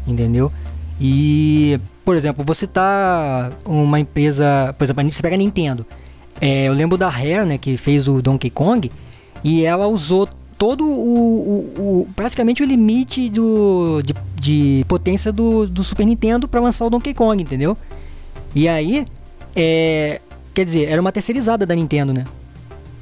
entendeu? 0.06 0.50
E, 1.00 1.78
por 2.04 2.16
exemplo, 2.16 2.44
você 2.46 2.66
tá 2.66 3.52
uma 3.66 4.00
empresa, 4.00 4.74
por 4.78 4.84
exemplo, 4.84 5.12
você 5.12 5.22
pega 5.22 5.34
a 5.34 5.38
Nintendo. 5.38 5.84
É, 6.40 6.64
eu 6.68 6.72
lembro 6.72 6.96
da 6.98 7.08
Rare, 7.08 7.44
né, 7.46 7.58
que 7.58 7.76
fez 7.76 8.08
o 8.08 8.20
Donkey 8.22 8.50
Kong, 8.50 8.90
e 9.44 9.64
ela 9.64 9.86
usou 9.86 10.28
todo 10.58 10.86
o, 10.86 10.88
o- 10.88 12.00
o- 12.02 12.08
praticamente 12.16 12.62
o 12.62 12.66
limite 12.66 13.28
do, 13.28 14.00
de, 14.02 14.14
de 14.40 14.84
potência 14.88 15.30
do, 15.30 15.66
do 15.66 15.84
Super 15.84 16.06
Nintendo 16.06 16.48
para 16.48 16.60
lançar 16.60 16.86
o 16.86 16.90
Donkey 16.90 17.12
Kong, 17.12 17.42
entendeu? 17.42 17.76
E 18.54 18.66
aí, 18.66 19.04
é, 19.56 20.20
quer 20.52 20.64
dizer, 20.64 20.84
era 20.84 21.00
uma 21.00 21.10
terceirizada 21.10 21.64
da 21.64 21.74
Nintendo, 21.74 22.12
né? 22.12 22.24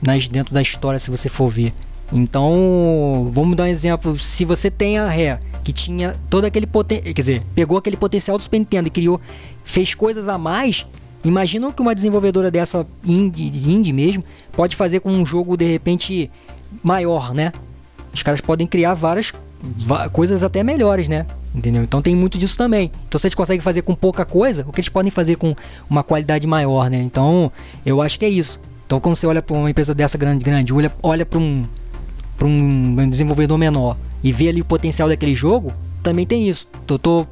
Nas, 0.01 0.29
dentro 0.29 0.55
da 0.55 0.63
história, 0.63 0.99
se 0.99 1.11
você 1.11 1.29
for 1.29 1.49
ver. 1.49 1.75
Então, 2.13 3.31
vamos 3.33 3.57
dar 3.57 3.65
um 3.65 3.67
exemplo. 3.67 4.17
Se 4.17 4.45
você 4.45 4.71
tem 4.71 4.99
a 4.99 5.07
Rare, 5.07 5.41
que 5.65 5.73
tinha 5.73 6.15
todo 6.31 6.45
aquele 6.45 6.67
potencial, 6.67 7.13
quer 7.13 7.21
dizer, 7.21 7.43
pegou 7.55 7.77
aquele 7.77 7.97
potencial 7.97 8.39
do 8.39 8.43
Super 8.43 8.59
Nintendo 8.59 8.89
e 8.89 8.91
criou, 8.91 9.21
fez 9.65 9.95
coisas 9.95 10.29
a 10.29 10.39
mais. 10.39 10.87
Imagina 11.25 11.69
o 11.69 11.73
que 11.73 11.81
uma 11.83 11.95
desenvolvedora 11.95 12.51
dessa 12.51 12.87
indie, 13.05 13.47
indie 13.69 13.93
mesmo 13.93 14.23
pode 14.53 14.77
fazer 14.77 15.01
com 15.01 15.11
um 15.11 15.25
jogo 15.25 15.57
de 15.57 15.65
repente 15.65 16.31
maior, 16.83 17.33
né? 17.35 17.51
Os 18.13 18.23
caras 18.23 18.41
podem 18.41 18.67
criar 18.67 18.95
várias 18.95 19.33
coisas 20.13 20.43
até 20.43 20.63
melhores, 20.63 21.09
né? 21.09 21.27
Entendeu? 21.55 21.85
Então 21.85 22.03
tem 22.03 22.17
muito 22.17 22.37
disso 22.37 22.57
também. 22.57 22.91
Então 23.07 23.17
se 23.17 23.29
eles 23.29 23.35
conseguem 23.35 23.61
fazer 23.61 23.83
com 23.83 23.95
pouca 23.95 24.25
coisa, 24.25 24.65
o 24.67 24.73
que 24.73 24.81
eles 24.81 24.89
podem 24.89 25.11
fazer 25.11 25.37
com 25.37 25.55
uma 25.89 26.03
qualidade 26.03 26.47
maior, 26.49 26.91
né? 26.91 27.01
Então 27.01 27.53
eu 27.87 28.03
acho 28.03 28.19
que 28.19 28.25
é 28.25 28.29
isso. 28.29 28.59
Então 28.85 28.99
quando 28.99 29.15
você 29.15 29.27
olha 29.27 29.41
para 29.41 29.57
uma 29.57 29.71
empresa 29.71 29.95
dessa 29.95 30.19
grande, 30.19 30.45
grande, 30.45 30.73
olha, 30.73 30.93
olha 31.03 31.25
para 31.25 31.39
um 31.39 31.65
para 32.37 32.49
um 32.49 33.09
desenvolvedor 33.09 33.57
menor 33.57 33.97
e 34.23 34.33
vê 34.33 34.49
ali 34.49 34.61
o 34.61 34.65
potencial 34.65 35.09
daquele 35.09 35.37
jogo, 35.37 35.73
também 36.03 36.27
tem 36.27 36.49
isso. 36.49 36.67
Eu 36.89 36.99
tô 36.99 37.25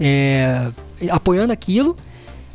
é, 0.00 0.68
apoiando 1.10 1.52
aquilo 1.52 1.94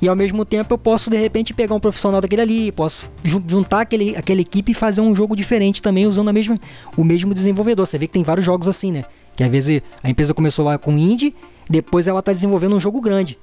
e 0.02 0.10
ao 0.10 0.16
mesmo 0.18 0.44
tempo 0.44 0.74
eu 0.74 0.78
posso 0.78 1.10
de 1.10 1.16
repente 1.16 1.54
pegar 1.54 1.74
um 1.74 1.80
profissional 1.80 2.20
daquele 2.20 2.42
ali, 2.42 2.72
posso 2.74 3.10
ju- 3.24 3.42
juntar 3.48 3.80
aquele, 3.80 4.14
aquela 4.18 4.42
equipe 4.42 4.74
e 4.74 4.76
fazer 4.76 5.00
um 5.00 5.16
jogo 5.16 5.34
diferente 5.38 5.82
também 5.82 6.06
usando 6.06 6.28
a 6.28 6.34
mesma, 6.34 6.58
o 6.98 7.04
mesmo 7.06 7.34
desenvolvedor. 7.34 7.88
Você 7.88 7.98
vê 7.98 8.08
que 8.08 8.14
tem 8.14 8.24
vários 8.24 8.46
jogos 8.46 8.68
assim, 8.68 8.92
né? 8.92 9.06
Que 9.36 9.44
às 9.44 9.50
vezes 9.50 9.82
a 10.04 10.10
empresa 10.10 10.34
começou 10.34 10.66
lá 10.66 10.78
com 10.78 10.92
indie, 10.92 11.36
depois 11.70 12.08
ela 12.08 12.22
tá 12.22 12.32
desenvolvendo 12.32 12.76
um 12.76 12.80
jogo 12.80 13.02
grande, 13.02 13.38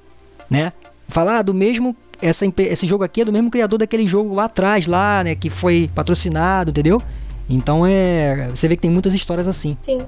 né? 0.49 0.73
Falar 1.09 1.39
ah, 1.39 1.43
do 1.43 1.53
mesmo 1.53 1.97
essa, 2.23 2.45
esse 2.59 2.87
jogo 2.87 3.03
aqui 3.03 3.23
é 3.23 3.25
do 3.25 3.33
mesmo 3.33 3.51
criador 3.51 3.79
daquele 3.79 4.07
jogo 4.07 4.35
lá 4.35 4.45
atrás, 4.45 4.87
lá, 4.87 5.25
né? 5.25 5.35
Que 5.35 5.51
foi 5.51 5.91
patrocinado, 5.95 6.71
entendeu? 6.71 7.03
Então 7.49 7.85
é. 7.87 8.49
Você 8.49 8.69
vê 8.69 8.77
que 8.77 8.83
tem 8.83 8.91
muitas 8.91 9.15
histórias 9.15 9.49
assim. 9.49 9.77
Sim. 9.83 10.01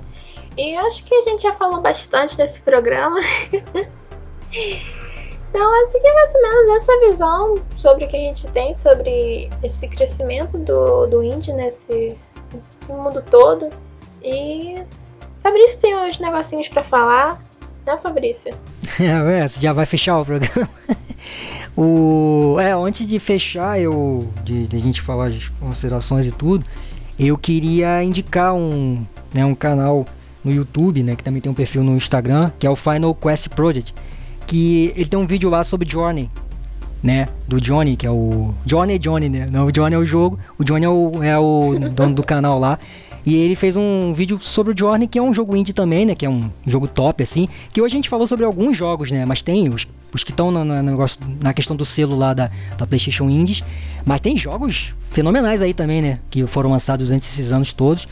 E 0.57 0.77
acho 0.77 1.05
que 1.05 1.15
a 1.15 1.23
gente 1.23 1.43
já 1.43 1.55
falou 1.55 1.81
bastante 1.81 2.37
nesse 2.39 2.61
programa. 2.61 3.19
então, 4.53 5.85
assim, 5.85 5.99
é 5.99 6.15
mais 6.15 6.35
ou 6.35 6.43
menos 6.43 6.77
essa 6.77 7.01
visão 7.01 7.59
sobre 7.77 8.05
o 8.05 8.09
que 8.09 8.17
a 8.17 8.21
gente 8.21 8.47
tem 8.49 8.75
sobre 8.75 9.49
esse 9.63 9.89
crescimento 9.89 10.59
do, 10.59 11.07
do 11.07 11.23
indie 11.23 11.53
nesse 11.53 12.17
no 12.89 13.03
mundo 13.03 13.23
todo. 13.23 13.71
E 14.23 14.83
Fabrício 15.43 15.81
tem 15.81 15.97
uns 15.97 16.19
negocinhos 16.19 16.69
pra 16.69 16.85
falar, 16.85 17.39
né, 17.87 17.99
Fabrício? 18.03 18.53
É, 19.01 19.49
você 19.49 19.59
já 19.59 19.73
vai 19.73 19.87
fechar 19.87 20.19
o 20.19 20.25
programa. 20.25 20.69
o, 21.75 22.57
é, 22.61 22.73
antes 22.73 23.09
de 23.09 23.19
fechar, 23.19 23.81
eu. 23.81 24.31
De, 24.45 24.67
de 24.67 24.77
a 24.77 24.79
gente 24.79 25.01
falar 25.01 25.31
de 25.31 25.51
considerações 25.53 26.27
e 26.27 26.33
tudo, 26.33 26.67
eu 27.19 27.39
queria 27.39 28.05
indicar 28.05 28.53
um, 28.53 29.03
né, 29.33 29.47
um 29.47 29.55
canal 29.55 30.07
no 30.45 30.53
YouTube, 30.53 31.03
né? 31.03 31.17
Que 31.17 31.25
também 31.25 31.41
tem 31.41 31.51
um 31.51 31.55
perfil 31.55 31.83
no 31.83 31.97
Instagram, 31.97 32.51
que 32.59 32.67
é 32.67 32.71
o 32.71 32.77
Final 32.77 33.15
Quest 33.15 33.49
Project. 33.49 33.95
Que 34.47 34.93
ele 34.97 35.07
tem 35.07 35.19
um 35.19 35.27
vídeo 35.27 35.49
lá 35.49 35.65
sobre 35.65 35.89
Journey, 35.89 36.29
né? 37.03 37.29
Do 37.49 37.61
Johnny, 37.61 37.97
que 37.97 38.07
é 38.07 38.11
o. 38.11 38.55
Johnny 38.67 38.95
é 38.95 38.99
Johnny, 38.99 39.29
né? 39.29 39.47
Não, 39.51 39.67
o 39.67 39.73
Johnny 39.73 39.95
é 39.95 39.99
o 39.99 40.05
jogo, 40.05 40.39
o 40.59 40.65
Johnny 40.65 40.85
é 40.85 40.89
o, 40.89 41.23
é 41.23 41.39
o 41.39 41.89
dono 41.91 42.15
do 42.15 42.23
canal 42.23 42.59
lá. 42.59 42.79
E 43.25 43.37
ele 43.37 43.55
fez 43.55 43.77
um 43.77 44.13
vídeo 44.13 44.39
sobre 44.41 44.73
o 44.73 44.77
Journey, 44.77 45.07
que 45.07 45.19
é 45.19 45.23
um 45.23 45.33
jogo 45.33 45.57
indie 45.57 45.73
também, 45.73 46.05
né? 46.05 46.15
Que 46.15 46.27
é 46.27 46.31
um 46.31 46.51
jogo 46.67 46.89
top, 46.89 47.23
assim. 47.23 47.49
Que 47.73 47.81
hoje 47.81 47.95
a 47.95 47.99
gente 47.99 48.09
falou 48.09 48.27
sobre 48.27 48.45
alguns 48.45 48.77
jogos, 48.77 49.13
né? 49.13 49.25
Mas 49.25 49.43
tem 49.43 49.69
os, 49.69 49.87
os 50.13 50.25
que 50.25 50.33
estão 50.33 50.51
na, 50.51 50.65
na, 50.65 50.83
negócio, 50.83 51.21
na 51.41 51.53
questão 51.53 51.77
do 51.77 51.85
selo 51.85 52.17
lá 52.17 52.35
da, 52.35 52.51
da 52.77 52.87
PlayStation 52.87 53.31
Indies. 53.31 53.63
Mas 54.05 54.21
tem 54.21 54.37
jogos 54.37 54.95
fenomenais 55.11 55.63
aí 55.63 55.73
também, 55.73 56.03
né? 56.03 56.19
Que 56.31 56.45
foram 56.47 56.71
lançados 56.71 57.07
durante 57.07 57.23
esses 57.23 57.53
anos 57.53 57.73
todos. 57.73 58.09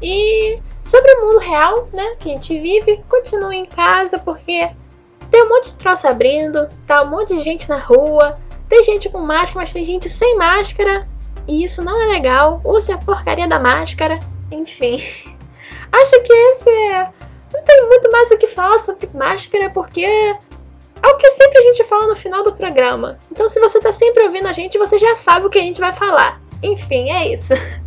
E 0.00 0.62
sobre 0.84 1.12
o 1.14 1.26
mundo 1.26 1.38
real, 1.38 1.88
né, 1.92 2.14
que 2.20 2.30
a 2.30 2.36
gente 2.36 2.60
vive, 2.60 3.02
continue 3.08 3.56
em 3.56 3.66
casa, 3.66 4.20
porque 4.20 4.70
tem 5.28 5.42
um 5.42 5.48
monte 5.48 5.70
de 5.70 5.74
troço 5.74 6.06
abrindo, 6.06 6.68
tá 6.86 7.02
um 7.02 7.10
monte 7.10 7.34
de 7.34 7.40
gente 7.40 7.68
na 7.68 7.78
rua, 7.78 8.38
tem 8.72 8.82
gente 8.84 9.10
com 9.10 9.20
máscara, 9.20 9.60
mas 9.60 9.72
tem 9.74 9.84
gente 9.84 10.08
sem 10.08 10.34
máscara, 10.38 11.06
e 11.46 11.62
isso 11.62 11.82
não 11.82 12.00
é 12.00 12.06
legal, 12.06 12.58
use 12.64 12.90
a 12.90 12.96
porcaria 12.96 13.46
da 13.46 13.58
máscara, 13.58 14.18
enfim. 14.50 14.96
Acho 15.92 16.22
que 16.22 16.32
esse 16.32 16.70
é... 16.70 17.10
Não 17.52 17.62
tem 17.64 17.86
muito 17.86 18.10
mais 18.10 18.30
o 18.30 18.38
que 18.38 18.46
falar 18.46 18.78
sobre 18.78 19.10
máscara, 19.12 19.68
porque 19.68 20.02
é 20.02 21.06
o 21.06 21.16
que 21.18 21.30
sempre 21.32 21.58
a 21.58 21.62
gente 21.64 21.84
fala 21.84 22.06
no 22.06 22.16
final 22.16 22.42
do 22.42 22.54
programa. 22.54 23.18
Então, 23.30 23.46
se 23.46 23.60
você 23.60 23.78
tá 23.78 23.92
sempre 23.92 24.24
ouvindo 24.24 24.48
a 24.48 24.54
gente, 24.54 24.78
você 24.78 24.96
já 24.96 25.16
sabe 25.16 25.44
o 25.44 25.50
que 25.50 25.58
a 25.58 25.62
gente 25.62 25.78
vai 25.78 25.92
falar. 25.92 26.40
Enfim, 26.62 27.10
é 27.10 27.28
isso. 27.28 27.52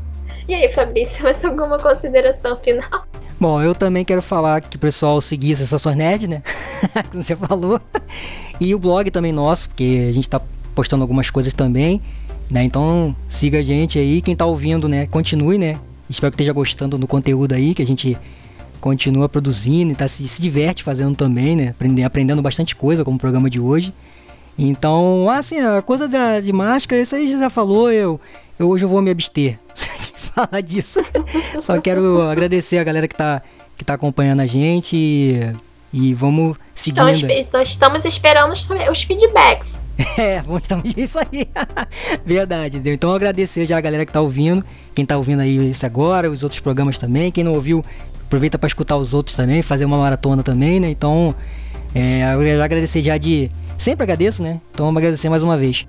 E 0.48 0.54
aí, 0.54 0.72
Fabrício, 0.72 1.24
mais 1.24 1.44
alguma 1.44 1.80
consideração 1.80 2.56
final? 2.58 3.08
Bom, 3.40 3.64
eu 3.64 3.74
também 3.74 4.06
quero 4.06 4.22
falar 4.22 4.62
que 4.62 4.78
o 4.78 4.80
pessoal 4.80 5.20
seguir 5.20 5.56
Sensações 5.56 5.96
Nerd, 5.96 6.28
né? 6.28 6.44
Como 7.10 7.24
você 7.24 7.36
falou. 7.36 7.82
E 8.62 8.76
o 8.76 8.78
blog 8.78 9.10
também 9.10 9.32
nosso, 9.32 9.68
porque 9.70 10.06
a 10.08 10.14
gente 10.14 10.30
tá 10.30 10.40
postando 10.76 11.02
algumas 11.04 11.30
coisas 11.30 11.54
também, 11.54 12.02
né? 12.52 12.64
Então 12.64 13.16
siga 13.28 13.60
a 13.60 13.64
gente 13.64 13.98
aí. 13.98 14.22
Quem 14.22 14.36
tá 14.36 14.46
ouvindo, 14.46 14.88
né? 14.88 15.08
Continue, 15.08 15.58
né? 15.58 15.80
Espero 16.10 16.32
que 16.32 16.36
esteja 16.36 16.54
gostando 16.54 16.98
do 16.98 17.08
conteúdo 17.08 17.54
aí, 17.56 17.74
que 17.74 17.82
a 17.82 17.86
gente 17.86 18.16
continua 18.80 19.28
produzindo 19.28 19.94
e 19.94 19.96
tá, 19.96 20.08
se, 20.08 20.28
se 20.28 20.40
diverte 20.40 20.84
fazendo 20.84 21.16
também, 21.16 21.56
né? 21.56 21.70
Aprendendo, 21.70 22.06
aprendendo 22.06 22.42
bastante 22.42 22.76
coisa 22.76 23.04
como 23.04 23.18
o 23.18 23.20
programa 23.20 23.50
de 23.50 23.60
hoje. 23.60 23.92
Então, 24.58 25.28
assim, 25.30 25.60
a 25.60 25.82
coisa 25.82 26.08
da, 26.08 26.40
de 26.40 26.54
máscara, 26.54 27.02
isso 27.02 27.16
aí 27.16 27.28
já 27.28 27.50
falou, 27.50 27.92
eu, 27.92 28.20
eu 28.60 28.70
hoje 28.70 28.86
eu 28.86 28.90
vou 28.90 29.02
me 29.02 29.10
abster 29.10 29.60
de 29.74 30.14
falar 30.32 30.62
disso. 30.62 31.04
Só 31.60 31.82
quero 31.82 32.22
agradecer 32.22 32.78
a 32.78 32.84
galera 32.84 33.08
que 33.08 33.16
tá, 33.16 33.42
que 33.78 33.84
tá 33.84 33.96
acompanhando 33.96 34.42
a 34.42 34.46
gente 34.46 35.40
e, 35.96 36.14
vamos 36.14 36.58
seguindo. 36.74 37.32
Então, 37.32 37.62
estamos 37.62 38.04
esperando 38.04 38.52
os, 38.52 39.04
feedbacks. 39.04 39.82
É, 40.18 40.42
vamos 40.42 40.64
estamos 40.64 40.94
isso 40.98 41.18
aí. 41.20 41.48
Verdade, 42.26 42.76
entendeu? 42.76 42.94
Então 42.94 43.14
agradecer 43.14 43.66
já 43.66 43.78
a 43.78 43.82
galera 43.82 44.06
que 44.06 44.12
tá 44.12 44.20
ouvindo, 44.20 44.64
quem 44.94 45.06
tá 45.06 45.16
ouvindo 45.18 45.42
aí 45.42 45.70
esse 45.70 45.86
agora, 45.86 46.30
os 46.30 46.44
outros 46.44 46.60
programas 46.60 46.98
também, 46.98 47.32
quem 47.32 47.44
não 47.44 47.54
ouviu, 47.54 47.84
aproveita 48.26 48.58
para 48.58 48.68
escutar 48.68 48.98
os 48.98 49.14
outros 49.14 49.36
também, 49.36 49.62
fazer 49.62 49.86
uma 49.86 49.98
maratona 49.98 50.44
também, 50.44 50.80
né? 50.80 50.90
Então, 50.90 51.34
é, 51.94 52.24
eu 52.34 52.62
agradecer 52.64 53.02
já 53.02 53.18
de 53.18 53.50
sempre 53.78 54.04
agradeço, 54.04 54.44
né? 54.44 54.60
Então 54.72 54.86
vamos 54.86 55.00
agradecer 55.00 55.30
mais 55.30 55.44
uma 55.44 55.58
vez. 55.58 55.88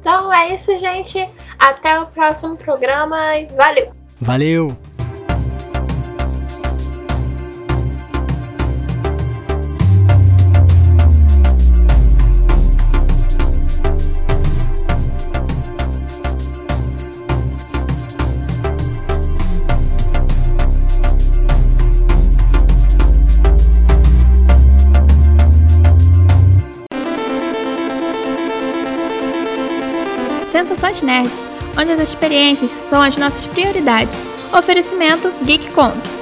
Então 0.00 0.32
é 0.32 0.54
isso, 0.54 0.76
gente. 0.78 1.28
Até 1.58 2.00
o 2.00 2.06
próximo 2.06 2.56
programa 2.56 3.36
e 3.36 3.46
valeu! 3.46 3.92
Valeu. 4.20 4.76
Onde 31.78 31.92
as 31.92 32.00
experiências 32.00 32.82
são 32.90 33.00
as 33.00 33.16
nossas 33.16 33.46
prioridades. 33.46 34.16
Oferecimento 34.52 35.32
GeekComp. 35.44 36.19